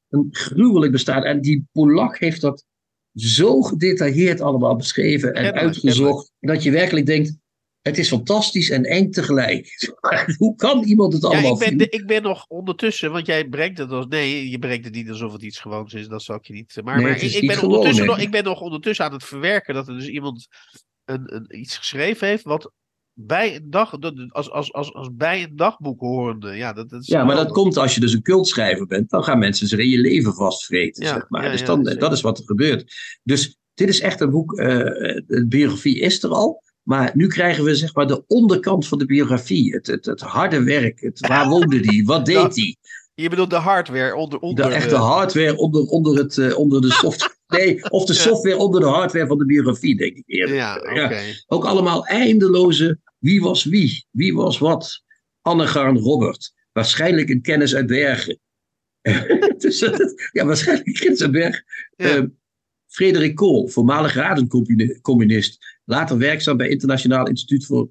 [0.09, 1.23] een gruwelijk bestaan.
[1.23, 2.65] En die Polak heeft dat
[3.13, 6.31] zo gedetailleerd allemaal beschreven en uitgezocht.
[6.39, 7.37] Dat je werkelijk denkt,
[7.89, 9.91] het is fantastisch en eng tegelijk.
[10.37, 11.91] Hoe kan iemand het Ja, allemaal ik ben, vinden?
[11.91, 14.05] ik ben nog ondertussen, want jij brengt het als.
[14.09, 16.79] Nee, je brengt het niet alsof het iets gewoons is, dat zal ik je niet.
[16.83, 18.15] Maar, Nee, maar ik, niet ben gewoon, ondertussen nee.
[18.15, 20.47] nog, ik ben nog ondertussen aan het verwerken dat er dus iemand
[21.05, 22.71] een, een, iets geschreven heeft wat
[23.13, 26.55] bij een dag, als, als, als, als bij een dagboek horende.
[26.55, 29.09] Ja, dat, dat is Ja, maar dat komt als je dus een cultschrijver bent.
[29.09, 31.43] Dan gaan mensen zich in je leven vastvreten, Ja, zeg maar.
[31.43, 32.93] ja, dus ja, dan, dat is wat er gebeurt.
[33.23, 34.67] Dus dit is echt een boek, eh,
[35.27, 36.63] de biografie is er al.
[36.83, 39.73] Maar nu krijgen we zeg maar de onderkant van de biografie.
[39.73, 40.99] Het, het, het harde werk.
[40.99, 42.05] Het, waar woonde die?
[42.13, 42.75] Wat deed hij?
[43.13, 44.39] Je bedoelt de hardware onder.
[44.39, 47.37] De onder echte hardware onder, onder, het, eh, onder de software.
[47.49, 50.55] Nee, of de software onder de hardware van de biografie, denk ik eerder.
[50.55, 51.11] Ja.
[51.47, 55.03] Ook allemaal eindeloze wie was wie, wie was wat.
[55.41, 58.39] Annegarn Robert, waarschijnlijk een kennis uit Bergen.
[59.57, 59.79] dus,
[60.31, 61.63] ja, waarschijnlijk kennis uit Bergen.
[61.95, 62.05] Ja.
[62.05, 62.27] Ehm,
[62.87, 67.89] Frederik Kool, voormalig radencommunist, later werkzaam bij Internationaal Instituut voor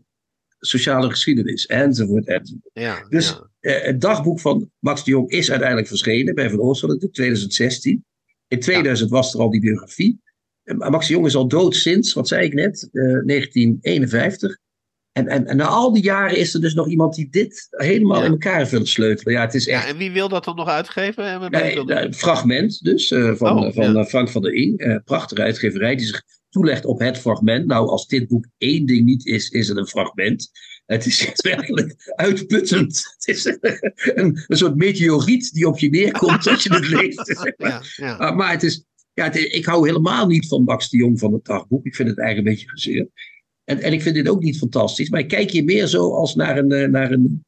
[0.59, 2.26] Sociale Geschiedenis, enzovoort.
[2.26, 2.70] enzovoort.
[2.72, 3.51] Ja, Dus ja.
[3.61, 8.05] eh, het dagboek van Max de Jong is uiteindelijk verschenen bij Van in 2016.
[8.49, 10.20] In 2000 was er al die biografie.
[10.62, 14.59] Eh, Max de Jong is al dood sinds, wat zei ik net, eh, 1951.
[15.12, 18.18] En, en, en na al die jaren is er dus nog iemand die dit helemaal
[18.18, 18.24] Ja.
[18.24, 19.32] in elkaar willen sleutelen.
[19.34, 21.24] Ja, het is ja, echt en wie wil dat dan nog uitgeven?
[21.24, 24.01] En we Nee, een fragment dus eh, van, Oh, eh, van ja.
[24.01, 24.78] eh, Frank van der Ing.
[24.78, 27.66] eh, prachtige uitgeverij die zich toelegt op het fragment.
[27.66, 30.51] Nou, als dit boek één ding niet is, is het een fragment.
[30.86, 33.14] Het is werkelijk uitputtend.
[33.18, 33.44] Het is
[34.14, 37.53] een, een soort meteoriet die op je neerkomt als je het leest.
[37.57, 38.14] ja, ja.
[38.16, 41.18] Ah, maar het is, ja, het is- ik hou helemaal niet van Max de Jong
[41.18, 41.86] van het dagboek.
[41.86, 43.09] Ik vind het eigenlijk een beetje gezeur.
[43.64, 45.09] En, en ik vind dit ook niet fantastisch.
[45.10, 47.44] Maar ik kijk hier meer zo als naar een, eh, naar een.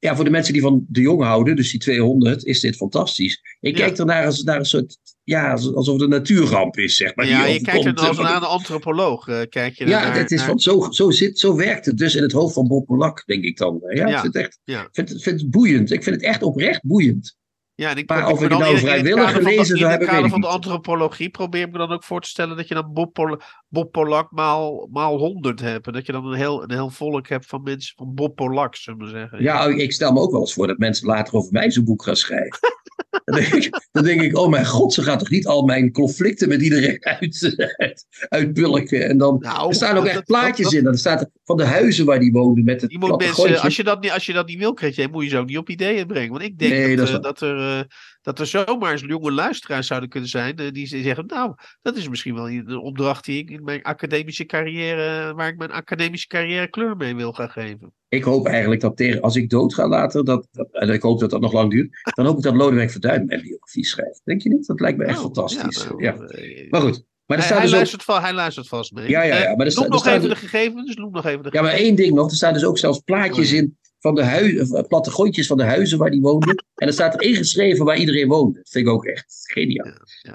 [0.00, 3.40] Ja, voor de mensen die van de Jong houden, dus die 200, is dit fantastisch.
[3.60, 3.84] Ik Ja.
[3.84, 4.98] kijk ernaar als naar een soort.
[5.24, 7.26] Ja, als- alsof het een natuurramp is, zeg maar.
[7.26, 9.28] ja, je kijkt er als naar een antropoloog.
[9.28, 11.98] eh, kijk je Ja, naar, het is naar- van, zo, zo, zit, zo werkt het
[11.98, 13.80] dus in het hoofd van Bob Polak, denk ik dan.
[13.88, 14.14] Ja, Ja.
[14.14, 14.88] ik vind het echt Ja.
[14.92, 15.90] vind het boeiend.
[15.90, 17.36] Ik vind het echt oprecht boeiend.
[17.80, 19.84] Ja, en ik Maar of ik nou in- in het vrijwillig kader van gelezen de-
[19.84, 22.68] In het kader van de antropologie probeer ik me dan ook voor te stellen dat
[22.68, 23.36] je dan Bob, Pol
[23.68, 25.86] Bob Polak maal, maal 100 hebt.
[25.86, 28.76] En dat je dan een heel, een heel volk hebt van mensen van Bob Polak,
[28.76, 29.42] zullen we zeggen.
[29.42, 32.02] Ja, ik stel me ook wel eens voor dat mensen later over mij zo'n boek
[32.02, 32.58] gaan schrijven.
[33.24, 35.92] Dan denk, ik, dan denk ik, oh mijn god, ze gaat toch niet al mijn
[35.92, 39.08] conflicten met iedereen uit, uit, uitpulken.
[39.08, 40.84] En dan nou, er staan ook echt plaatjes in.
[40.84, 43.84] Dan staat er van de huizen waar die woonden met het moet mensen, als, je
[43.84, 46.30] dat niet, als je dat niet wil, je moet je zo niet op ideeën brengen.
[46.30, 47.80] Want ik denk dat, dat, dat, er, uh,
[48.22, 52.08] dat er zomaar eens jonge luisteraars zouden kunnen zijn uh, die zeggen, nou, dat is
[52.08, 56.68] misschien wel een opdracht die ik in mijn academische carrière, waar ik mijn academische carrière
[56.68, 57.92] kleur mee wil gaan geven.
[58.08, 61.30] Ik hoop eigenlijk dat tegen, als ik dood ga later, dat, en ik hoop dat
[61.30, 64.20] dat nog lang duurt, dan hoop ik dat Lodewijk Verduin mijn biografie schrijft.
[64.24, 64.66] Denk je niet?
[64.66, 65.84] Dat lijkt me echt nou, fantastisch.
[65.84, 67.04] Nou, ja, eh, Maar goed.
[67.26, 68.20] Maar hij, hij, dus luistert ook...
[68.20, 69.08] hij luistert vast mee.
[69.08, 69.56] Ja, ja, ja.
[69.56, 70.94] Maar er noem nog even de gegevens.
[70.96, 72.30] Noem nog even de ja, maar één ding nog.
[72.30, 75.62] Er staan dus ook zelfs plaatjes oh, in van de huizen, eh, plattegrondjes van de
[75.62, 76.64] huizen waar die woonden.
[76.74, 78.58] En er staat er ingeschreven waar iedereen woonde.
[78.58, 79.92] Dat vind ik ook echt geniaal.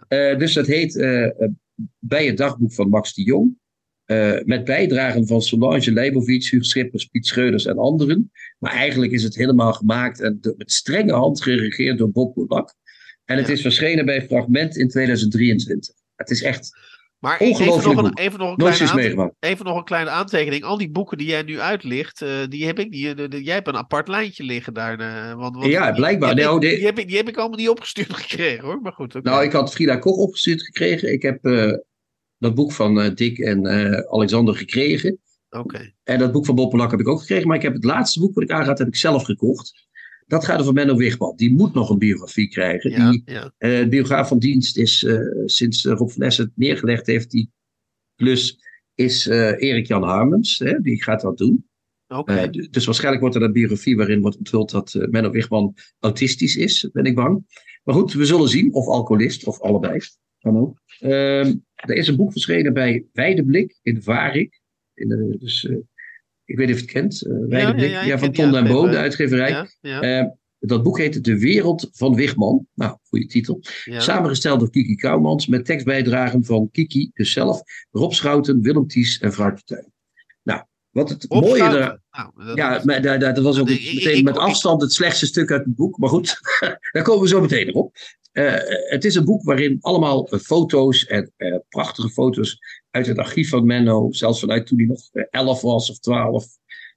[0.09, 1.27] Uh, dus dat heet uh,
[1.99, 3.57] Bij het dagboek van Max de Jong.
[4.05, 8.31] Uh, met bijdragen van Solange Leibovitz, Hugo Schippers, Piet Schreuders en anderen.
[8.59, 12.75] Maar eigenlijk is het helemaal gemaakt en met strenge hand geregeerd door Bob Polak.
[13.25, 15.95] En het is verschenen bij Fragment in 2023.
[16.15, 16.77] Het is echt
[17.19, 20.63] maar even nog, een, even, nog een kleine even nog een kleine aantekening.
[20.63, 22.91] Al die boeken die jij nu uitlicht, uh, die heb ik.
[22.91, 24.99] Die, die, jij hebt een apart lijntje liggen daar.
[24.99, 26.35] Uh, want, want, ja, blijkbaar.
[26.35, 28.81] Die, nou, die, die, heb ik, die heb ik allemaal niet opgestuurd gekregen hoor.
[28.81, 29.23] Maar goed.
[29.23, 31.11] Nou, ik had Frida Koch opgestuurd gekregen.
[31.11, 31.71] Ik heb uh,
[32.37, 33.67] dat boek van Dick en
[34.09, 35.19] Alexander gekregen.
[35.49, 35.93] Oké.
[36.03, 37.47] En dat boek van Bob Polak heb ik ook gekregen.
[37.47, 39.87] Maar ik heb het laatste boek wat ik aangaat, heb ik zelf gekocht.
[40.25, 41.35] Dat gaat over Menno Wigman.
[41.35, 42.91] Die moet nog een biografie krijgen.
[42.91, 43.53] Ja, die, ja.
[43.59, 47.51] Uh, biograaf van dienst is uh, sinds Rob van Essen het neergelegd heeft, die
[48.15, 48.59] plus
[48.95, 50.59] is uh, Erik Jan Harmens.
[50.59, 51.67] Hè, die gaat dat doen.
[52.07, 52.49] Okay.
[52.49, 57.05] dus waarschijnlijk wordt er een biografie waarin wordt onthuld dat Menno Wigman autistisch is, ben
[57.05, 57.45] ik bang.
[57.83, 58.73] Maar goed, we zullen zien.
[58.73, 59.99] Of alcoholist, of allebei.
[60.39, 60.81] Kan ook.
[60.99, 64.61] Ehm, er is een boek verschenen bij Weideblik in Varik.
[64.93, 65.69] In de, dus
[66.45, 68.87] ik weet niet of je het kent, uh, ja, ja, ja, van Ton en Bo,
[68.87, 69.69] de uitgeverij.
[69.81, 70.23] Uh,
[70.59, 72.67] dat boek heet De Wereld van Wigman.
[72.73, 73.59] Nou, goede titel.
[73.83, 77.61] Samengesteld door Kiki Kouwmans met tekstbijdragen van Kiki dus zelf,
[77.91, 79.91] Rob Schouten, Willem Ties en Vrouwtje Tuin.
[80.43, 82.01] Nou, wat het mooie er...
[82.11, 85.65] Nou, dat ja, maar, dat, dat was ook meteen met afstand het slechtste stuk uit
[85.65, 85.97] het boek.
[85.97, 86.39] Maar goed,
[86.91, 87.95] daar komen we zo meteen op.
[88.37, 88.53] Uh,
[88.89, 92.59] het is een boek waarin allemaal foto's en uh, prachtige foto's
[92.91, 96.47] uit het archief van Menno, zelfs vanuit toen hij nog 11 was of 12.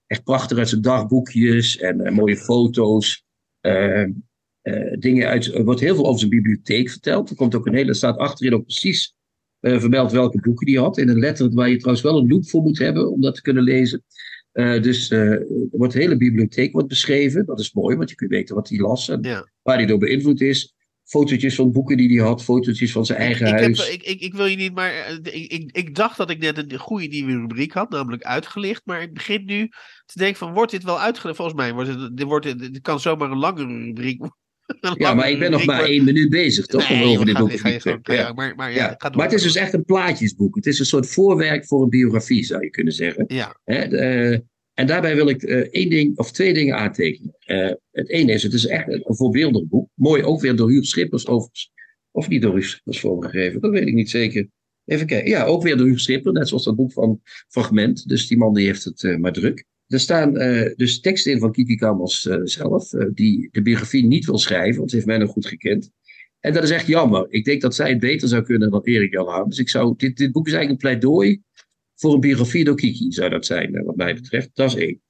[0.06, 3.24] Echt prachtig uit zijn dagboekjes en mooie foto's.
[4.98, 7.30] dingen uit, er wordt heel veel over zijn bibliotheek verteld.
[7.30, 9.14] Er komt ook een hele, staat achterin ook precies
[9.60, 10.98] vermeld welke boeken hij had.
[10.98, 13.42] In een letter waar je trouwens wel een loop voor moet hebben om dat te
[13.42, 14.04] kunnen lezen.
[14.52, 17.46] dus er wordt de hele bibliotheek wordt beschreven.
[17.46, 19.20] Dat is mooi, want je kunt weten wat hij las en
[19.62, 20.76] waar hij door beïnvloed is
[21.08, 23.78] fotootjes van boeken die hij had, fotootjes van zijn eigen ik, huis.
[23.78, 26.58] Heb, ik, ik, ik, wil je niet, maar eh, ik, ik, dacht dat ik net
[26.58, 28.82] een goede nieuwe rubriek had, namelijk uitgelicht.
[28.84, 29.68] Maar ik begin nu
[30.06, 31.36] te denken van, wordt dit wel uitgelicht?
[31.36, 34.20] Volgens mij wordt het, dit, wordt dit kan zomaar een langere rubriek
[34.94, 36.88] ja, maar ik ben nog maar één minuut bezig, toch?
[36.88, 37.50] Nee, over dit boek
[38.02, 38.32] ja.
[38.32, 39.10] Maar, maar, ja, ja.
[39.14, 40.54] maar het is dus echt een plaatjesboek.
[40.54, 43.24] Het is een soort voorwerk voor een biografie, zou je kunnen zeggen.
[43.28, 43.56] Ja.
[43.64, 44.42] Hè, de,
[44.78, 47.36] en daarbij wil ik uh, één ding of twee dingen aantekenen.
[47.46, 49.88] Uh, het ene is, het is echt een, voorbeeldig boek.
[49.94, 51.72] Mooi, ook weer door Huub Schippers overigens.
[52.10, 54.48] Of niet door Huub Schippers vormgegeven, dat weet ik niet zeker.
[54.84, 55.30] Even kijken.
[55.30, 58.08] Ja, ook weer door Huub Schippers, net zoals dat boek van Fragment.
[58.08, 59.64] Dus die man die heeft het uh, maar druk.
[59.86, 60.32] Er staan
[60.76, 64.96] dus teksten in van Kiki Kamers zelf, die de biografie niet wil schrijven, want ze
[64.96, 65.90] heeft mij nog goed gekend.
[66.40, 67.26] En dat is echt jammer.
[67.28, 69.48] Ik denk dat zij het beter zou kunnen dan Erik Jan.
[69.48, 71.42] Dus ik zou, dit, dit boek is eigenlijk een pleidooi
[71.98, 74.50] voor een biografie door Kiki zou dat zijn, eh, wat mij betreft.
[74.54, 75.02] Dat is één.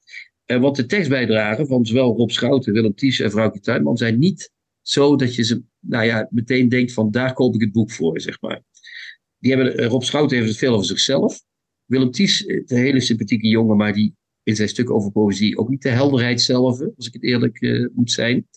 [0.45, 4.19] En eh, want de tekstbijdragen van zowel Rob Schouten, Willem Ties en Vrouwke Tuinman zijn
[4.19, 4.51] niet
[4.81, 8.21] zo dat je ze, nou ja, meteen denkt van daar koop ik het boek voor,
[8.21, 8.61] zeg maar.
[9.39, 11.41] Die hebben, eh, Rob Schouten heeft het veel over zichzelf.
[11.85, 15.81] Willem Ties, een hele sympathieke jongen, maar die in zijn stuk over poëzie ook niet
[15.81, 18.47] de helderheid zelf, als ik het eerlijk moet zijn.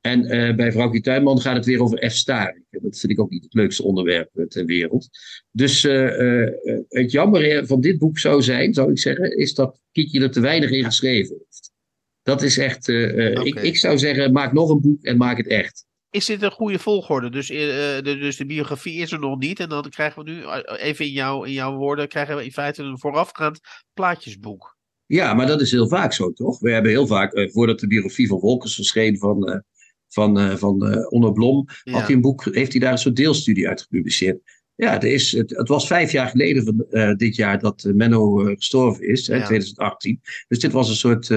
[0.00, 2.14] En uh, bij vrouwtje Tuinman gaat het weer over F.
[2.14, 2.64] Staring.
[2.82, 5.08] Dat vind ik ook niet het leukste onderwerp uh, ter wereld.
[5.50, 6.46] Dus uh,
[6.88, 10.40] het jammer van dit boek zou zijn, zou ik zeggen, is dat Kiekje er te
[10.40, 11.72] weinig in geschreven heeft.
[12.22, 13.32] Dat is echt, okay.
[13.32, 15.86] ik, ik zou zeggen, maak nog een boek en maak het echt.
[16.10, 17.30] Is dit een goede volgorde?
[17.30, 19.60] Dus, de, dus de biografie is er nog niet.
[19.60, 20.42] En dan krijgen we nu,
[20.76, 23.60] even in, jou, in jouw woorden, krijgen we in feite een voorafgaand
[23.94, 24.76] plaatjesboek.
[25.06, 26.58] Ja, maar dat is heel vaak zo, toch?
[26.58, 29.58] We hebben heel vaak, voordat de biografie van Wolkers verscheen van van, uh,
[30.08, 30.36] van
[30.92, 34.38] uh, Onno Blom, had hij een boek, heeft hij daar een soort deelstudie uit gepubliceerd.
[34.74, 38.34] Ja, er is, het, het was vijf jaar geleden van uh, dit jaar dat Menno
[38.34, 39.44] gestorven is, ja.
[39.44, 40.20] 2018.
[40.48, 41.30] Dus dit was een soort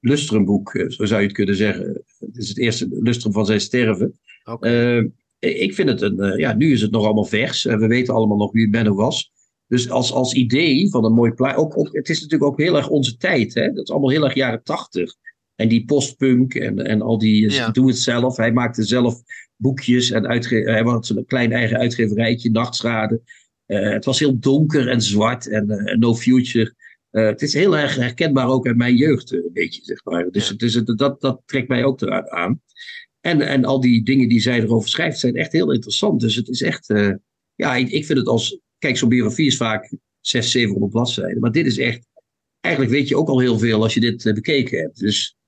[0.00, 2.02] lustrumboek, zo zou je het kunnen zeggen.
[2.18, 4.18] Het is het eerste lustrum van zijn sterven.
[4.44, 5.10] Okay.
[5.38, 7.62] ik vind het een, ja, nu is het nog allemaal vers.
[7.62, 9.32] we weten allemaal nog wie Menno was.
[9.70, 11.56] Dus als, als idee van een mooi plaat.
[11.56, 13.54] Ook, ook, het is natuurlijk ook heel erg onze tijd.
[13.54, 13.72] Hè?
[13.72, 15.14] Dat is allemaal heel erg jaren tachtig.
[15.60, 17.70] En die postpunk en, en al die ja.
[17.70, 18.36] doe het zelf.
[18.36, 19.22] Hij maakte zelf
[19.56, 23.20] boekjes en uitge hij had een klein eigen uitgeverijtje, Nachtschade.
[23.66, 26.74] het was heel donker en zwart en no future.
[27.10, 30.30] het is heel erg herkenbaar ook uit mijn jeugd, een beetje, zeg maar.
[30.30, 32.62] Dus, dus dat, dat trekt mij ook eruit aan.
[33.20, 36.20] En, en al die dingen die zij erover schrijft zijn echt heel interessant.
[36.20, 36.86] Dus het is echt,
[37.54, 39.82] ja, ik, ik vind het als, kijk, zo'n biografie is vaak
[40.20, 41.40] 600, 700 bladzijden.
[41.40, 42.06] Maar dit is echt,
[42.60, 44.98] eigenlijk weet je ook al heel veel als je dit bekeken hebt.
[44.98, 45.38] Dus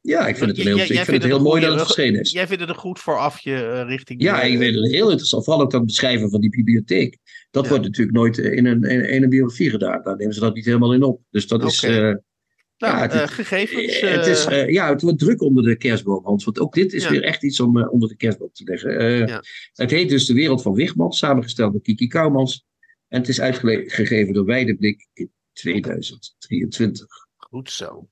[0.00, 2.30] ja, ik vind het, heel, ik vind het heel mooi dat het verschenen is.
[2.30, 4.22] Jij vindt het een goed voorafje uh, richting...
[4.22, 5.44] Ja, ik vind het heel interessant.
[5.44, 7.18] Vooral ook dat beschrijven van die bibliotheek.
[7.50, 10.02] Dat wordt natuurlijk nooit in een, in, een biografie gedaan.
[10.02, 11.20] Daar nemen ze dat niet helemaal in op.
[11.30, 11.84] Dus dat is...
[11.84, 14.00] Uh, nou, ja, het, uh, gegevens.
[14.00, 16.44] Het is, ja, het wordt druk onder de kerstboom, Hans.
[16.44, 19.16] Want ook dit is weer echt iets om onder de kerstboom te leggen.
[19.26, 19.42] Ja.
[19.72, 22.64] Het heet dus De Wereld van Wigman, samengesteld door Kiki Kouwmans.
[23.08, 27.06] En het is uitgegeven door Weideblik in 2023.
[27.36, 28.08] Goed zo.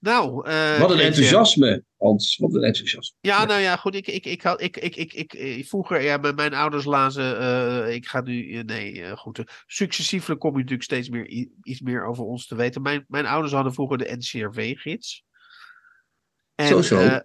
[0.00, 2.36] Nou, uh, wat een enthousiasme, Hans.
[2.36, 3.16] Wat een enthousiasme.
[3.20, 3.94] Ja, nou ja, goed.
[3.94, 7.40] Ik, ik, ik, had, ik, ik, ik, ik, eh, vroeger, ja, met mijn ouders lazen.
[7.40, 9.42] Uh, ik ga nu, nee, goed.
[9.66, 12.82] Successievelijk kom je natuurlijk steeds meer, iets meer over ons te weten.
[12.82, 15.24] Mijn, mijn ouders hadden vroeger de NCRV-gids.
[16.56, 17.20] Zo, zo.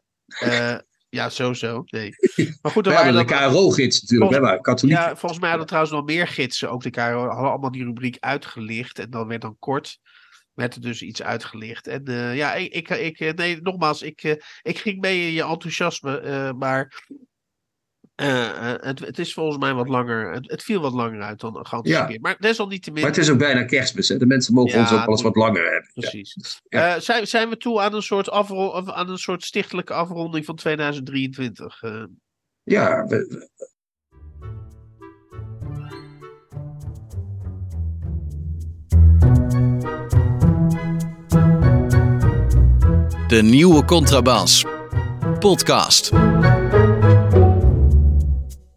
[1.09, 1.83] ja, zo, zo.
[1.85, 2.09] Nee.
[2.61, 4.95] Maar goed, er waren de KRO-gids natuurlijk, volgens, hè, katholiek.
[4.95, 6.69] Ja, volgens mij hadden trouwens nog meer gidsen.
[6.69, 8.99] Ook de KRO hadden allemaal die rubriek uitgelicht.
[8.99, 9.99] En dan werd dan kort
[10.55, 11.87] werd er dus iets uitgelicht.
[11.87, 15.33] En uh, ja, ik, ik, ik, eh, nee, nogmaals, ik, uh, ik ging mee in
[15.33, 17.03] je enthousiasme, uh, maar
[18.15, 22.11] het, het is volgens mij wat langer, het, het viel wat langer uit dan geanticipeerd.
[22.11, 22.19] Ja.
[22.21, 23.01] Maar desalniettemin...
[23.01, 24.17] Maar het is ook bijna kerstmis, hè?
[24.17, 25.91] de mensen mogen ja, ons ook eens wat langer hebben.
[25.93, 26.61] Precies.
[26.69, 26.99] Ja.
[26.99, 31.81] zijn, zijn we toe aan een soort, afro aan een soort stichtelijke afronding van 2023?
[32.63, 33.49] Ja, we,
[43.35, 44.65] De nieuwe Contrabas.
[45.39, 46.09] Podcast.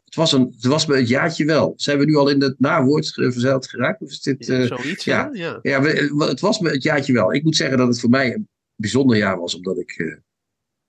[0.05, 1.73] Het was, een, het was me het jaartje wel.
[1.77, 4.03] Zijn we nu al in het nawoord verzeild geraakt?
[4.03, 5.31] Of is dit, ja, eh, zoiets, ja.
[5.33, 5.83] Ja, ja
[6.19, 7.35] het was me het jaartje wel.
[7.35, 10.17] Ik moet zeggen dat het voor mij een bijzonder jaar was, omdat ik uh,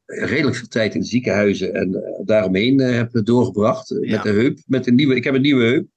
[0.05, 3.89] redelijk veel tijd in ziekenhuizen en uh, daaromheen heb doorgebracht.
[3.89, 4.59] Met de heup.
[4.67, 5.87] Met een nieuwe, ik heb een nieuwe heup.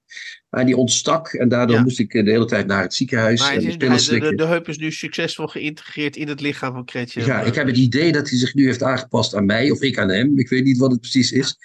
[0.48, 3.40] Maar die ontstak en daardoor moest ik eh, de hele tijd naar het ziekenhuis.
[3.40, 7.24] Maar en de, de, de, heup is nu succesvol geïntegreerd in het lichaam van Kretje.
[7.24, 9.98] Ja, ik heb het idee dat hij zich nu heeft aangepast aan mij of ik
[9.98, 10.39] aan hem.
[10.39, 11.56] Ik weet niet wat het precies is.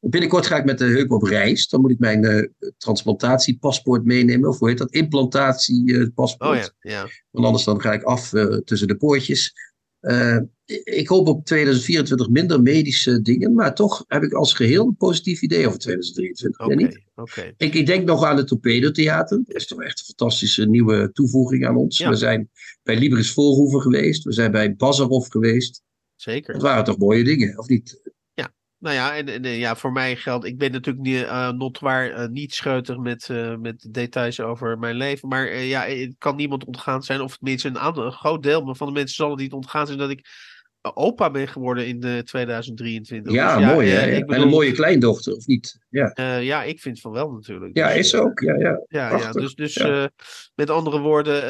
[0.00, 1.68] Binnenkort ga ik met de heup op reis.
[1.68, 2.46] Dan moet ik mijn uh,
[2.78, 4.48] transplantatiepaspoort meenemen.
[4.48, 4.92] Of hoe heet dat?
[4.92, 6.58] Implantatiepaspoort.
[6.58, 7.08] Uh, oh ja, ja.
[7.30, 9.52] Want anders dan ga ik af uh, tussen de poortjes.
[10.04, 10.38] Uh,
[10.84, 15.42] ik hoop op 2024 minder medische dingen, maar toch heb ik als geheel een positief
[15.42, 16.66] idee over 2023.
[16.66, 17.54] Okay, okay.
[17.56, 19.42] Ik, ik, denk nog aan het Torpedo Theater.
[19.44, 21.98] Dat is toch echt een fantastische nieuwe toevoeging aan ons.
[21.98, 22.50] We zijn
[22.82, 24.24] bij Libris Voorhoeven geweest.
[24.24, 25.82] We zijn bij Bazarov geweest.
[26.16, 26.52] Zeker.
[26.52, 28.12] Dat waren toch mooie dingen, of niet?
[28.84, 32.26] Nou ja, en, en, ja, voor mij geldt, ik ben natuurlijk niet, uh, notwaar uh,
[32.28, 35.28] niet scheutig met, uh, met details over mijn leven.
[35.28, 38.86] Maar ja, het kan niemand ontgaan zijn, of tenminste een, aantal, een groot deel van
[38.86, 40.26] de mensen zal het niet ontgaan zijn dat ik
[40.94, 43.32] opa ben geworden in 2023.
[43.32, 44.18] Ja, dus, ja mooi hè.
[44.18, 45.78] Bedoel, en een mooie kleindochter, of niet?
[45.88, 47.76] Ja, ja ik vind van wel natuurlijk.
[47.76, 48.40] Ja, dus, is ook.
[48.40, 48.84] Ja, ja.
[48.88, 49.84] ja, ja dus, dus
[50.54, 51.42] met andere woorden,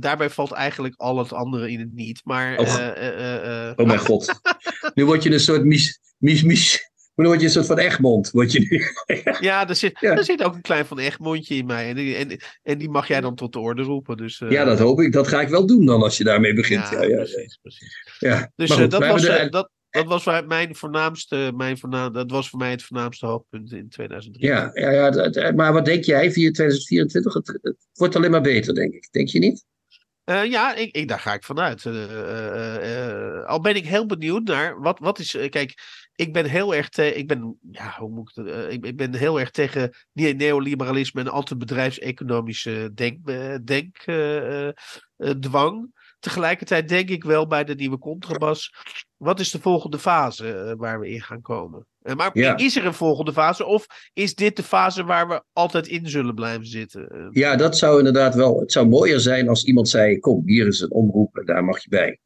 [0.00, 2.20] daarbij valt eigenlijk al het andere in het niet.
[2.24, 4.40] Maar, oh, oh mijn god.
[4.94, 6.92] nu word je een soort mis Mies, mies.
[7.14, 8.30] Dan word je een soort van Egmond.
[8.30, 8.82] Word je nu.
[9.40, 11.88] ja, er zit, er zit ook een klein van Egmondje in mij.
[11.88, 14.16] En die, en, en die mag jij dan tot de orde roepen.
[14.16, 14.50] Dus, uh...
[14.50, 15.12] Ja, dat hoop ik.
[15.12, 16.88] Dat ga ik wel doen dan als je daarmee begint.
[16.90, 17.58] Ja, ja, ja precies.
[17.62, 18.16] precies.
[18.18, 18.52] Ja.
[18.56, 22.48] Dus goed, uh, dat, was, uh, dat, dat was mijn voornaamste, mijn voornaam, dat was
[22.48, 24.46] voor mij het voornaamste hoogpunt in 2003.
[24.46, 24.90] Ja, ja,
[25.30, 27.34] ja maar wat denk jij via 2024?
[27.34, 29.08] Het, het, wordt alleen maar beter, denk ik.
[29.10, 29.64] Denk je niet?
[30.24, 31.84] Uh, ja, ik, ik, daar ga ik vanuit.
[31.84, 35.36] Uh, al ben ik heel benieuwd naar wat, wat is.
[35.50, 35.74] kijk,
[36.16, 37.18] ik ben heel erg tegen.
[37.18, 41.28] Ik ben, ja, hoe moet ik, uh, ik, ik, ben heel erg tegen neoliberalisme en
[41.28, 43.26] anti-bedrijfseconomische denk,
[43.66, 44.04] denk
[45.40, 46.02] dwang.
[46.18, 48.74] Tegelijkertijd denk ik wel bij de nieuwe contrabas.
[49.16, 51.86] Wat is de volgende fase waar we in gaan komen?
[52.16, 53.64] maar is er een volgende fase?
[53.64, 57.28] Of is dit de fase waar we altijd in zullen blijven zitten?
[57.30, 58.60] Ja, dat zou inderdaad wel.
[58.60, 61.82] Het zou mooier zijn als iemand zei: Kom, hier is een omroep en daar mag
[61.82, 62.18] je bij.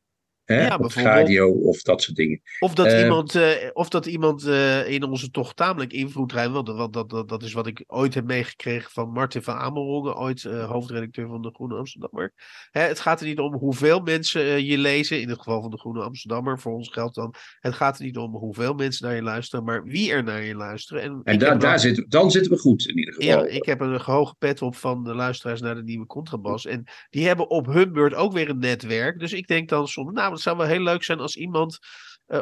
[0.49, 0.66] Hè?
[0.66, 2.41] Ja, radio of dat soort dingen.
[2.59, 6.69] Of dat uh, iemand, uh, of dat iemand uh, in onze toch tamelijk invloedrijk, want,
[6.69, 10.43] want dat, dat, dat is wat ik ooit heb meegekregen van Martin van Amerongen, ooit
[10.43, 12.33] hoofdredacteur van de Groene Amsterdammer.
[12.70, 15.79] Hè, het gaat er niet om hoeveel mensen je lezen, in het geval van de
[15.79, 17.35] Groene Amsterdammer, voor ons geldt dan.
[17.61, 20.55] Het gaat er niet om hoeveel mensen naar je luisteren, maar wie er naar je
[20.55, 21.03] luisteren.
[21.03, 23.45] En, en da daar zit, dan zitten we goed in ieder geval.
[23.45, 26.66] Ja, ik heb een hoge pet op van de luisteraars naar de nieuwe contrabas.
[26.66, 29.19] En die hebben op hun beurt ook weer een netwerk.
[29.19, 31.78] Dus ik denk dan soms, nou, het zou wel heel leuk zijn als iemand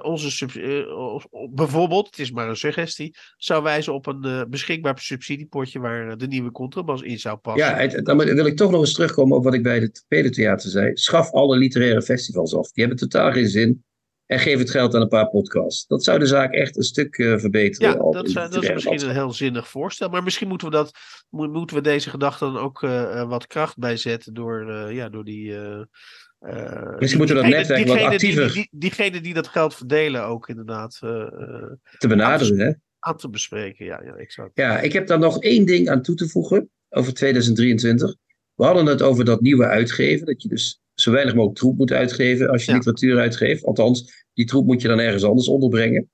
[0.02, 0.46] onze
[1.50, 6.50] bijvoorbeeld, het is maar een suggestie, zou wijzen op een beschikbaar subsidiepotje waar de nieuwe
[6.50, 7.66] contrabas in zou passen.
[7.66, 10.70] Ja, het, dan wil ik toch nog eens terugkomen op wat ik bij het Pedentheater
[10.70, 10.90] zei.
[10.94, 12.70] Schaf alle literaire festivals af.
[12.70, 13.84] Die hebben totaal geen zin.
[14.26, 15.86] En geef het geld aan een paar podcasts.
[15.86, 17.90] Dat zou de zaak echt een stuk uh, verbeteren.
[17.90, 20.08] Ja, dat, zou, dat is misschien een heel zinnig voorstel.
[20.08, 20.90] Maar misschien moeten we, dat,
[21.30, 25.54] moeten we deze gedachte dan ook uh, wat kracht bijzetten door, uh, ja, door die.
[26.98, 28.44] Misschien moeten we dat netwerk wat actiever.
[28.44, 30.98] Die, die, diegenen die dat geld verdelen ook inderdaad.
[31.98, 32.72] te benaderen, hè?
[32.98, 34.50] Aan te bespreken, ja, ja, exact.
[34.54, 38.16] Ja, ik heb daar nog één ding aan toe te voegen over 2023.
[38.54, 40.26] We hadden het over dat nieuwe uitgeven.
[40.26, 43.64] Dat je dus zo weinig mogelijk troep moet uitgeven als je literatuur uitgeeft.
[43.64, 46.10] Althans, die troep moet je dan ergens anders onderbrengen.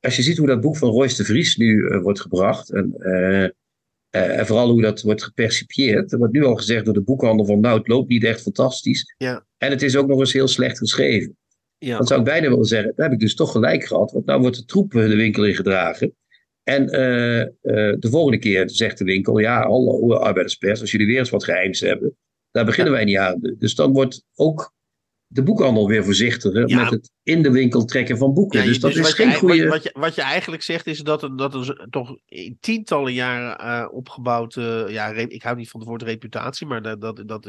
[0.00, 2.70] Als je ziet hoe dat boek van Royce de Vries nu uh, wordt gebracht.
[2.70, 2.96] En,
[4.16, 6.12] uh, uh, en, vooral hoe dat wordt gepercipieerd.
[6.12, 9.14] Er wordt nu al gezegd door de boekhandel van nou, het loopt niet echt fantastisch.
[9.16, 9.46] Ja.
[9.58, 11.36] En het is ook nog eens heel slecht geschreven.
[11.78, 11.96] Ja.
[11.96, 14.12] Dan zou ik bijna willen zeggen, daar heb ik dus toch gelijk gehad.
[14.12, 16.14] Want nou wordt de troep de winkel in gedragen.
[16.62, 21.44] En de volgende keer zegt de winkel, ja, alle arbeiderspers, als jullie weer eens wat
[21.44, 22.16] geheims hebben,
[22.50, 23.38] daar beginnen wij niet aan.
[23.58, 24.74] Dus dan wordt ook
[25.32, 28.64] de boekhandel weer voorzichtiger met het in de winkel trekken van boeken.
[28.64, 29.68] dus dat dus is geen goede...
[29.68, 33.66] Wat, je, wat je eigenlijk zegt is dat er, dat er toch in tientallen jaren
[33.66, 34.56] uh, opgebouwd...
[34.56, 37.48] Uh, ja, ik hou niet van het woord reputatie, maar dat, dat, dat,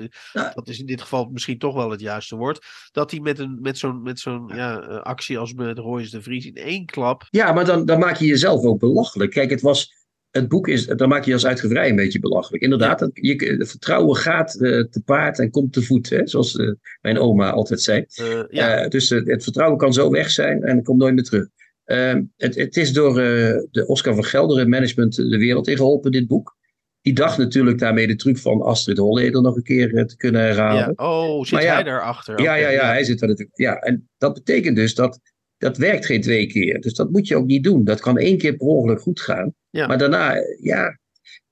[0.53, 2.65] dat is in dit geval misschien toch wel het juiste woord.
[2.91, 6.21] Dat hij met, een, met zo'n met zo'n ja, eh, actie als met Royce de
[6.21, 7.27] Vries in één klap...
[7.29, 9.31] Ja, maar dan, dan maak je jezelf ook belachelijk.
[9.31, 10.02] Kijk, het was
[10.33, 12.63] het boek is, dan maak je als uitgeverij een beetje belachelijk.
[12.63, 13.09] Inderdaad, ja.
[13.13, 17.51] je, vertrouwen gaat uh, te paard en komt te voet, hè, zoals uh, mijn oma
[17.51, 18.05] altijd zei.
[18.21, 18.87] Uh, ja.
[18.87, 21.47] dus het vertrouwen kan zo weg zijn en komt nooit meer terug.
[21.83, 26.27] Ehm, het, het, is door de Oscar van Gelderen Management de wereld in geholpen, dit
[26.27, 26.57] boek.
[27.01, 30.93] Die dacht natuurlijk daarmee de truc van Astrid Holleder nog een keer te kunnen herhalen.
[30.97, 31.05] Ja.
[31.05, 32.41] Oh, zit ja, hij daarachter?
[32.41, 33.57] Ja, ja, ja, hij zit daar natuurlijk.
[33.57, 35.19] Ja, en dat betekent dus dat
[35.63, 36.81] dat werkt geen twee keer.
[36.81, 37.83] Dus dat moet je ook niet doen.
[37.83, 39.53] Dat kan één keer per ongeluk goed gaan.
[39.69, 40.99] Maar daarna, ja,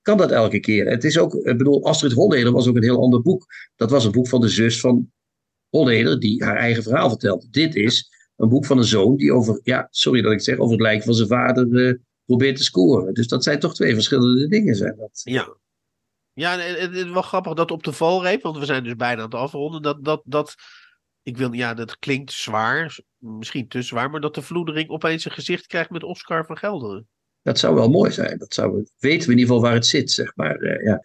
[0.02, 0.86] kan dat elke keer.
[0.86, 3.46] Het is ook, ik bedoel, Astrid Holleder was ook een heel ander boek.
[3.76, 5.12] Dat was een boek van de zus van
[5.68, 7.52] Holleder, die haar eigen verhaal vertelt.
[7.52, 10.72] Dit is een boek van een zoon die over, ja, sorry dat ik zeg, over
[10.72, 11.94] het lijken van zijn vader uh,
[12.24, 13.14] probeert te scoren.
[13.14, 15.20] Dus dat zijn toch twee verschillende dingen, zijn dat.
[15.24, 15.56] Ja.
[16.34, 19.30] Ja, het is wel grappig dat op de valreep, want we zijn dus bijna aan
[19.30, 20.54] het afronden, dat, dat, dat
[21.22, 25.32] ik wil, ja, dat klinkt zwaar, misschien te zwaar, maar dat de vloedering opeens een
[25.32, 27.06] gezicht krijgt met Oscar van Gelderen.
[27.42, 28.38] Dat zou wel mooi zijn.
[28.38, 30.60] Dat zou, weten we in ieder geval waar het zit, zeg maar.
[30.60, 31.00] Uh, ja.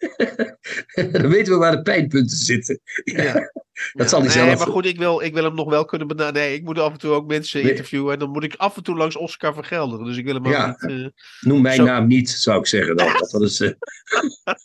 [1.20, 2.80] Dan weten we waar de pijnpunten zitten.
[3.04, 3.34] Ja.
[3.92, 4.58] Dat zal hij nee, zelf...
[4.58, 6.48] maar goed, ik wil, ik wil hem nog wel kunnen benaderen.
[6.48, 8.12] Nee, ik moet af en toe ook mensen interviewen.
[8.12, 10.06] En dan moet ik af en toe langs Oscar van Gelderen.
[10.06, 10.90] Dus ik wil hem ook niet...
[10.90, 11.06] Uh,
[11.40, 12.96] Noem mijn naam niet, zou ik zeggen.
[12.96, 13.06] Dan.
[13.30, 13.70] Dat is, uh,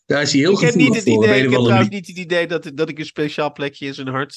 [0.05, 2.47] daar is hij heel ik heb niet het idee, Ik heb trouwens niet het idee
[2.47, 4.35] dat, dat ik een speciaal plekje in zijn hart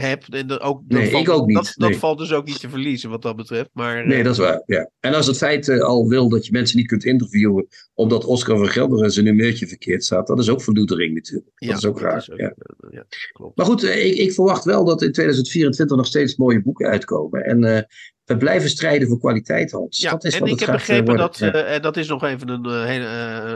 [0.00, 0.24] heb.
[0.28, 1.56] En dat ook, dat nee, valt, ik ook niet.
[1.56, 3.70] Dat, dat valt dus ook niet te verliezen wat dat betreft.
[3.72, 4.62] Maar, nee, dat is waar.
[4.66, 4.90] Ja.
[5.00, 8.68] En als het feit al wil dat je mensen niet kunt interviewen omdat Oscar van
[8.68, 11.50] Gelderen zijn nummertje verkeerd staat, dat is ook verdoetering natuurlijk.
[11.54, 12.28] Dat is ook raar.
[12.36, 12.54] ja.
[12.90, 13.04] ja.
[13.32, 13.56] klopt.
[13.56, 17.44] Maar goed, ik, ik, verwacht wel dat in 2024 nog steeds mooie boeken uitkomen.
[17.44, 17.78] En uh,
[18.24, 19.98] we blijven strijden voor kwaliteit, Hans.
[19.98, 22.86] Ja, dat is en ik heb begrepen dat, uh, en dat is nog even een,
[22.86, 23.06] hele,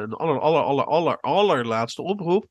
[0.03, 2.47] een aller, aller, aller, aller, allerlaatste oproep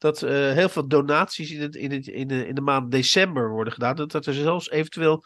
[0.00, 3.50] dat uh, heel veel donaties in, het, in, het, in, de, in de maand december
[3.50, 3.96] worden gedaan.
[3.96, 5.24] Dat, dat er zelfs eventueel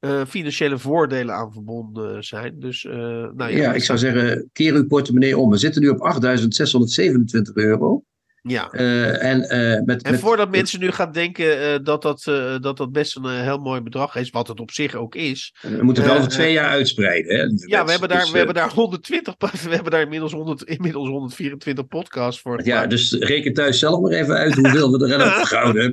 [0.00, 2.58] uh, financiële voordelen aan verbonden zijn.
[2.58, 5.50] Dus, uh, nou ja, ja, ik zou zeggen, keer uw portemonnee om.
[5.50, 8.04] We zitten nu op 8.627 euro.
[8.48, 8.68] Ja.
[8.72, 12.22] Uh, en, uh, met, en voordat mensen nu gaan denken uh, dat, dat,
[12.60, 15.54] dat dat best een heel mooi bedrag is, wat het op zich ook is.
[15.60, 17.36] We moeten wel over twee jaar uitspreiden.
[17.36, 20.62] Hè, ja, we hebben, daar, dus, we hebben daar 120, we hebben daar inmiddels, 100,
[20.62, 22.64] inmiddels 124 podcasts voor.
[22.64, 25.90] Ja, dus reken thuis zelf maar even uit hoeveel we erin hebben gehouden.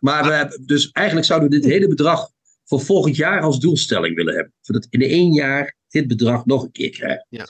[0.00, 2.30] Maar we, dus eigenlijk zouden we dit hele bedrag
[2.64, 4.52] voor volgend jaar als doelstelling willen hebben.
[4.60, 7.26] Zodat in één jaar dit bedrag nog een keer krijgen.
[7.28, 7.44] Ja.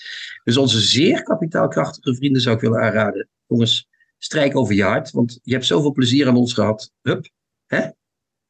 [0.44, 3.28] Dus onze zeer kapitaalkrachtige vrienden zou ik willen aanraden.
[3.47, 3.89] Jongens,
[4.24, 6.92] strijk over je hart, want je hebt zoveel plezier aan ons gehad.
[7.02, 7.28] Hup,
[7.66, 7.88] hè?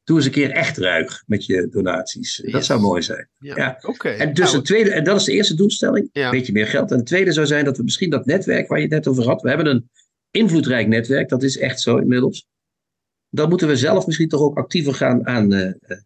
[0.03, 2.41] Doe eens een keer echt ruig met je donaties.
[2.45, 3.29] Dat zou mooi zijn.
[3.37, 3.77] Ja, ja.
[3.81, 4.09] oké.
[4.09, 6.09] En, dus nou, tweede, en dat is de eerste doelstelling.
[6.11, 6.91] Een beetje meer geld.
[6.91, 9.25] En het tweede zou zijn dat we misschien dat netwerk waar je het net over
[9.25, 9.41] had.
[9.41, 9.89] We hebben een
[10.31, 11.29] invloedrijk netwerk.
[11.29, 12.47] Dat is echt zo inmiddels.
[13.29, 16.03] Dan moeten we zelf misschien toch ook actiever gaan aan uh, ja.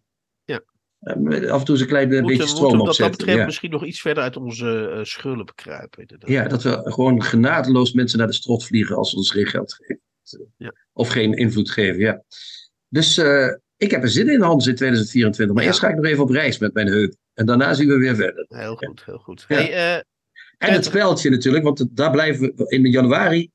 [0.99, 3.09] Af en toe eens een klein moeten, beetje stroom moeten, opzetten.
[3.09, 3.45] Dat betreft ja.
[3.45, 6.01] misschien nog iets verder uit onze uh, schulden bekruipen.
[6.01, 6.29] Inderdaad.
[6.29, 9.73] Ja, dat we gewoon genadeloos mensen naar de strot vliegen als ze ons geen geld
[9.73, 10.01] geven.
[10.57, 10.73] Ja.
[10.93, 12.23] Of geen invloed geven, ja.
[12.87, 15.55] Dus uh, ik heb er zin in, Hans, in 2024.
[15.55, 15.69] Maar ja.
[15.69, 17.15] eerst ga ik nog even op reis met mijn heup.
[17.33, 18.45] En daarna zien we weer verder.
[18.49, 19.45] Heel goed, heel goed.
[19.47, 19.95] Hey, uh,
[20.57, 23.49] en het speltje natuurlijk, want daar blijven we in januari.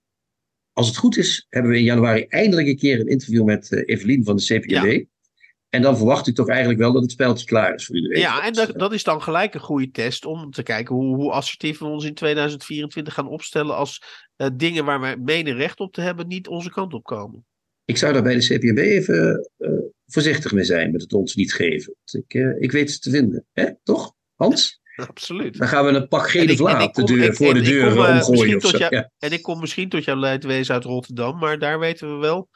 [0.73, 4.25] Als het goed is, hebben we in januari eindelijk een keer een interview met Evelien
[4.25, 5.07] van de CPD.
[5.75, 8.21] En dan verwacht ik toch eigenlijk wel dat het speltje klaar is voor iedereen.
[8.21, 11.31] Ja, en dat, dat is dan gelijk een goede test om te kijken hoe, hoe
[11.31, 14.03] assertief we ons in 2024 gaan opstellen als
[14.37, 17.47] uh, dingen waar wij menen recht op te hebben niet onze kant op komen.
[17.85, 19.71] Ik zou daar bij de CPMB even uh,
[20.07, 21.95] voorzichtig mee zijn met het ons niet geven.
[22.13, 23.47] Ik, uh, ik weet het te vinden.
[23.53, 23.71] Hè?
[23.83, 24.81] Toch, Hans?
[25.09, 25.59] Absoluut.
[25.59, 28.57] Dan gaan we een pak gele vlaat de deur, voor de deur kom, omgooien.
[28.57, 28.79] Of zo.
[28.79, 29.11] Jou, ja.
[29.19, 32.49] En ik kom misschien tot jouw leidwezen uit Rotterdam, maar daar weten we wel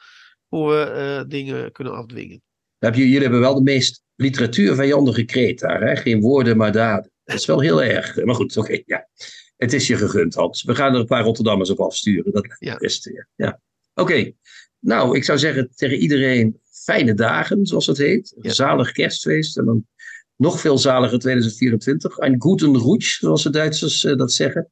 [0.47, 2.41] hoe we dingen kunnen afdwingen.
[2.79, 5.81] Heb je, jullie hebben wel de meest literatuurvijandige kreet daar.
[5.81, 5.95] Hè?
[5.95, 7.11] Geen woorden, maar daden.
[7.23, 8.23] Dat is wel heel erg.
[8.23, 8.67] Maar goed, oké.
[8.67, 9.07] Okay, ja.
[9.57, 10.63] Het is je gegund, Hans.
[10.63, 12.31] We gaan er een paar Rotterdammers op afsturen.
[12.31, 12.77] Dat lijkt ja.
[12.77, 13.05] best.
[13.05, 13.27] Ja.
[13.35, 13.61] ja.
[13.93, 14.11] Oké.
[14.11, 14.35] Okay.
[14.79, 18.35] Nou, ik zou zeggen tegen iedereen fijne dagen, zoals het heet.
[18.41, 18.51] Ja.
[18.51, 19.57] Zalig kerstfeest.
[19.57, 19.87] En dan
[20.35, 22.17] nog veel zaliger 2024.
[22.17, 24.67] Een guten Rutsch, zoals de Duitsers uh, dat zeggen.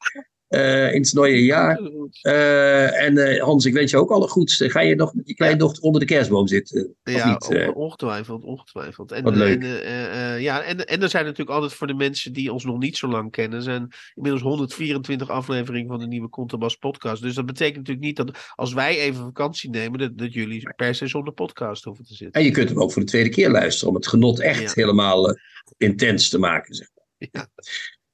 [0.50, 1.80] Uh, in het nieuwe jaar.
[2.24, 4.64] Uh, en uh, Hans, ik wens je ook alle goeds.
[4.66, 6.96] Ga je nog met je kleindochter onder de kerstboom zitten?
[7.04, 7.74] Ja, niet?
[7.74, 9.12] ongetwijfeld, ongetwijfeld.
[9.12, 9.64] En, Wat leuk.
[9.64, 12.98] En, ja, en, en er zijn natuurlijk altijd voor de mensen die ons nog niet
[12.98, 17.22] zo lang kennen, zijn inmiddels 124 afleveringen van de nieuwe Contrabas podcast.
[17.22, 20.96] Dus dat betekent natuurlijk niet dat als wij even vakantie nemen, dat, dat jullie per
[20.96, 22.42] se zonder podcast hoeven te zitten.
[22.42, 24.72] En je kunt hem ook voor de tweede keer luisteren om het genot echt ja.
[24.74, 25.38] helemaal
[25.78, 26.76] intens te maken.
[26.76, 27.30] Zeg maar.
[27.32, 27.48] ja.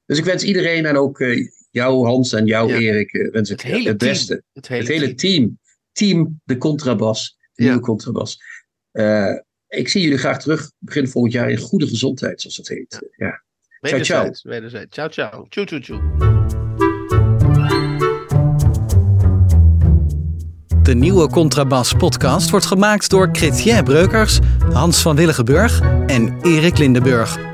[0.06, 1.18] Dus ik wens iedereen en ook
[1.74, 2.78] jou Hans en jou ja.
[2.78, 4.42] Erik uh, wens ik het, het beste.
[4.52, 5.14] Het hele, het hele team.
[5.14, 5.58] team.
[5.92, 7.38] Team de contrabas.
[7.52, 8.38] De nieuwe contrabas.
[8.92, 9.38] Uh,
[9.68, 13.10] ik zie jullie graag terug begin volgend jaar in goede gezondheid, zoals het heet.
[13.16, 13.26] Ja.
[13.26, 13.42] ja.
[13.88, 14.30] Ciao, ciao.
[14.42, 14.94] Wederzijds.
[14.94, 15.46] Ciao, ciao.
[15.48, 16.00] Tjoe, tjoe, tjoe.
[20.82, 24.38] De nieuwe Contrabas podcast wordt gemaakt door Chrétien Breukers,
[24.72, 27.53] Hans van Willigenburg en Erik Lindenburg.